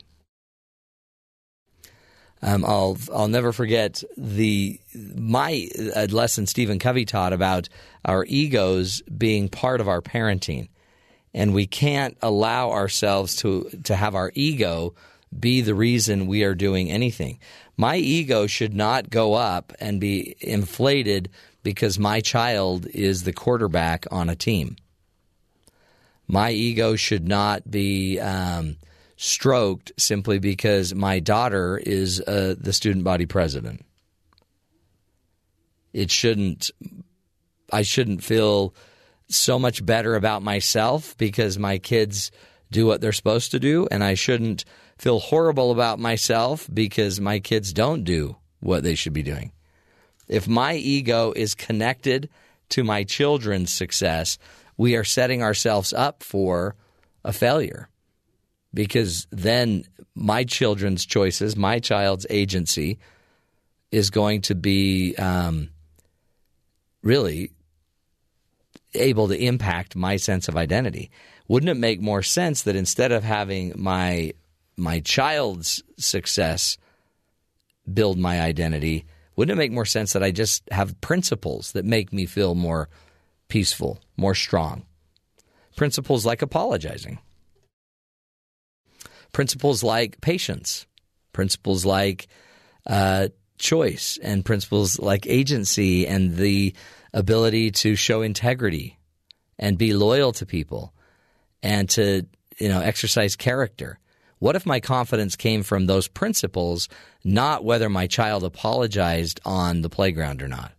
[2.41, 7.67] Um, I'll I'll never forget the my uh, lesson Stephen Covey taught about
[8.05, 10.69] our egos being part of our parenting,
[11.33, 14.93] and we can't allow ourselves to to have our ego
[15.37, 17.39] be the reason we are doing anything.
[17.77, 21.29] My ego should not go up and be inflated
[21.63, 24.75] because my child is the quarterback on a team.
[26.27, 28.19] My ego should not be.
[28.19, 28.77] Um,
[29.21, 33.85] stroked simply because my daughter is uh, the student body president.
[35.91, 36.71] It shouldn't.
[37.71, 38.73] I shouldn't feel
[39.27, 42.31] so much better about myself because my kids
[42.71, 44.63] do what they're supposed to do, and I shouldn't
[44.99, 49.51] feel horrible about myself because my kids don't do what they should be doing.
[50.27, 52.29] If my ego is connected
[52.69, 54.37] to my children's success,
[54.77, 56.75] we are setting ourselves up for
[57.23, 57.89] a failure
[58.73, 59.85] because then
[60.15, 62.99] my children's choices, my child's agency,
[63.91, 65.69] is going to be um,
[67.01, 67.51] really
[68.93, 71.09] able to impact my sense of identity.
[71.47, 74.33] Wouldn't it make more sense that instead of having my
[74.79, 76.77] my child's success
[77.91, 82.11] build my identity, wouldn't it make more sense that I just have principles that make
[82.13, 82.89] me feel more
[83.47, 84.85] peaceful, more strong?
[85.75, 87.19] Principles like apologizing
[89.31, 90.85] principles like patience,
[91.33, 92.27] principles like
[92.87, 96.73] uh, choice, and principles like agency and the
[97.13, 98.97] ability to show integrity
[99.57, 100.93] and be loyal to people
[101.61, 102.25] and to
[102.57, 103.99] you know exercise character.
[104.39, 106.87] What if my confidence came from those principles,
[107.23, 110.71] not whether my child apologized on the playground or not?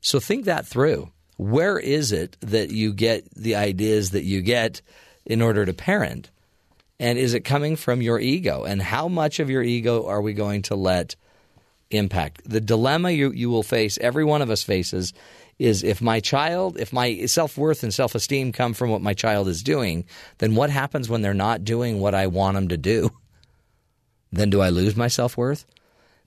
[0.00, 1.10] So think that through.
[1.36, 4.80] Where is it that you get the ideas that you get
[5.24, 6.30] in order to parent?
[7.00, 8.64] And is it coming from your ego?
[8.64, 11.14] And how much of your ego are we going to let
[11.90, 12.42] impact?
[12.48, 15.12] The dilemma you, you will face, every one of us faces,
[15.58, 19.14] is if my child, if my self worth and self esteem come from what my
[19.14, 20.04] child is doing,
[20.38, 23.10] then what happens when they're not doing what I want them to do?
[24.30, 25.64] Then do I lose my self worth?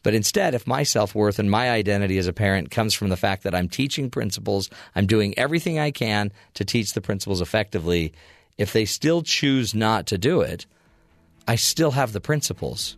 [0.03, 3.18] But instead, if my self worth and my identity as a parent comes from the
[3.18, 8.14] fact that I'm teaching principles, I'm doing everything I can to teach the principles effectively,
[8.58, 10.66] if they still choose not to do it,
[11.48, 12.98] I still have the principles,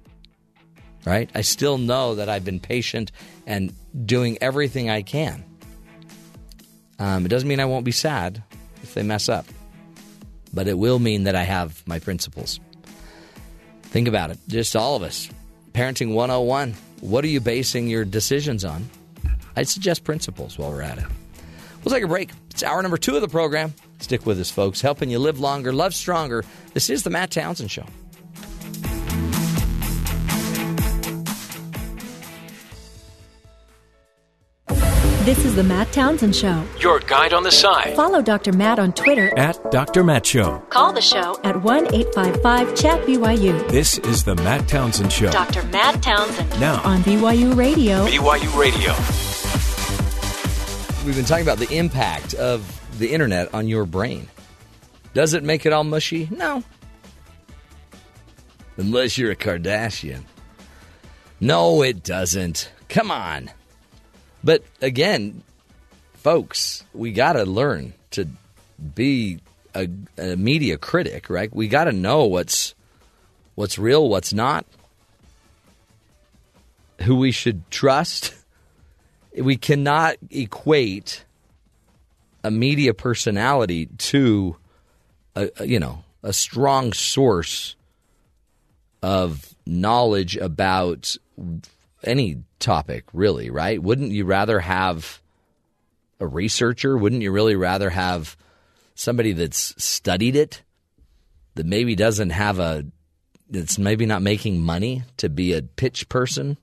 [1.06, 1.30] right?
[1.36, 3.12] I still know that I've been patient
[3.46, 3.74] and
[4.06, 5.44] doing everything I can.
[7.00, 8.44] Um, it doesn't mean I won't be sad
[8.82, 9.46] if they mess up,
[10.54, 12.60] but it will mean that I have my principles.
[13.84, 15.30] Think about it, just all of us.
[15.74, 16.74] Parenting 101.
[17.02, 18.90] What are you basing your decisions on?
[19.56, 21.06] I'd suggest principles while we're at it.
[21.84, 22.32] We'll take a break.
[22.50, 23.74] It's hour number two of the program.
[24.00, 26.44] Stick with us, folks, helping you live longer, love stronger.
[26.74, 27.86] This is the Matt Townsend Show.
[35.26, 36.66] This is the Matt Townsend Show.
[36.80, 38.52] Your guide on the side Follow Dr.
[38.52, 39.32] Matt on Twitter.
[39.38, 40.04] at Dr.
[40.04, 40.60] Matt Show.
[40.70, 43.68] Call the show at 1 855 Chat BYU.
[43.70, 45.32] This is the Matt Townsend Show.
[45.32, 45.64] Dr.
[45.68, 48.06] Matt Townsend Now, on BYU Radio.
[48.06, 48.94] BYU Radio.
[51.06, 54.28] We've been talking about the impact of the internet on your brain.
[55.14, 56.28] Does it make it all mushy?
[56.32, 56.64] No.
[58.78, 60.24] Unless you're a Kardashian.
[61.40, 62.72] No, it doesn't.
[62.90, 63.52] Come on.
[64.44, 65.44] But again,
[66.16, 68.28] folks, we got to learn to
[68.96, 69.40] be
[69.74, 69.88] a,
[70.18, 71.54] a media critic, right?
[71.54, 72.76] We got to know what's
[73.56, 74.66] what's real, what's not,
[77.02, 78.34] who we should trust.
[79.36, 81.26] We cannot equate
[82.44, 84.58] a media personality to
[85.36, 87.76] a, a, you know a strong source
[89.02, 91.18] of knowledge about
[92.04, 95.22] any topic really right wouldn't you rather have
[96.24, 96.98] a researcher?
[96.98, 98.36] Wouldn't you really rather have
[98.96, 100.64] somebody that's studied it,
[101.56, 102.86] that maybe doesn't have a,
[103.50, 106.58] that's maybe not making money to be a pitch person?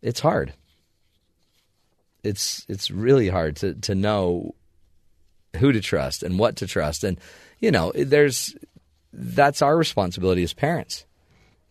[0.00, 0.54] It's hard.
[2.24, 4.54] It's it's really hard to to know
[5.56, 7.18] who to trust and what to trust, and
[7.58, 8.54] you know, there's
[9.12, 11.04] that's our responsibility as parents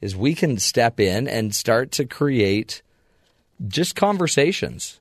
[0.01, 2.81] is we can step in and start to create
[3.67, 4.99] just conversations,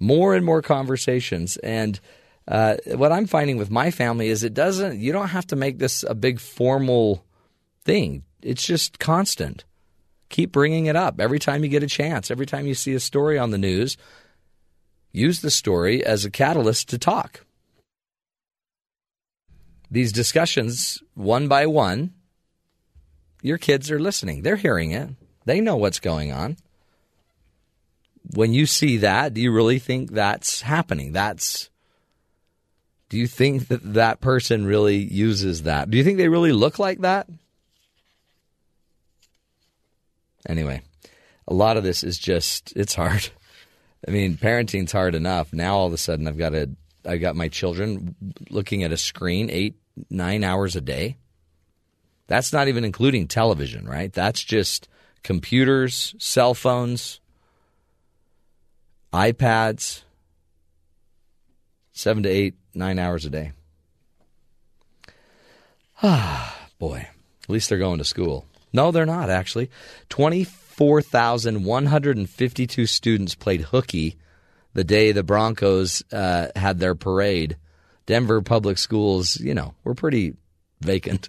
[0.00, 1.58] more and more conversations.
[1.58, 2.00] And
[2.48, 5.78] uh, what I'm finding with my family is it doesn't, you don't have to make
[5.78, 7.24] this a big formal
[7.84, 8.24] thing.
[8.42, 9.64] It's just constant.
[10.30, 13.00] Keep bringing it up every time you get a chance, every time you see a
[13.00, 13.96] story on the news.
[15.12, 17.44] Use the story as a catalyst to talk.
[19.90, 22.14] These discussions, one by one,
[23.44, 24.40] your kids are listening.
[24.40, 25.10] They're hearing it.
[25.44, 26.56] They know what's going on.
[28.34, 31.12] When you see that, do you really think that's happening?
[31.12, 31.68] That's
[33.10, 35.90] do you think that that person really uses that?
[35.90, 37.28] Do you think they really look like that?
[40.48, 40.80] Anyway,
[41.46, 43.28] a lot of this is just it's hard.
[44.08, 45.52] I mean, parenting's hard enough.
[45.52, 46.70] Now all of a sudden I've got to
[47.04, 48.14] I got my children
[48.48, 49.76] looking at a screen 8
[50.08, 51.18] 9 hours a day.
[52.26, 54.12] That's not even including television, right?
[54.12, 54.88] That's just
[55.22, 57.20] computers, cell phones,
[59.12, 60.02] iPads,
[61.92, 63.52] seven to eight, nine hours a day.
[66.02, 67.08] Ah, boy.
[67.44, 68.46] At least they're going to school.
[68.72, 69.70] No, they're not, actually.
[70.08, 74.16] 24,152 students played hooky
[74.72, 77.58] the day the Broncos uh, had their parade.
[78.06, 80.34] Denver public schools, you know, were pretty
[80.80, 81.28] vacant.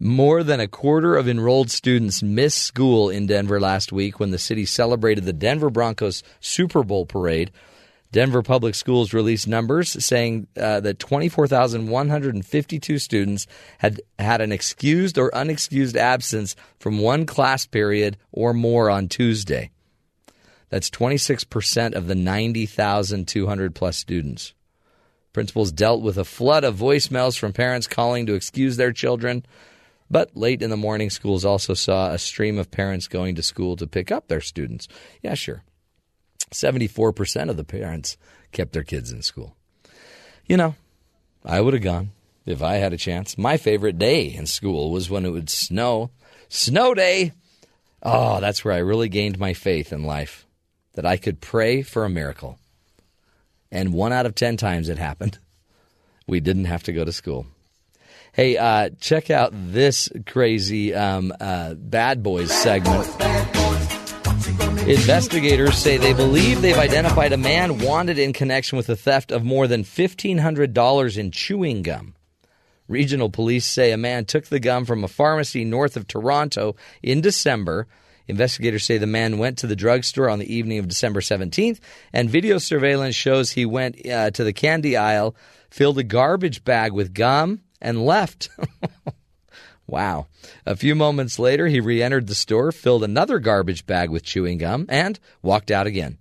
[0.00, 4.38] More than a quarter of enrolled students missed school in Denver last week when the
[4.38, 7.50] city celebrated the Denver Broncos Super Bowl parade.
[8.10, 13.46] Denver Public Schools released numbers saying uh, that 24,152 students
[13.78, 19.70] had had an excused or unexcused absence from one class period or more on Tuesday.
[20.68, 24.54] That's 26% of the 90,200 plus students.
[25.32, 29.46] Principals dealt with a flood of voicemails from parents calling to excuse their children.
[30.12, 33.76] But late in the morning, schools also saw a stream of parents going to school
[33.76, 34.86] to pick up their students.
[35.22, 35.64] Yeah, sure.
[36.52, 38.18] 74% of the parents
[38.52, 39.56] kept their kids in school.
[40.46, 40.74] You know,
[41.46, 42.10] I would have gone
[42.44, 43.38] if I had a chance.
[43.38, 46.10] My favorite day in school was when it would snow.
[46.50, 47.32] Snow day!
[48.02, 50.44] Oh, that's where I really gained my faith in life
[50.92, 52.58] that I could pray for a miracle.
[53.70, 55.38] And one out of 10 times it happened.
[56.26, 57.46] We didn't have to go to school.
[58.34, 63.06] Hey, uh, check out this crazy um, uh, Bad Boys segment.
[64.88, 69.44] Investigators say they believe they've identified a man wanted in connection with the theft of
[69.44, 72.14] more than $1,500 in chewing gum.
[72.88, 77.20] Regional police say a man took the gum from a pharmacy north of Toronto in
[77.20, 77.86] December.
[78.28, 81.80] Investigators say the man went to the drugstore on the evening of December 17th,
[82.14, 85.36] and video surveillance shows he went uh, to the candy aisle,
[85.68, 88.48] filled a garbage bag with gum, and left.
[89.86, 90.28] wow.
[90.64, 94.56] A few moments later, he re entered the store, filled another garbage bag with chewing
[94.56, 96.16] gum, and walked out again.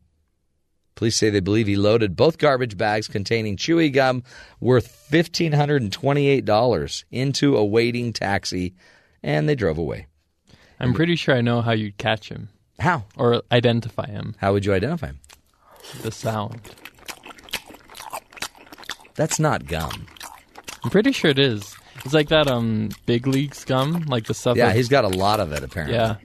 [0.95, 4.23] Police say they believe he loaded both garbage bags containing chewy gum
[4.59, 8.75] worth $1,528 into a waiting taxi,
[9.23, 10.07] and they drove away.
[10.79, 12.49] I'm pretty sure I know how you'd catch him.
[12.79, 13.05] How?
[13.15, 14.35] Or identify him.
[14.39, 15.19] How would you identify him?
[16.01, 16.61] The sound.
[19.15, 20.07] That's not gum.
[20.83, 21.75] I'm pretty sure it is.
[22.05, 24.57] It's like that um big league scum, like the stuff.
[24.57, 25.97] Yeah, that- he's got a lot of it apparently.
[25.97, 26.15] Yeah.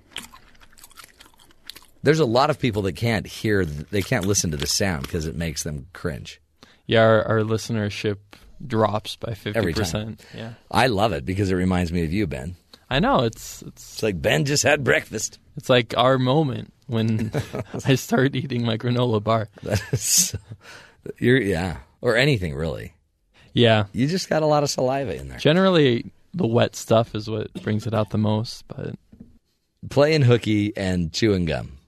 [2.02, 5.26] There's a lot of people that can't hear, they can't listen to the sound because
[5.26, 6.40] it makes them cringe.
[6.86, 8.18] Yeah, our, our listenership
[8.64, 9.82] drops by fifty Every time.
[9.82, 10.24] percent.
[10.34, 10.52] Yeah.
[10.70, 12.54] I love it because it reminds me of you, Ben.
[12.88, 15.40] I know it's it's It's like Ben just had breakfast.
[15.56, 17.32] it's like our moment when
[17.84, 19.48] I start eating my granola bar.
[19.64, 20.36] That's,
[21.18, 22.92] you're yeah, or anything really.
[23.56, 23.86] Yeah.
[23.92, 25.38] You just got a lot of saliva in there.
[25.38, 28.94] Generally the wet stuff is what brings it out the most, but
[29.90, 31.78] Playing hooky and chewing gum.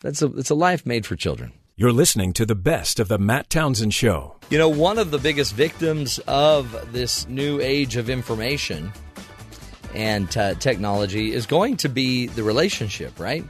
[0.00, 1.52] That's a it's a life made for children.
[1.76, 4.36] You're listening to the best of the Matt Townsend Show.
[4.50, 8.92] You know, one of the biggest victims of this new age of information
[9.94, 13.44] and uh, technology is going to be the relationship, right?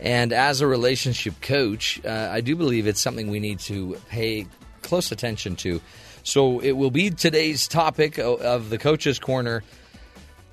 [0.00, 4.46] And as a relationship coach, uh, I do believe it's something we need to pay
[4.82, 5.80] close attention to.
[6.26, 9.62] So it will be today's topic of the coach's corner.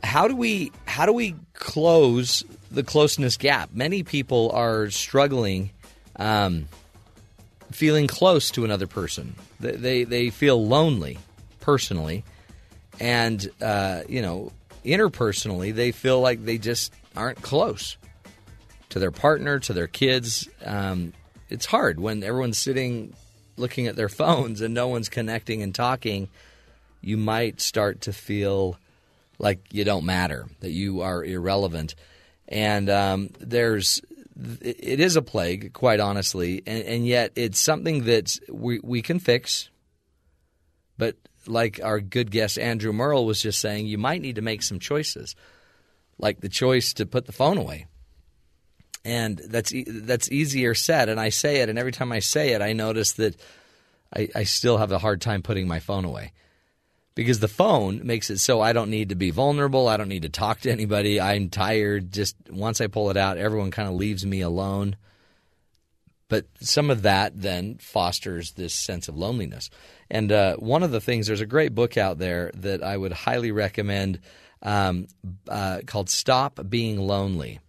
[0.04, 3.72] How do we how do we close the closeness gap?
[3.74, 5.72] Many people are struggling
[6.18, 6.68] um,
[7.72, 9.34] feeling close to another person.
[9.60, 11.18] They they, they feel lonely
[11.60, 12.24] personally,
[13.00, 14.52] and uh, you know
[14.86, 17.98] interpersonally they feel like they just aren't close
[18.90, 20.48] to their partner, to their kids.
[20.64, 21.14] Um,
[21.50, 23.16] it's hard when everyone's sitting
[23.58, 26.30] looking at their phones and no one's connecting and talking.
[27.02, 28.78] You might start to feel
[29.40, 31.96] like you don't matter, that you are irrelevant.
[32.48, 34.02] And um, there's,
[34.62, 39.20] it is a plague, quite honestly, and, and yet it's something that we, we can
[39.20, 39.70] fix.
[40.98, 41.18] But
[41.48, 44.80] like our good guest Andrew Merle was just saying, you might need to make some
[44.80, 45.36] choices,
[46.18, 47.88] like the choice to put the phone away.
[49.06, 52.54] And that's e- that's easier said, and I say it, and every time I say
[52.54, 53.36] it, I notice that
[54.16, 56.32] I, I still have a hard time putting my phone away
[57.16, 59.88] because the phone makes it so I don't need to be vulnerable.
[59.88, 61.20] I don't need to talk to anybody.
[61.20, 62.12] I'm tired.
[62.12, 64.96] Just once I pull it out, everyone kind of leaves me alone.
[66.30, 69.70] But some of that then fosters this sense of loneliness.
[70.10, 73.12] And uh, one of the things, there's a great book out there that I would
[73.12, 74.20] highly recommend
[74.64, 75.08] um,
[75.48, 77.60] uh, called Stop Being Lonely.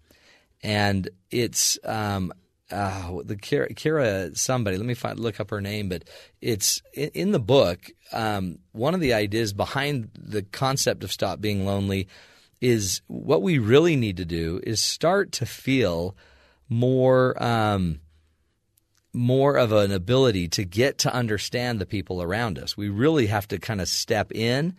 [0.65, 2.32] And it's um,
[2.70, 4.78] uh, the Kira, Kira somebody.
[4.78, 6.05] Let me find look up her name, but
[6.41, 7.91] it's in, in the book.
[8.12, 12.09] Um, one of the ideas behind the concept of stop being lonely
[12.61, 16.16] is what we really need to do is start to feel
[16.69, 17.41] more.
[17.43, 18.01] Um,
[19.16, 22.77] more of an ability to get to understand the people around us.
[22.77, 24.74] We really have to kind of step in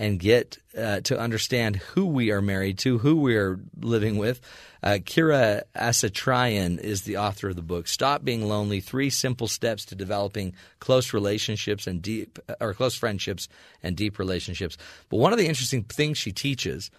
[0.00, 4.40] and get uh, to understand who we are married to, who we are living with.
[4.82, 9.84] Uh, Kira Asatryan is the author of the book "Stop Being Lonely: Three Simple Steps
[9.84, 13.46] to Developing Close Relationships and Deep or Close Friendships
[13.82, 14.78] and Deep Relationships."
[15.10, 16.90] But one of the interesting things she teaches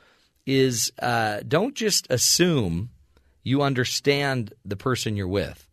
[0.45, 2.91] is uh, don't just assume
[3.41, 5.67] you understand the person you're with.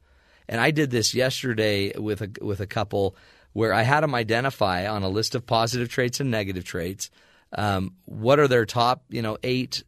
[0.49, 3.17] And I did this yesterday with a with a couple
[3.53, 7.11] where I had them identify on a list of positive traits and negative traits.
[7.53, 9.83] Um, what are their top, you know, eight,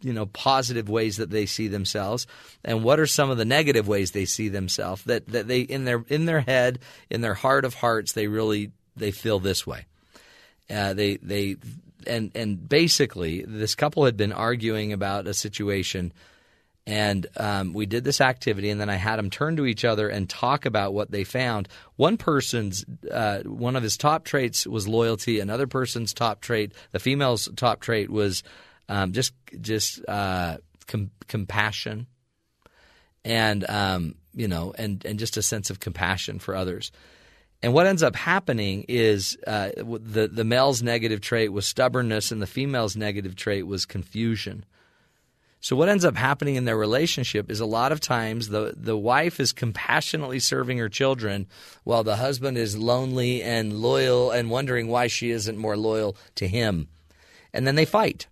[0.00, 2.26] you know, positive ways that they see themselves,
[2.64, 5.84] and what are some of the negative ways they see themselves that that they in
[5.84, 9.86] their in their head, in their heart of hearts, they really they feel this way.
[10.68, 11.56] Uh, they they
[12.06, 16.12] and and basically, this couple had been arguing about a situation
[16.86, 20.08] and um, we did this activity, and then I had them turn to each other
[20.08, 21.68] and talk about what they found.
[21.96, 25.38] One person's, uh, one of his top traits was loyalty.
[25.38, 28.42] Another person's top trait, the female's top trait was
[28.88, 32.08] um, just just uh, com- compassion,
[33.24, 36.90] and um, you know, and and just a sense of compassion for others.
[37.62, 42.42] And what ends up happening is uh, the the male's negative trait was stubbornness, and
[42.42, 44.64] the female's negative trait was confusion.
[45.62, 48.96] So what ends up happening in their relationship is a lot of times the the
[48.96, 51.46] wife is compassionately serving her children
[51.84, 56.48] while the husband is lonely and loyal and wondering why she isn't more loyal to
[56.48, 56.88] him.
[57.54, 58.26] And then they fight.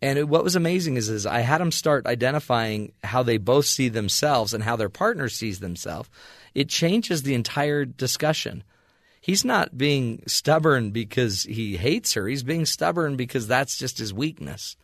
[0.00, 3.90] And what was amazing is, is I had them start identifying how they both see
[3.90, 6.08] themselves and how their partner sees themselves.
[6.54, 8.64] It changes the entire discussion.
[9.20, 12.26] He's not being stubborn because he hates her.
[12.26, 14.76] He's being stubborn because that's just his weakness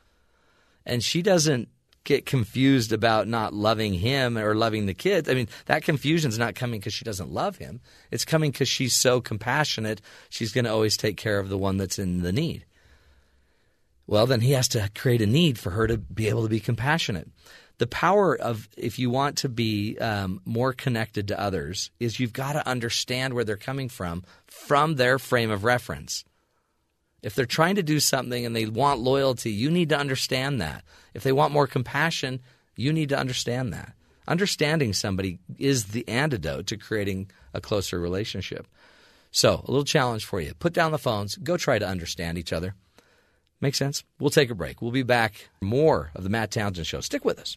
[0.85, 1.69] and she doesn't
[2.05, 5.29] get confused about not loving him or loving the kids.
[5.29, 7.81] I mean, that confusion's not coming because she doesn't love him.
[8.11, 10.01] It's coming because she's so compassionate.
[10.29, 12.65] She's going to always take care of the one that's in the need.
[14.07, 16.61] Well, then he has to create a need for her to be able to be
[16.61, 17.29] compassionate.
[17.79, 22.33] The power of, if you want to be um, more connected to others, is you've
[22.33, 26.25] got to understand where they're coming from, from their frame of reference.
[27.23, 30.85] If they're trying to do something and they want loyalty, you need to understand that.
[31.15, 32.41] If they want more compassion,
[32.77, 33.93] you need to understand that.
[34.27, 38.67] Understanding somebody is the antidote to creating a closer relationship.
[39.31, 40.53] So, a little challenge for you.
[40.55, 42.75] Put down the phones, go try to understand each other.
[43.61, 44.05] Make sense?
[44.19, 44.83] We'll take a break.
[44.83, 45.49] We'll be back.
[45.61, 47.01] More of the Matt Townsend Show.
[47.01, 47.57] Stick with us.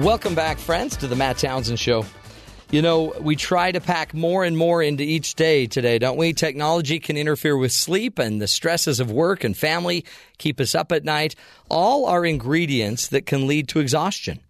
[0.00, 2.06] Welcome back, friends, to the Matt Townsend Show.
[2.70, 6.32] You know, we try to pack more and more into each day today, don't we?
[6.32, 10.06] Technology can interfere with sleep, and the stresses of work and family
[10.38, 11.34] keep us up at night.
[11.68, 14.40] All are ingredients that can lead to exhaustion.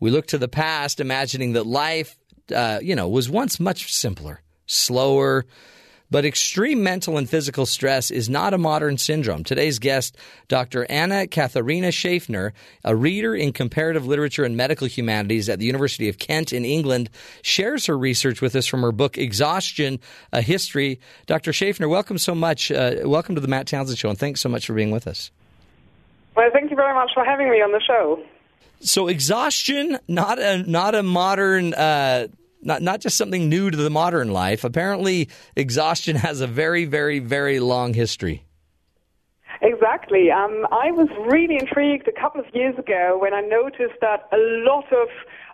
[0.00, 2.18] We look to the past, imagining that life,
[2.54, 5.46] uh, you know, was once much simpler, slower,
[6.10, 9.44] But extreme mental and physical stress is not a modern syndrome.
[9.44, 10.16] Today's guest,
[10.48, 10.84] Dr.
[10.90, 12.52] Anna Katharina Schaffner,
[12.84, 17.10] a reader in comparative literature and medical humanities at the University of Kent in England,
[17.42, 20.00] shares her research with us from her book Exhaustion:
[20.32, 20.98] A History.
[21.26, 21.52] Dr.
[21.52, 22.72] Schaffner, welcome so much.
[22.72, 25.30] Uh, welcome to the Matt Townsend Show, and thanks so much for being with us.
[26.34, 28.20] Well, thank you very much for having me on the show.
[28.80, 32.28] So exhaustion, not a not a modern, uh,
[32.62, 34.64] not not just something new to the modern life.
[34.64, 38.44] Apparently, exhaustion has a very, very, very long history.
[39.62, 40.30] Exactly.
[40.30, 44.38] Um, I was really intrigued a couple of years ago when I noticed that a
[44.38, 45.08] lot of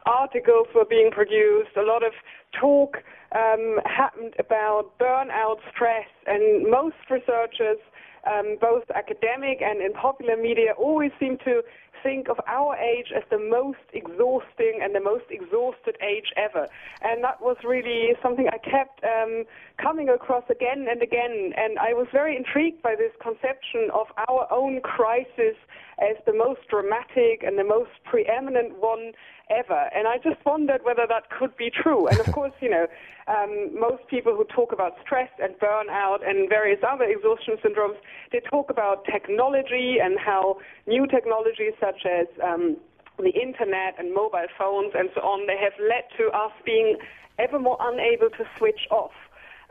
[0.06, 2.12] articles were being produced, a lot of
[2.60, 2.98] talk
[3.34, 7.78] um, happened about burnout, stress, and most researchers
[8.26, 11.62] um, both academic and in popular media, always seem to
[12.06, 16.68] think of our age as the most exhausting and the most exhausted age ever.
[17.02, 19.42] And that was really something I kept um,
[19.82, 21.52] coming across again and again.
[21.56, 25.58] And I was very intrigued by this conception of our own crisis
[25.98, 29.10] as the most dramatic and the most preeminent one
[29.50, 29.88] ever.
[29.94, 32.06] And I just wondered whether that could be true.
[32.08, 32.86] And of course, you know,
[33.28, 37.96] um, most people who talk about stress and burnout and various other exhaustion syndromes,
[38.32, 42.76] they talk about technology and how new technologies such as um,
[43.18, 46.96] the internet and mobile phones and so on, they have led to us being
[47.38, 49.12] ever more unable to switch off.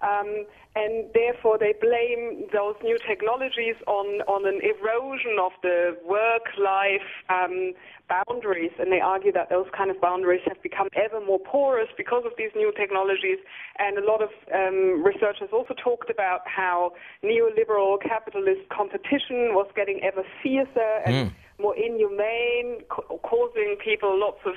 [0.02, 0.46] Um,
[0.76, 7.74] and therefore they blame those new technologies on, on an erosion of the work-life um,
[8.10, 12.24] boundaries, and they argue that those kind of boundaries have become ever more porous because
[12.26, 13.40] of these new technologies.
[13.80, 16.92] And a lot of um, researchers also talked about how
[17.24, 21.34] neoliberal capitalist competition was getting ever fiercer and mm.
[21.60, 24.54] More inhumane, causing people lots of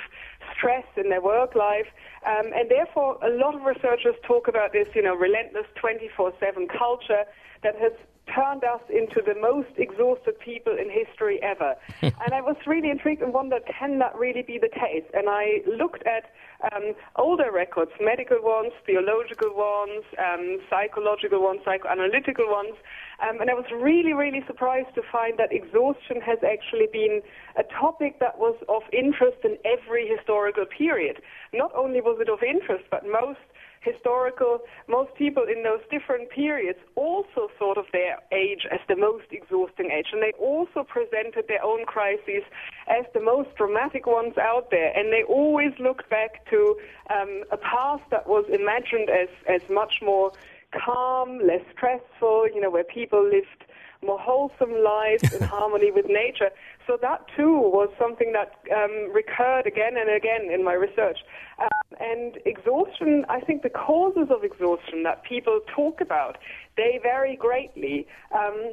[0.56, 1.86] stress in their work life.
[2.26, 7.24] Um, and therefore, a lot of researchers talk about this, you know, relentless 24/7 culture
[7.62, 7.92] that has
[8.34, 11.74] turned us into the most exhausted people in history ever.
[12.02, 15.04] and I was really intrigued and wondered, can that really be the case?
[15.14, 16.30] And I looked at
[16.72, 22.74] um, older records, medical ones, theological ones, um, psychological ones, psychoanalytical ones,
[23.20, 27.20] um, and I was really, really surprised to find that exhaustion has actually been
[27.56, 31.22] a topic that was of interest in every historical period.
[31.52, 33.42] Not only was it of interest, but most
[33.80, 39.26] historical, most people in those different periods also thought of their age as the most
[39.30, 42.42] exhausting age, and they also presented their own crises
[42.88, 46.76] as the most dramatic ones out there, and they always looked back to
[47.10, 50.32] um, a past that was imagined as, as much more
[50.72, 53.64] calm, less stressful, you know, where people lived
[54.04, 56.50] more wholesome lives in harmony with nature.
[56.88, 61.18] So that too was something that um, recurred again and again in my research.
[61.60, 61.68] Um,
[62.00, 66.38] and exhaustion, I think the causes of exhaustion that people talk about,
[66.78, 68.06] they vary greatly.
[68.34, 68.72] Um,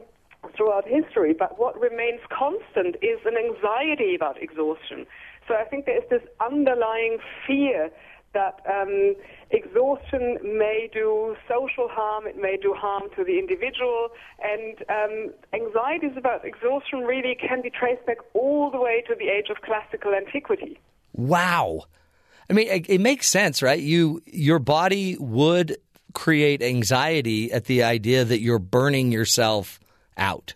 [0.55, 5.07] throughout history, but what remains constant is an anxiety about exhaustion.
[5.47, 7.17] So I think there is this underlying
[7.47, 7.89] fear
[8.35, 9.15] that um,
[9.49, 14.09] exhaustion may do social harm, it may do harm to the individual,
[14.43, 19.29] and um, anxieties about exhaustion really can be traced back all the way to the
[19.29, 20.79] age of classical antiquity.
[21.13, 21.85] Wow.
[22.49, 23.79] I mean, it, it makes sense, right?
[23.79, 25.77] You, your body would
[26.13, 29.79] create anxiety at the idea that you're burning yourself
[30.17, 30.53] out.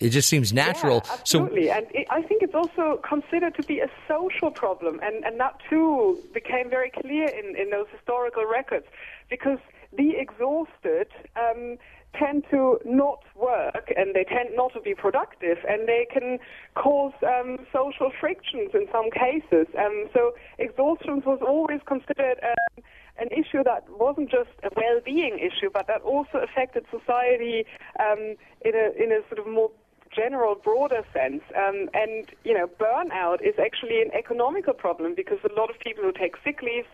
[0.00, 1.02] It just seems natural.
[1.04, 1.66] Yeah, absolutely.
[1.66, 5.40] So, and it, I think it's also considered to be a social problem, and, and
[5.40, 8.86] that too became very clear in, in those historical records,
[9.28, 9.58] because
[9.96, 11.78] the exhausted um,
[12.14, 16.38] tend to not work and they tend not to be productive, and they can
[16.74, 19.66] cause um, social frictions in some cases.
[19.76, 22.38] Um, so exhaustion was always considered.
[22.42, 22.84] Um,
[23.20, 27.66] an issue that wasn't just a well-being issue, but that also affected society
[27.98, 29.72] um, in a in a sort of more
[30.14, 31.42] general, broader sense.
[31.56, 36.04] Um, and, you know, burnout is actually an economical problem because a lot of people
[36.04, 36.86] who take sick leave,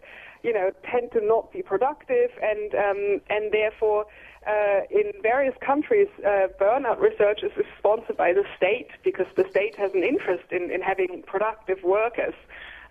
[0.42, 4.06] you know, tend to not be productive and, um, and therefore,
[4.46, 9.74] uh, in various countries, uh, burnout research is sponsored by the state because the state
[9.76, 12.34] has an interest in, in having productive workers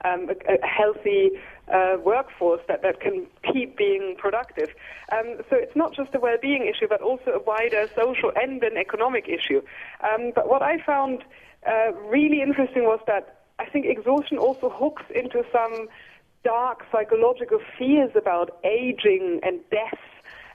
[0.04, 1.32] um, a, a, healthy
[1.74, 4.70] uh, workforce that, that can keep being productive.
[5.12, 8.78] Um, so it's not just a well-being issue, but also a wider social and an
[8.78, 9.62] economic issue.
[10.02, 11.24] Um, but what I found
[11.68, 15.88] uh, really interesting was that I think exhaustion also hooks into some
[16.44, 20.00] dark psychological fears about aging and death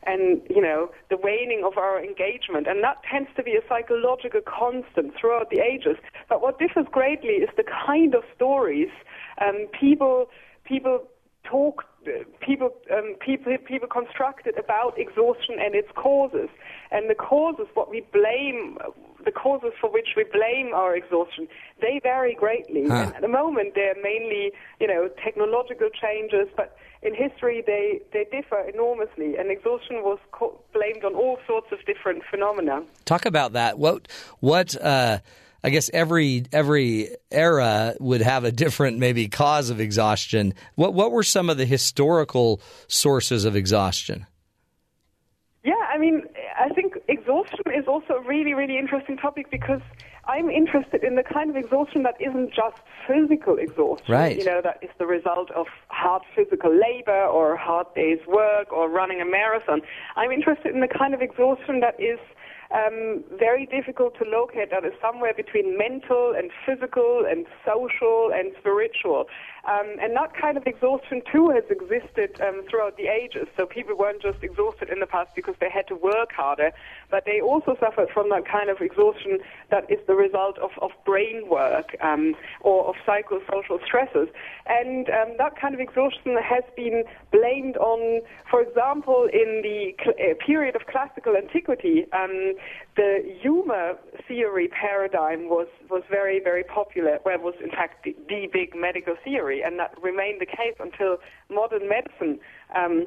[0.04, 4.40] and you know the waning of our engagement and that tends to be a psychological
[4.40, 5.96] constant throughout the ages
[6.28, 8.90] but what differs greatly is the kind of stories
[9.40, 10.28] um, people
[10.64, 11.02] people
[11.44, 11.84] talk
[12.40, 16.48] people um, people people constructed about exhaustion and its causes
[16.90, 18.78] and the causes what we blame
[19.24, 21.46] the causes for which we blame our exhaustion
[21.80, 22.94] they vary greatly Huh.
[22.94, 28.24] and at the moment they're mainly you know technological changes but in history they they
[28.30, 33.52] differ enormously and exhaustion was co- blamed on all sorts of different phenomena Talk about
[33.54, 33.78] that.
[33.78, 34.06] What
[34.40, 35.18] what uh,
[35.68, 40.54] I guess every every era would have a different maybe cause of exhaustion.
[40.76, 44.26] What what were some of the historical sources of exhaustion?
[45.64, 46.22] Yeah, I mean,
[46.58, 49.82] I think exhaustion is also a really, really interesting topic because
[50.24, 54.06] I'm interested in the kind of exhaustion that isn't just physical exhaustion.
[54.10, 54.38] Right.
[54.38, 58.88] You know, that is the result of hard physical labor or hard day's work or
[58.88, 59.82] running a marathon.
[60.16, 62.18] I'm interested in the kind of exhaustion that is
[62.74, 68.52] um, very difficult to locate, that is somewhere between mental and physical and social and
[68.58, 69.24] spiritual.
[69.68, 73.46] Um, and that kind of exhaustion, too, has existed um, throughout the ages.
[73.56, 76.72] So people weren't just exhausted in the past because they had to work harder,
[77.10, 79.40] but they also suffered from that kind of exhaustion
[79.70, 84.28] that is the result of, of brain work um, or of psychosocial stresses.
[84.66, 90.16] And um, that kind of exhaustion has been blamed on, for example, in the cl-
[90.18, 92.54] uh, period of classical antiquity, um,
[92.98, 93.94] the humor
[94.26, 99.14] theory paradigm was, was very, very popular, it was, in fact, the, the big medical
[99.22, 101.18] theory, and that remained the case until
[101.48, 102.40] modern medicine
[102.74, 103.06] um,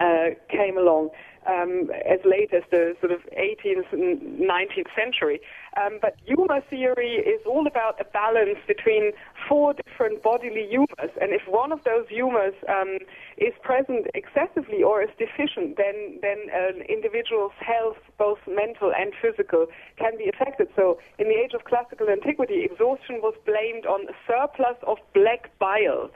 [0.00, 1.08] uh, came along
[1.48, 5.40] um, as late as the sort of 18th and 19th century.
[5.80, 9.12] Um, but humor theory is all about a balance between
[9.48, 12.98] four different bodily humors, and if one of those humors um,
[13.38, 19.66] is present excessively or is deficient, then then an individual's health, both mental and physical,
[19.96, 20.68] can be affected.
[20.76, 25.56] So, in the age of classical antiquity, exhaustion was blamed on a surplus of black
[25.58, 26.10] bile.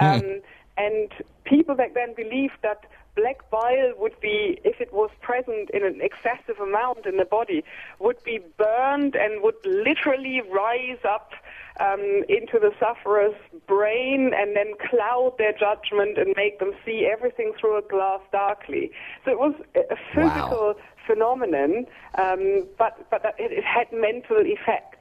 [0.00, 0.40] Um,
[0.78, 1.10] and
[1.44, 2.84] people back then believed that
[3.18, 7.64] black bile would be, if it was present in an excessive amount in the body,
[7.98, 11.32] would be burned and would literally rise up
[11.80, 13.34] um, into the sufferer's
[13.66, 18.90] brain and then cloud their judgment and make them see everything through a glass darkly.
[19.24, 20.74] So it was a physical
[21.06, 21.86] phenomenon,
[22.16, 24.97] um, but, but it, it had mental effects.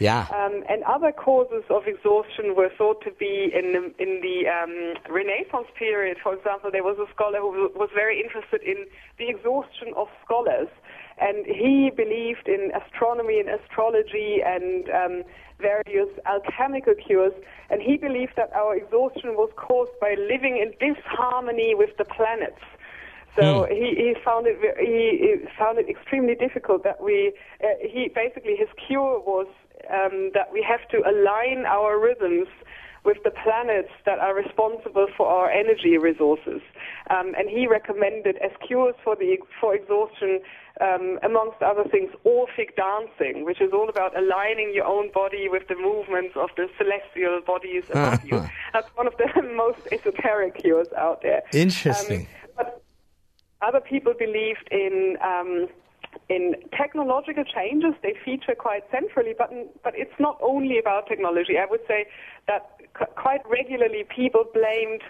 [0.00, 0.26] Yeah.
[0.32, 4.94] Um, and other causes of exhaustion were thought to be in the, in the um,
[5.12, 6.16] Renaissance period.
[6.22, 8.86] For example, there was a scholar who was very interested in
[9.18, 10.68] the exhaustion of scholars,
[11.20, 15.22] and he believed in astronomy and astrology and um,
[15.60, 17.34] various alchemical cures.
[17.68, 22.64] And he believed that our exhaustion was caused by living in disharmony with the planets.
[23.36, 23.72] So Hmm.
[23.72, 27.32] he, he found it he, he found it extremely difficult that we
[27.62, 29.46] uh, he basically his cure was
[29.88, 32.48] um, that we have to align our rhythms
[33.04, 36.60] with the planets that are responsible for our energy resources.
[37.08, 40.40] Um, and he recommended as cures for the for exhaustion,
[40.80, 45.66] um, amongst other things, Orphic dancing, which is all about aligning your own body with
[45.68, 48.46] the movements of the celestial bodies above you.
[48.72, 51.42] That's one of the most esoteric cures out there.
[51.52, 52.20] Interesting.
[52.20, 52.82] Um, but
[53.62, 55.68] other people believed in um,
[56.28, 57.94] in technological changes.
[58.02, 59.50] They feature quite centrally, but
[59.82, 61.58] but it's not only about technology.
[61.58, 62.06] I would say
[62.46, 65.02] that c- quite regularly people blamed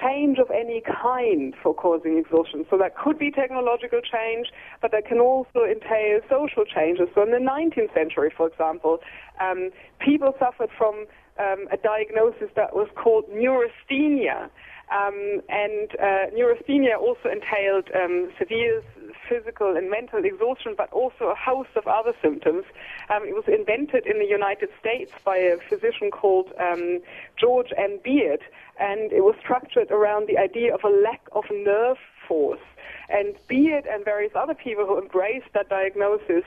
[0.00, 2.64] change of any kind for causing exhaustion.
[2.70, 4.48] So that could be technological change,
[4.80, 7.08] but that can also entail social changes.
[7.14, 8.98] So in the 19th century, for example,
[9.40, 9.70] um,
[10.00, 11.06] people suffered from
[11.38, 14.50] um, a diagnosis that was called neurasthenia.
[14.92, 18.82] Um, and uh, neurasthenia also entailed um, severe
[19.28, 22.64] physical and mental exhaustion, but also a host of other symptoms.
[23.08, 27.00] Um, it was invented in the United States by a physician called um,
[27.38, 27.98] George M.
[28.04, 28.40] Beard,
[28.78, 31.98] and it was structured around the idea of a lack of nerve
[32.28, 32.60] force.
[33.08, 36.44] And Beard and various other people who embraced that diagnosis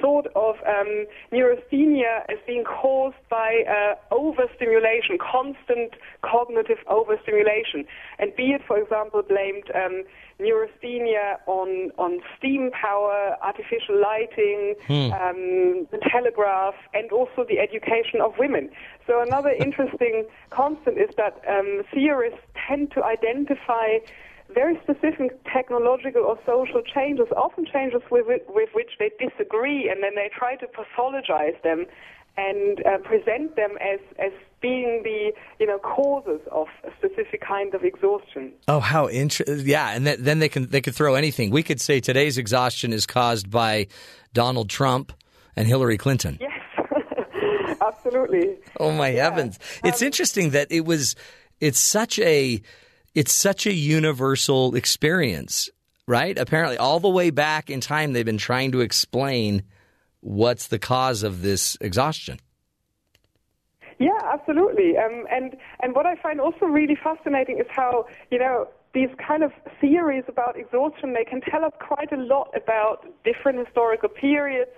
[0.00, 7.84] thought of um, neurasthenia as being caused by uh, overstimulation, constant cognitive overstimulation.
[8.18, 10.04] And Beard, for example, blamed um,
[10.40, 15.12] neurasthenia on, on steam power, artificial lighting, Hmm.
[15.12, 18.70] um, the telegraph, and also the education of women.
[19.06, 23.98] So another interesting constant is that um, theorists tend to identify
[24.54, 30.14] very specific technological or social changes, often changes with, with which they disagree, and then
[30.14, 31.86] they try to pathologize them
[32.36, 37.74] and uh, present them as, as being the you know causes of a specific kind
[37.74, 38.52] of exhaustion.
[38.66, 39.60] Oh, how interesting!
[39.60, 41.50] Yeah, and th- then they can they could throw anything.
[41.50, 43.86] We could say today's exhaustion is caused by
[44.32, 45.12] Donald Trump
[45.54, 46.38] and Hillary Clinton.
[46.40, 48.56] Yes, absolutely.
[48.80, 49.58] Oh my heavens!
[49.84, 51.14] It's interesting that it was.
[51.60, 52.60] It's such a
[53.14, 55.70] it's such a universal experience,
[56.06, 56.36] right?
[56.36, 59.62] Apparently, all the way back in time, they've been trying to explain
[60.20, 62.38] what's the cause of this exhaustion.
[63.98, 64.96] Yeah, absolutely.
[64.96, 69.42] Um, and and what I find also really fascinating is how you know these kind
[69.42, 74.70] of theories about exhaustion they can tell us quite a lot about different historical periods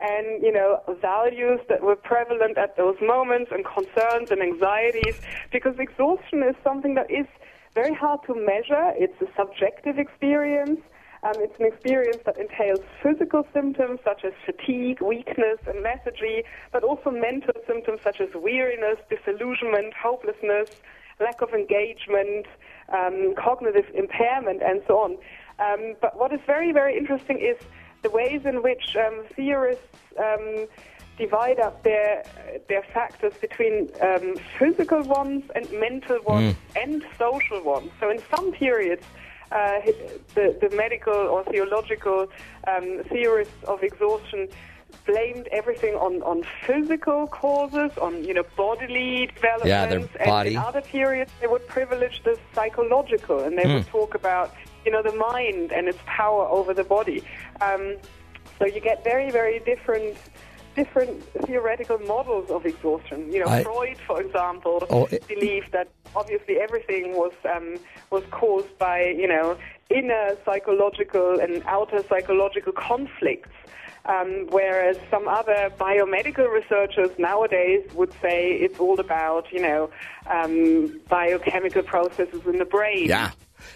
[0.00, 5.20] and you know values that were prevalent at those moments and concerns and anxieties
[5.52, 7.26] because exhaustion is something that is
[7.76, 8.94] very hard to measure.
[8.96, 10.80] It's a subjective experience.
[11.22, 16.82] Um, it's an experience that entails physical symptoms such as fatigue, weakness, and lethargy, but
[16.82, 20.70] also mental symptoms such as weariness, disillusionment, hopelessness,
[21.20, 22.46] lack of engagement,
[22.98, 25.18] um, cognitive impairment, and so on.
[25.58, 27.58] Um, but what is very, very interesting is
[28.02, 30.66] the ways in which um, theorists um,
[31.16, 32.22] divide up their
[32.68, 37.90] their factors between um, physical ones and mental ones and social ones.
[38.00, 39.04] So in some periods,
[39.52, 39.80] uh,
[40.34, 42.26] the, the medical or theological
[42.66, 44.48] um, theorists of exhaustion
[45.04, 50.48] blamed everything on, on physical causes, on you know bodily developments, Yeah, their body.
[50.54, 53.74] and in other periods they would privilege the psychological, and they Hmm.
[53.74, 57.22] would talk about you know the mind and its power over the body.
[57.60, 57.96] Um,
[58.58, 60.16] so you get very very different
[60.76, 63.32] different theoretical models of exhaustion.
[63.32, 67.76] You know, I- Freud, for example, Oh, it- believed that obviously everything was um,
[68.10, 69.56] was caused by you know
[69.90, 73.48] inner psychological and outer psychological conflicts.
[74.08, 79.90] Um, whereas some other biomedical researchers nowadays would say it's all about, you know,
[80.30, 83.06] um, biochemical processes in the brain.
[83.08, 83.32] Yeah.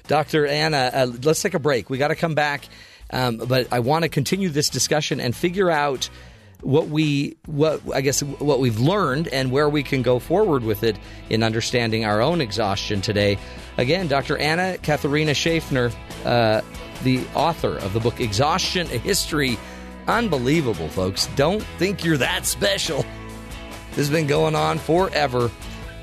[0.07, 0.47] Dr.
[0.47, 1.91] Anna, uh, let's take a break.
[1.91, 2.63] We got to come back,
[3.13, 6.09] um, but I want to continue this discussion and figure out
[6.63, 10.83] what we what I guess what we've learned and where we can go forward with
[10.83, 13.39] it in understanding our own exhaustion today.
[13.77, 14.37] Again, Dr.
[14.39, 15.91] Anna Katharina Schaffner,
[16.25, 16.61] uh,
[17.03, 19.59] the author of the book Exhaustion: A History.
[20.07, 21.27] Unbelievable, folks.
[21.37, 23.05] Don't think you're that special.
[23.91, 25.51] This has been going on forever.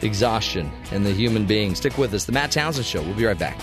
[0.02, 1.74] Exhaustion in the human being.
[1.74, 2.26] Stick with us.
[2.26, 3.02] The Matt Townsend Show.
[3.02, 3.60] We'll be right back.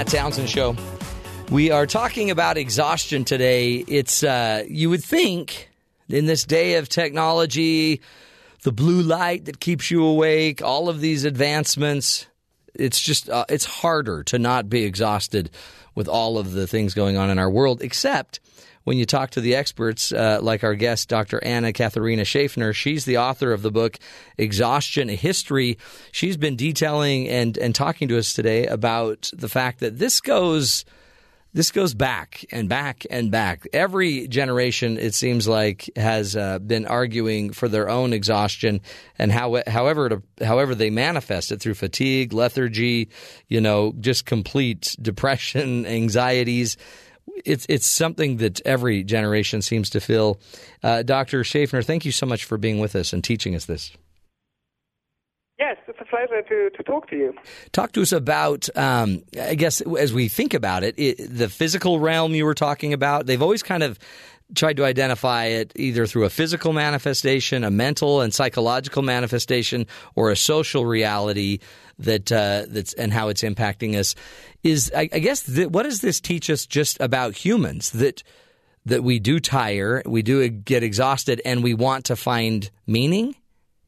[0.00, 0.76] Matt Townsend Show.
[1.50, 3.84] We are talking about exhaustion today.
[3.86, 5.68] It's uh, you would think
[6.08, 8.00] in this day of technology,
[8.62, 12.26] the blue light that keeps you awake, all of these advancements,
[12.74, 15.50] it's just uh, it's harder to not be exhausted
[15.94, 17.82] with all of the things going on in our world.
[17.82, 18.40] Except
[18.84, 21.42] when you talk to the experts, uh, like our guest, Dr.
[21.44, 23.98] Anna Katharina Schaffner, she's the author of the book
[24.38, 25.78] Exhaustion: A History.
[26.12, 30.84] She's been detailing and and talking to us today about the fact that this goes
[31.52, 33.66] this goes back and back and back.
[33.72, 38.80] Every generation, it seems like, has uh, been arguing for their own exhaustion
[39.18, 43.08] and how, however, to, however they manifest it through fatigue, lethargy,
[43.48, 46.76] you know, just complete depression, anxieties.
[47.44, 50.40] It's it's something that every generation seems to feel.
[50.82, 51.44] Uh, Dr.
[51.44, 53.92] Schaffner, thank you so much for being with us and teaching us this.
[55.60, 57.34] Yes, it's a pleasure to, to talk to you.
[57.72, 62.00] Talk to us about, um, I guess, as we think about it, it, the physical
[62.00, 63.26] realm you were talking about.
[63.26, 63.98] They've always kind of
[64.54, 70.30] tried to identify it either through a physical manifestation, a mental and psychological manifestation, or
[70.30, 71.58] a social reality
[71.98, 74.14] that uh, that's and how it's impacting us.
[74.62, 78.22] Is I, I guess what does this teach us just about humans that
[78.86, 83.34] that we do tire, we do get exhausted, and we want to find meaning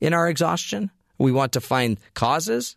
[0.00, 0.90] in our exhaustion?
[1.18, 2.76] We want to find causes.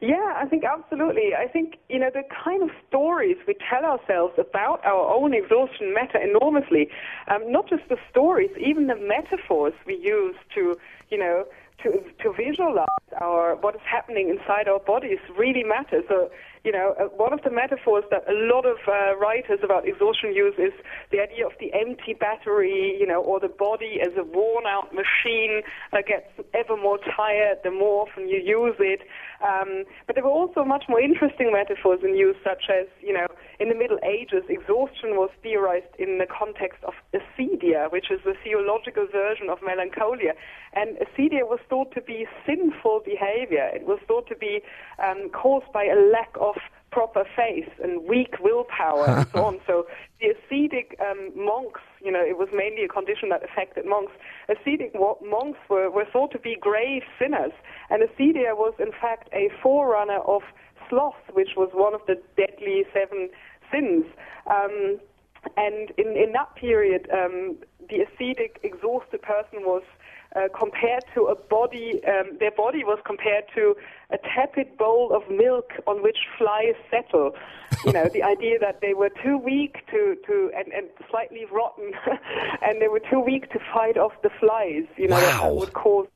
[0.00, 1.34] Yeah, I think absolutely.
[1.38, 5.94] I think, you know, the kind of stories we tell ourselves about our own exhaustion
[5.94, 6.88] matter enormously.
[7.28, 10.76] Um, not just the stories, even the metaphors we use to,
[11.08, 11.44] you know,
[11.82, 12.88] to, to visualize
[13.20, 16.02] our what is happening inside our bodies really matter.
[16.08, 16.30] So,
[16.64, 20.34] you know, uh, one of the metaphors that a lot of uh, writers about exhaustion
[20.34, 20.72] use is
[21.10, 25.62] the idea of the empty battery, you know, or the body as a worn-out machine
[25.92, 29.00] that gets ever more tired the more often you use it.
[29.40, 33.26] Um, but there were also much more interesting metaphors in use, such as, you know,
[33.58, 38.34] in the Middle Ages, exhaustion was theorized in the context of acedia, which is the
[38.44, 40.32] theological version of melancholia.
[40.74, 43.70] And acedia was thought to be sinful behavior.
[43.72, 44.60] It was thought to be
[45.02, 46.49] um, caused by a lack of
[46.90, 49.60] proper faith and weak willpower and so on.
[49.66, 49.86] So
[50.20, 54.12] the ascetic um, monks You know, it was mainly a condition that affected monks.
[54.48, 57.52] Ascetic wa- monks were, were thought to be grave sinners,
[57.90, 60.42] and acedia was in fact a forerunner of
[60.88, 63.30] sloth, which was one of the deadly seven
[63.70, 64.04] sins.
[64.46, 64.98] Um,
[65.56, 67.56] and in, in that period, um,
[67.88, 69.82] the ascetic, exhausted person was
[70.36, 73.74] uh, compared to a body, um, their body was compared to
[74.10, 77.32] a tepid bowl of milk on which flies settle.
[77.84, 81.92] You know, the idea that they were too weak to, to and, and slightly rotten,
[82.62, 85.72] and they were too weak to fight off the flies, you know, that, that would
[85.72, 86.06] cause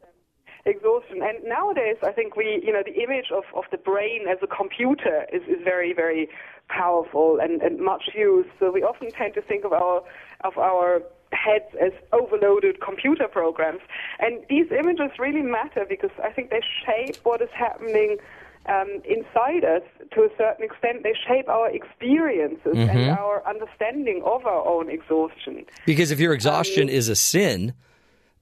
[0.67, 1.23] exhaustion.
[1.23, 4.47] And nowadays, I think we, you know, the image of, of the brain as a
[4.47, 6.29] computer is, is very, very
[6.69, 8.49] powerful and, and much used.
[8.59, 10.03] So we often tend to think of our
[10.43, 13.81] of our heads as overloaded computer programs.
[14.21, 18.19] And these images really matter because I think they shape what is happening
[18.67, 19.83] um, inside us
[20.13, 21.03] to a certain extent.
[21.03, 23.19] They shape our experiences and Mhm.
[23.19, 25.67] our understanding of our own exhaustion.
[25.87, 27.75] Because if your exhaustion is a sin,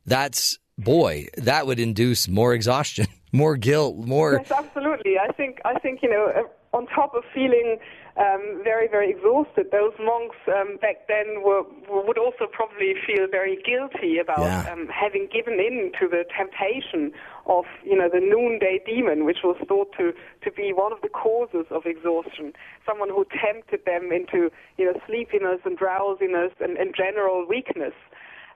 [0.06, 4.34] that's boy, that would induce more exhaustion, more guilt, more.
[4.34, 5.18] Yes, absolutely.
[5.18, 7.78] I think I think you know, uh, on top of feeling
[8.18, 13.56] um, very very exhausted, those monks um, back then were would also probably feel very
[13.64, 14.70] guilty about Yeah.
[14.72, 17.12] um, having given in to the temptation
[17.46, 20.12] of you know the noonday demon, which was thought to
[20.44, 22.52] to be one of the causes of exhaustion.
[22.86, 27.94] Someone who tempted them into you know sleepiness and drowsiness and, and general weakness.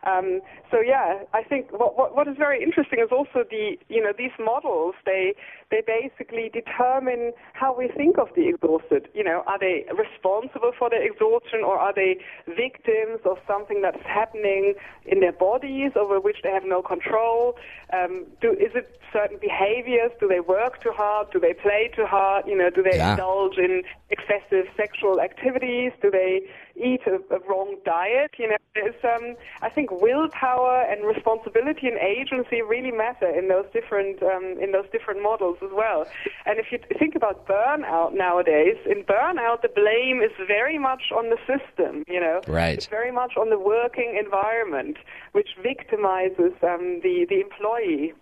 [0.04, 0.40] Um,
[0.70, 4.12] so yeah, I think what, what what is very interesting is also the you know
[4.16, 5.34] these models they
[5.70, 9.08] they basically determine how we think of the exhausted.
[9.14, 14.02] You know, are they responsible for their exhaustion or are they victims of something that's
[14.06, 14.74] happening
[15.04, 17.54] in their bodies over which they have no control?
[17.92, 20.10] Um, do is it certain behaviors?
[20.20, 21.28] Do they work too hard?
[21.32, 22.44] Do they play too hard?
[22.46, 23.10] You know, do they Yeah.
[23.12, 25.92] indulge in excessive sexual activities?
[26.02, 26.42] Do they
[26.76, 28.32] eat a, a wrong diet?
[28.38, 33.66] You know, there's um, I think willpower and responsibility and agency really matter in those
[33.72, 36.06] different um, in those different models as well.
[36.44, 41.30] And if you think about burnout nowadays, in burnout the blame is very much on
[41.30, 42.04] the system.
[42.08, 42.74] You know, Right.
[42.76, 44.96] It's very much on the working environment,
[45.32, 48.14] which victimizes um, the the employee.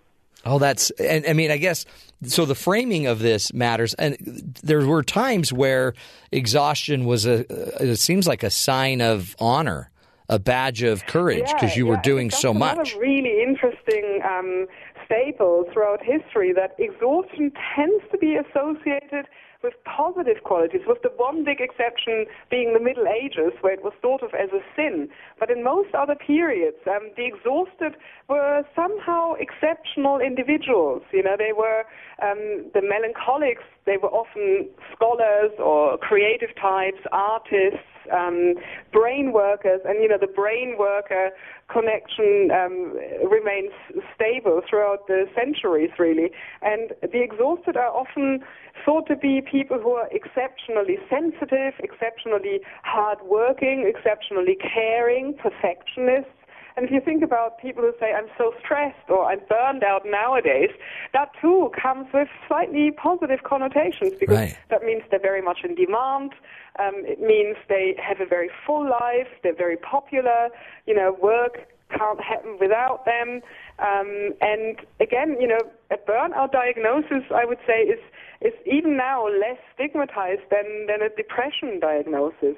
[0.45, 1.87] Oh, that's, and I mean, I guess,
[2.23, 3.95] so the framing of this matters.
[3.95, 4.17] And
[4.63, 5.95] there were times where
[6.33, 7.45] exhaustion was a,
[7.83, 9.91] it seems like a sign of honor,
[10.29, 12.95] a badge of courage because Yeah, you were yeah, I doing so much.
[12.97, 14.67] Really interesting um,
[15.05, 19.27] staple throughout history that exhaustion tends to be associated
[19.65, 23.95] with positive qualities, with the one big exception being the Middle Ages, where it was
[24.01, 25.09] thought of as a sin.
[25.41, 27.97] But in most other periods, um, the exhausted
[28.29, 31.03] were somehow exceptional individuals.
[31.13, 31.85] You know, they were
[32.23, 33.65] um, the melancholics.
[33.87, 38.55] They were often scholars or creative types, artists, um,
[38.93, 41.31] brain workers, and you know the brain worker
[41.73, 42.97] connection um,
[43.29, 43.73] remains
[44.15, 46.31] stable throughout the centuries, really.
[46.63, 48.41] And the exhausted are often
[48.85, 56.31] thought to be people who are exceptionally sensitive, exceptionally hardworking, exceptionally caring, perfectionists.
[56.77, 60.03] And if you think about people who say, I'm so stressed or I'm burned out
[60.05, 60.71] nowadays,
[61.13, 64.59] that too comes with slightly positive connotations because Right.
[64.71, 66.33] that means they're very much in demand.
[66.81, 70.49] Um, it means they have a very full life, they're very popular,
[70.87, 73.41] you know, work can't happen without them.
[73.79, 75.61] Um, and again, you know,
[75.91, 78.01] a burnout diagnosis, I would say, is,
[78.45, 82.57] is even now less stigmatized than, than a depression diagnosis.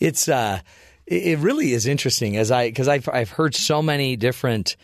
[0.00, 0.60] It's, uh,
[1.06, 4.76] it really is interesting as I, because I've, I've heard so many different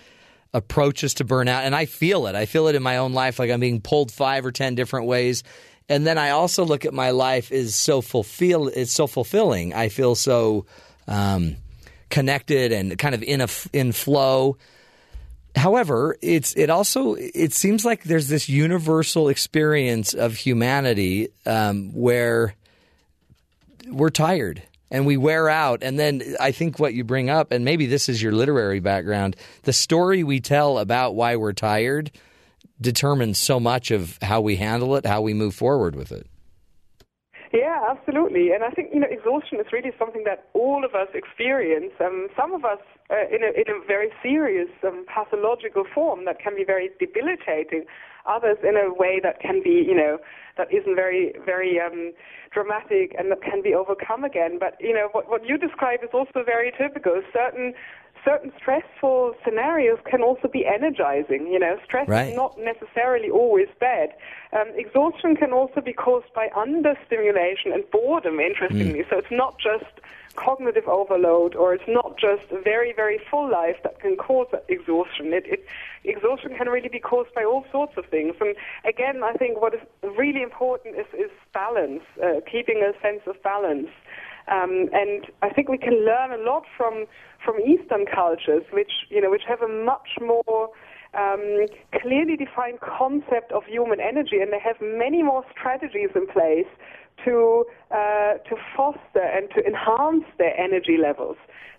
[0.52, 2.34] approaches to burnout and I feel it.
[2.34, 5.06] I feel it in my own life, like I'm being pulled five or 10 different
[5.06, 5.42] ways.
[5.88, 8.68] And then I also look at my life is so fulfill.
[8.68, 9.72] It's so fulfilling.
[9.72, 10.66] I feel so
[11.06, 11.56] um,
[12.10, 14.58] connected and kind of in a in flow.
[15.56, 22.54] However, it's it also it seems like there's this universal experience of humanity um, where
[23.86, 25.82] we're tired and we wear out.
[25.82, 29.36] And then I think what you bring up, and maybe this is your literary background,
[29.62, 32.10] the story we tell about why we're tired
[32.80, 36.26] determines so much of how we handle it, how we move forward with it.
[37.52, 38.52] Yeah, absolutely.
[38.52, 41.92] And I think you know exhaustion is really something that all of us experience.
[42.00, 42.78] Um, some of us
[43.10, 47.84] uh, in a in a very serious um, pathological form that can be very debilitating.
[48.28, 50.18] Others in a way that can be you know
[50.58, 52.12] that isn't very very um,
[52.52, 54.58] dramatic and that can be overcome again.
[54.60, 57.22] But you know what what you describe is also very typical.
[57.32, 57.72] Certain
[58.24, 61.46] certain stressful scenarios can also be energizing.
[61.48, 62.28] You know, stress Right.
[62.30, 64.14] is not necessarily always bad.
[64.52, 69.04] Um, exhaustion can also be caused by understimulation and boredom, interestingly.
[69.10, 70.00] So it's not just
[70.36, 75.32] cognitive overload or it's not just a very, very full life that can cause exhaustion.
[75.32, 75.66] It, it,
[76.04, 78.36] exhaustion can really be caused by all sorts of things.
[78.40, 78.54] And
[78.84, 79.80] again, I think what is
[80.16, 83.90] really important is, is balance, uh, keeping a sense of balance.
[84.50, 87.06] Um, and I think we can learn a lot from
[87.44, 90.70] from Eastern cultures, which you know, which have a much more
[91.14, 91.66] um,
[92.02, 96.68] clearly defined concept of human energy, and they have many more strategies in place
[97.24, 101.36] to uh, to foster and to enhance their energy levels.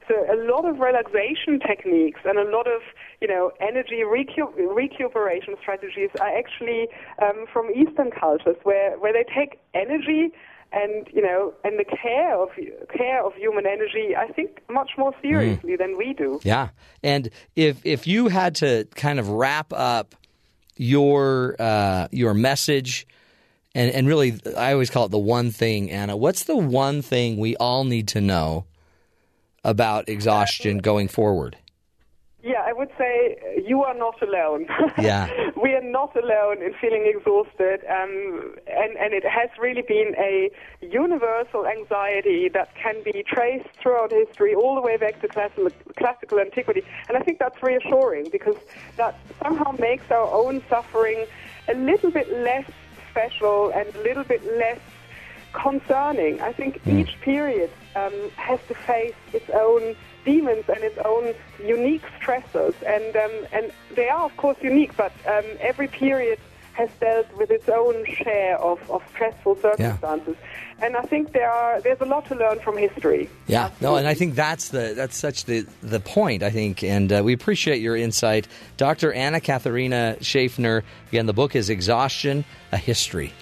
[0.07, 2.81] So a lot of relaxation techniques and a lot of
[3.21, 6.87] you know energy recu- recuperation strategies are actually
[7.21, 10.33] um, from Eastern cultures, where where they take energy
[10.71, 12.49] and you know and the care of
[12.95, 16.39] care of human energy, I think much more seriously than we do.
[16.43, 16.69] Yeah.
[17.03, 20.15] And if if you had to kind of wrap up
[20.77, 23.07] your uh, your message
[23.75, 27.37] and and really I always call it the one thing, Anna, what's the one thing
[27.37, 28.65] we all need to know
[29.63, 31.57] about exhaustion going forward?
[32.41, 34.67] Yeah, I would say you are not alone.
[34.99, 35.29] Yeah.
[35.61, 40.49] we are not alone in feeling exhausted, um, and, and it has really been a
[40.81, 46.39] universal anxiety that can be traced throughout history, all the way back to classical, classical
[46.39, 46.83] antiquity.
[47.07, 48.55] And I think that's reassuring because
[48.97, 51.25] that somehow makes our own suffering
[51.67, 52.69] a little bit less
[53.09, 54.79] special and a little bit less
[55.53, 56.41] concerning.
[56.41, 59.95] I think each period um, has to face its own
[60.25, 61.33] demons and its own
[61.63, 66.39] unique stressors, and um, and they are of course unique, but um, every period
[66.79, 70.37] has dealt with its own share of, of stressful circumstances.
[70.81, 73.29] And I think there are there's a lot to learn from history.
[73.47, 76.41] Yeah, no, and I think that's the that's such the the point.
[76.41, 78.47] I think, and uh, we appreciate your insight,
[78.77, 79.11] Dr.
[79.11, 80.83] Anna Katharina Schaffner.
[81.09, 83.33] Again, the book is Exhaustion: A History.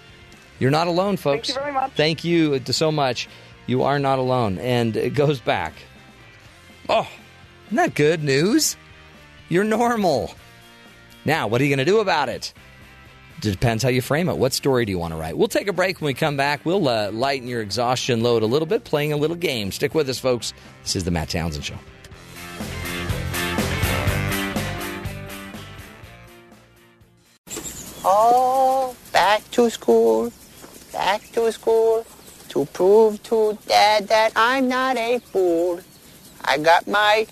[0.60, 1.50] You're not alone, folks.
[1.50, 1.92] Thank you very much.
[1.92, 3.30] Thank you so much.
[3.68, 5.74] You are not alone, and it goes back.
[6.90, 7.08] Oh,
[7.66, 8.78] isn't that good news?
[9.50, 10.34] You're normal.
[11.26, 12.54] Now, what are you going to do about it?
[13.42, 14.38] Depends how you frame it.
[14.38, 15.38] What story do you want to write?
[15.38, 16.02] We'll take a break.
[16.02, 19.18] When we come back, we'll uh, lighten your exhaustion load a little bit, playing a
[19.18, 19.72] little game.
[19.72, 20.54] Stick with us, folks.
[20.84, 21.78] This is the Matt Townsend Show.
[28.04, 30.32] Oh, back to school,
[30.94, 32.08] back to school,
[32.50, 35.82] to prove to Dad that I'm not a fool.
[36.48, 37.28] I got my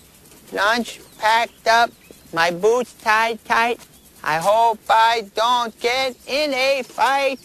[0.52, 1.90] lunch packed up,
[2.32, 3.80] my boots tied tight.
[4.22, 7.40] I hope I don't get in a fight.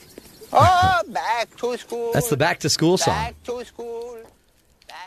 [0.51, 2.11] Oh, back to school.
[2.13, 3.15] That's the back to school song.
[3.15, 4.17] Back to school.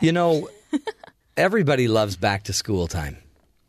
[0.01, 0.49] You know,
[1.37, 3.17] everybody loves back to school time.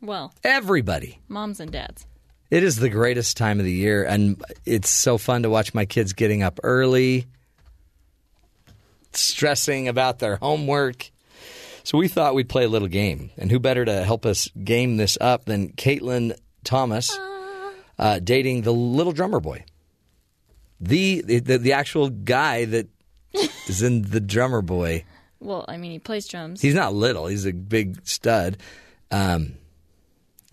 [0.01, 1.19] Well, Everybody.
[1.27, 2.05] moms and dads.
[2.49, 5.85] It is the greatest time of the year, and it's so fun to watch my
[5.85, 7.27] kids getting up early,
[9.13, 11.11] stressing about their homework.
[11.87, 14.97] So we thought we'd play a little game, and who better to help us game
[14.97, 17.17] this up than Caitlin Thomas,
[17.97, 19.63] uh, dating the little drummer boy,
[20.81, 22.89] the the, the actual guy that
[23.67, 25.05] is in the drummer boy.
[25.39, 26.61] Well, I mean, he plays drums.
[26.61, 28.57] He's not little; he's a big stud.
[29.09, 29.53] Um,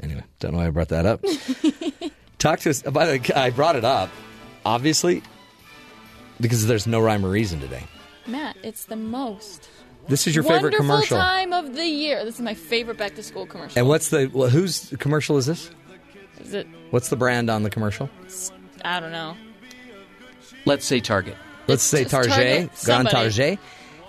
[0.01, 1.25] anyway, don't know why I brought that up.
[2.39, 2.83] Talk to us.
[2.83, 4.11] By the way, I brought it up,
[4.65, 5.21] obviously,
[6.41, 7.83] because there's no rhyme or reason today.
[8.25, 9.69] Matt, it's the most.
[10.09, 11.19] This is your favorite wonderful commercial.
[11.19, 12.25] time of the year.
[12.25, 13.79] This is my favorite back to school commercial.
[13.79, 15.71] And what's the well, whose commercial is this?
[16.41, 16.67] Is it?
[16.91, 18.11] What's the brand on the commercial?
[18.85, 19.37] I don't know.
[20.67, 21.37] Let's say Target.
[21.67, 23.31] Let's say just Target, Target, Grand somebody.
[23.31, 23.59] Target,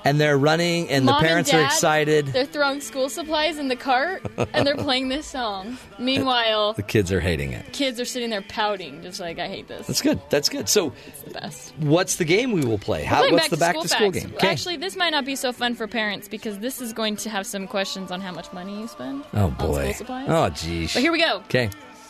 [0.06, 2.27] and they're running, and Mom the parents and are excited.
[2.27, 4.22] They're throwing school supplies in the cart
[4.53, 5.77] and they're playing this song.
[5.99, 7.73] Meanwhile, The kids are hating it.
[7.73, 9.88] kids are sitting there pouting, just like I hate this.
[9.88, 10.22] That's good.
[10.30, 10.69] That's good.
[10.69, 10.94] So,
[11.26, 11.73] the best.
[11.80, 13.03] what's the game we will play?
[13.03, 14.26] How, what's the back to school facts.
[14.26, 14.36] game?
[14.36, 14.48] Okay.
[14.48, 17.45] Actually, this might not be so fun for parents because this is going to have
[17.45, 19.23] some questions on how much money you spend.
[19.34, 19.82] oh on boy.
[19.82, 20.27] school supplies.
[20.30, 20.94] Oh geez.
[20.94, 21.38] But here we go.
[21.45, 21.69] Okay.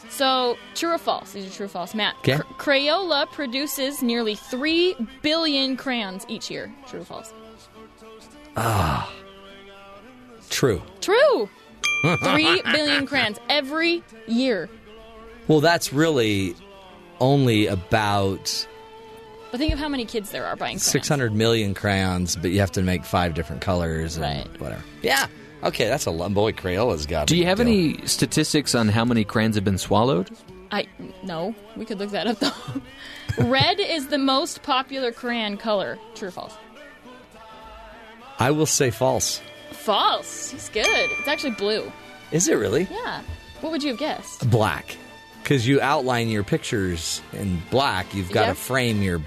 [0.09, 1.31] So, true or false?
[1.31, 1.95] These are true or false.
[1.95, 2.37] Matt, Okay.
[2.37, 6.73] Cr- Crayola produces nearly 3 billion crayons each year.
[6.87, 7.33] True or false?
[8.55, 9.11] Ah.
[10.49, 10.81] True.
[11.01, 11.49] True!
[12.23, 14.69] 3 billion crayons every year.
[15.47, 16.55] Well, that's really
[17.19, 18.67] only about
[19.51, 20.83] But think of how many kids there are buying crayons.
[20.83, 24.83] 600 million crayons, but you have to make five different colors and whatever.
[25.01, 25.27] Yeah.
[25.63, 26.33] Okay, that's a lot.
[26.33, 27.27] Boy, Crayola's got.
[27.27, 30.29] Do you have any statistics on how many crayons have been swallowed?
[30.71, 30.87] I
[31.23, 32.51] no, we could look that up though.
[33.49, 35.97] Red is the most popular crayon color.
[36.15, 36.53] True or false?
[38.39, 39.41] I will say false.
[39.71, 40.51] False.
[40.51, 40.85] He's good.
[40.87, 41.91] It's actually blue.
[42.31, 42.87] Is it really?
[42.91, 43.21] Yeah.
[43.61, 44.49] What would you have guessed?
[44.49, 44.97] Black.
[45.41, 48.13] Because you outline your pictures in black.
[48.13, 49.21] You've got to frame your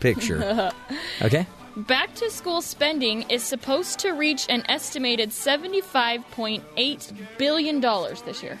[0.00, 0.70] picture.
[1.22, 1.46] okay?
[1.76, 8.58] Back to school spending is supposed to reach an estimated $75.8 billion this year.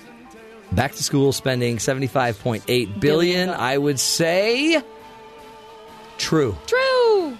[0.72, 3.50] Back to school spending 75.8 billion.
[3.50, 4.82] I would say
[6.16, 6.56] true.
[6.66, 7.36] True!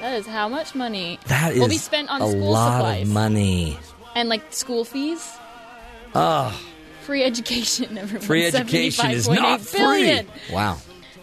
[0.00, 3.14] That is how much money That will be spent on a school lot supplies of
[3.14, 3.78] money.
[4.14, 5.26] and like school fees.
[6.14, 6.58] Oh,
[7.02, 8.26] Free education, everyone.
[8.26, 10.26] free education is not $75.8 billion.
[10.26, 10.54] free.
[10.54, 10.78] Wow.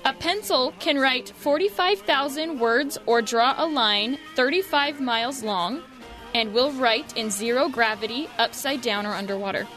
[0.05, 5.81] A pencil can write 45,000 words or draw a line 35 miles long
[6.33, 9.67] and will write in zero gravity, upside down, or underwater.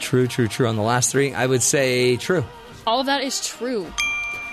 [0.00, 0.66] True, true, true.
[0.66, 2.44] On the last three, I would say true.
[2.86, 3.86] All of that is true.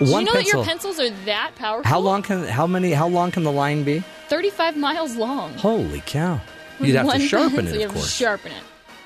[0.00, 0.34] Do One you know pencil.
[0.34, 1.88] that your pencils are that powerful?
[1.88, 4.02] How long can how many how long can the line be?
[4.28, 5.52] 35 miles long.
[5.54, 6.40] Holy cow!
[6.80, 8.12] You'd have one to sharpen it, you of have to course.
[8.14, 8.62] Sharpen it.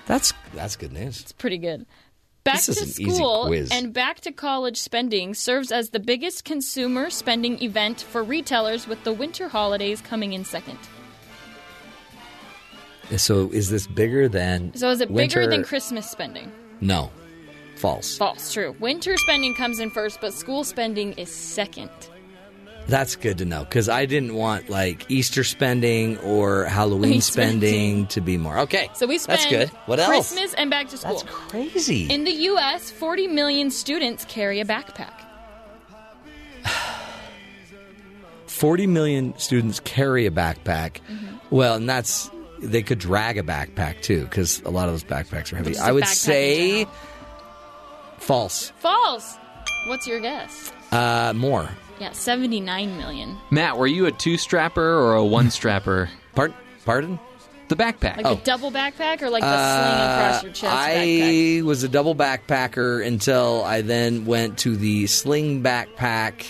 [0.06, 1.20] That's that's good news.
[1.20, 1.84] It's pretty good.
[2.44, 3.70] Back This is to school quiz.
[3.72, 9.02] and back to college spending serves as the biggest consumer spending event for retailers with
[9.02, 10.78] the winter holidays coming in second.
[13.16, 14.74] So is this bigger than?
[14.76, 16.50] So is it bigger than Christmas spending?
[16.80, 17.10] No,
[17.76, 18.16] false.
[18.16, 18.74] False, true.
[18.80, 21.90] Winter spending comes in first, but school spending is second.
[22.86, 28.20] That's good to know because I didn't want like Easter spending or Halloween spending to
[28.20, 28.58] be more.
[28.60, 29.68] Okay, So we spend that's good.
[29.86, 30.32] What else?
[30.32, 31.12] Christmas and back to school.
[31.12, 32.12] That's crazy.
[32.12, 35.12] In the U.S., 40 million students carry a backpack.
[38.46, 41.00] Forty million students carry a backpack.
[41.08, 41.36] Mm-hmm.
[41.50, 42.30] Well, and that's
[42.60, 45.76] they could drag a backpack too because a lot of those backpacks are heavy.
[45.76, 46.86] I would say
[48.24, 48.70] false.
[48.78, 49.36] False.
[49.86, 50.72] What's your guess?
[50.92, 51.68] Uh, more.
[52.00, 53.36] Yeah, 79 million.
[53.50, 56.08] Matt, were you a two strapper or a one strapper?
[56.34, 56.56] Pardon?
[56.84, 57.18] Pardon?
[57.68, 58.22] The backpack.
[58.22, 61.62] Like a double backpack or like the sling across your chest Uh, I backpack?
[61.62, 66.44] was a double backpacker until I then went to the sling backpack.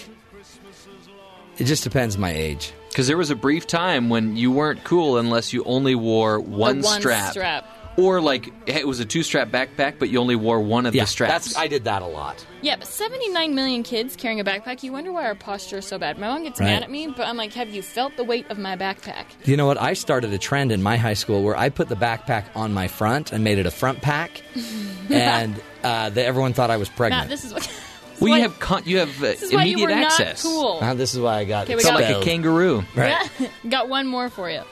[1.59, 2.73] It just depends my age.
[2.89, 6.81] Because there was a brief time when you weren't cool unless you only wore one,
[6.81, 7.31] one strap.
[7.33, 7.69] strap.
[7.97, 11.05] Or like it was a two strap backpack, but you only wore one of Yeah,
[11.05, 11.33] the straps.
[11.33, 12.45] that's I did that a lot.
[12.61, 14.83] Yeah, but 79 million kids carrying a backpack.
[14.83, 16.19] You wonder why our posture is so bad.
[16.19, 16.67] My mom gets Right.
[16.67, 19.27] mad at me, but I'm like, have you felt the weight of my backpack?
[19.45, 19.81] You know what?
[19.81, 22.89] I started a trend in my high school where I put the backpack on my
[22.89, 24.43] front and made it a front pack,
[25.11, 25.55] and
[25.85, 27.23] uh, the, everyone thought I was pregnant.
[27.25, 27.63] Matt, this is what.
[28.21, 30.13] well, why- you have con- you have uh, This is why you immediate were not
[30.21, 30.43] access.
[30.43, 30.79] cool.
[30.81, 32.83] Uh, this is why I got Okay, we Felt got- like a kangaroo.
[32.97, 33.29] Right.
[33.69, 34.63] Got one more for you.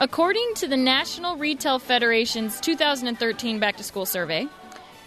[0.00, 4.46] According to the National Retail Federation's 2013 Back to School survey,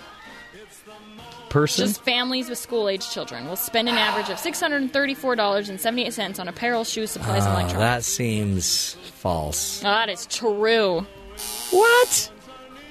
[1.48, 1.86] person.
[1.86, 7.12] Just families with school aged children will spend an average of $634.78 on apparel, shoes,
[7.12, 7.78] supplies, and Oh, electronics.
[7.78, 9.80] that seems false.
[9.82, 11.06] Oh, that is true.
[11.70, 12.32] What?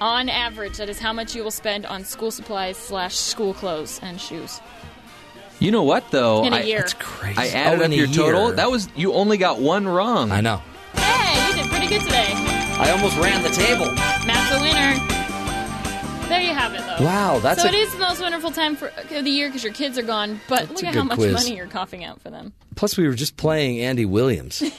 [0.01, 3.99] On average, that is how much you will spend on school supplies slash school clothes
[4.03, 4.59] and shoes.
[5.59, 6.43] You know what though?
[6.43, 6.79] In a I, year.
[6.79, 7.37] That's crazy.
[7.39, 8.47] I added Oh, up in a your total.
[8.47, 8.55] year.
[8.57, 10.31] That was you only got one wrong.
[10.31, 10.61] I know.
[10.95, 12.33] Hey, you did pretty good today.
[12.77, 13.85] I almost ran the table.
[14.25, 15.11] Matt's a winner.
[16.27, 17.05] There you have it, though.
[17.05, 19.63] Wow, that's so a- it is the most wonderful time for, of the year because
[19.63, 20.41] your kids are gone.
[20.49, 21.33] But look a at how good much quiz.
[21.33, 22.51] money you're coughing out for them.
[22.75, 24.61] Plus, we were just playing Andy Williams.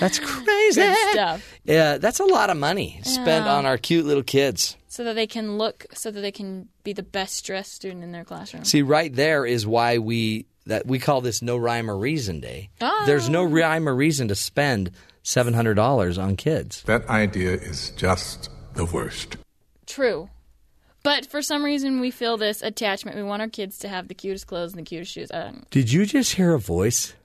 [0.00, 0.80] That's crazy.
[0.82, 1.58] Good stuff.
[1.64, 3.54] Yeah, that's a lot of money spent Yeah.
[3.54, 4.76] on our cute little kids.
[4.88, 8.12] So that they can look, so that they can be the best dressed student in
[8.12, 8.64] their classroom.
[8.64, 12.70] See, right there is why we that we call this no rhyme or reason day.
[12.80, 13.04] Ah.
[13.06, 14.90] There's no rhyme or reason to spend
[15.22, 16.82] seven hundred dollars on kids.
[16.84, 19.36] That idea is just the worst.
[19.86, 20.28] True.
[21.02, 23.16] But for some reason, we feel this attachment.
[23.16, 25.30] We want our kids to have the cutest clothes and the cutest shoes.
[25.30, 27.14] I don't Did you just hear a voice?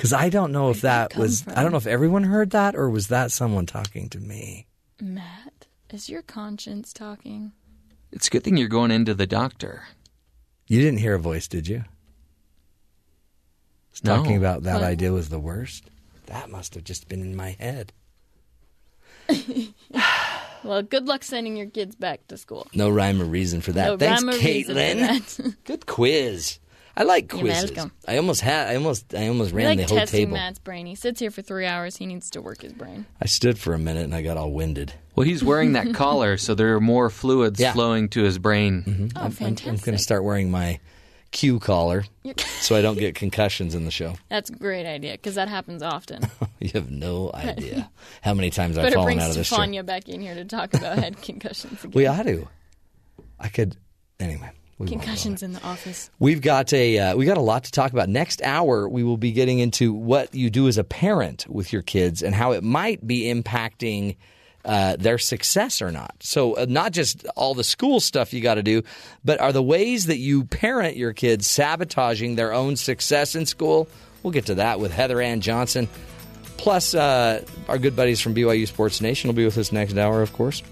[0.00, 1.42] Because I don't know if that come was.
[1.42, 1.52] from?
[1.58, 4.66] I don't know if everyone heard that or was that someone talking to me.
[4.98, 7.52] Matt, is your conscience talking?
[8.10, 9.82] It's a good thing you're going into the doctor.
[10.66, 11.84] You didn't hear a voice, did you?
[13.90, 14.16] It's No.
[14.16, 14.84] talking about that What?
[14.84, 15.90] idea was the worst.
[16.26, 17.92] That must have just been in my head.
[20.62, 22.66] Well, good luck sending your kids back to school.
[22.74, 23.86] No rhyme or reason for that.
[23.86, 25.36] No Thanks, rhyme or reason for Caitlin.
[25.36, 25.56] that.
[25.64, 26.58] Good quiz.
[27.00, 27.72] I like You're quizzes.
[27.72, 27.92] welcome.
[28.06, 28.68] I almost had.
[28.68, 29.14] I almost.
[29.14, 30.32] I almost ran like the whole testing table.
[30.34, 30.84] Matt's brain.
[30.84, 31.96] He sits here for three hours.
[31.96, 33.06] He needs to work his brain.
[33.22, 34.92] I stood for a minute and I got all winded.
[35.16, 37.72] Well, he's wearing that collar, so there are more fluids Yeah.
[37.72, 38.82] flowing to his brain.
[38.86, 39.04] Mm-hmm.
[39.16, 39.84] Oh, I'm, I'm, I'm fantastic.
[39.86, 40.78] going to start wearing my
[41.30, 42.04] Q collar
[42.60, 44.16] so I don't get concussions in the show.
[44.28, 46.22] That's a great idea because that happens often.
[46.62, 47.90] You have no idea
[48.20, 49.60] how many times I've Better fallen out of this chair.
[49.60, 51.92] Stefania back in here to talk about head concussions again.
[51.94, 52.46] We ought to.
[53.38, 53.78] I could
[54.18, 54.50] anyway.
[54.80, 56.10] We Concussions in the office.
[56.18, 58.08] We've got a uh, we got a lot to talk about.
[58.08, 61.82] Next hour, we will be getting into what you do as a parent with your
[61.82, 64.16] kids and how it might be impacting
[64.64, 66.14] uh, their success or not.
[66.20, 68.82] So, uh, not just all the school stuff you got to do,
[69.22, 73.86] but are the ways that you parent your kids sabotaging their own success in school?
[74.22, 75.88] We'll get to that with Heather Ann Johnson.
[76.56, 80.22] Plus, uh, our good buddies from BYU Sports Nation will be with us next hour,
[80.22, 80.62] of course.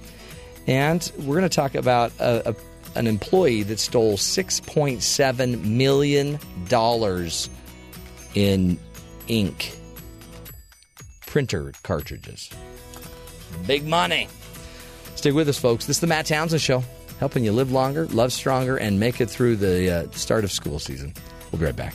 [0.66, 2.54] And we're going to talk about a, a,
[2.94, 6.38] an employee that stole $6.7 million
[8.34, 8.78] in
[9.28, 9.78] ink
[11.26, 12.50] printer cartridges.
[13.66, 14.28] Big money.
[15.14, 15.86] Stick with us, folks.
[15.86, 16.82] This is the Matt Townsend Show,
[17.18, 20.78] helping you live longer, love stronger, and make it through the uh, start of school
[20.78, 21.12] season.
[21.50, 21.94] We'll be right back.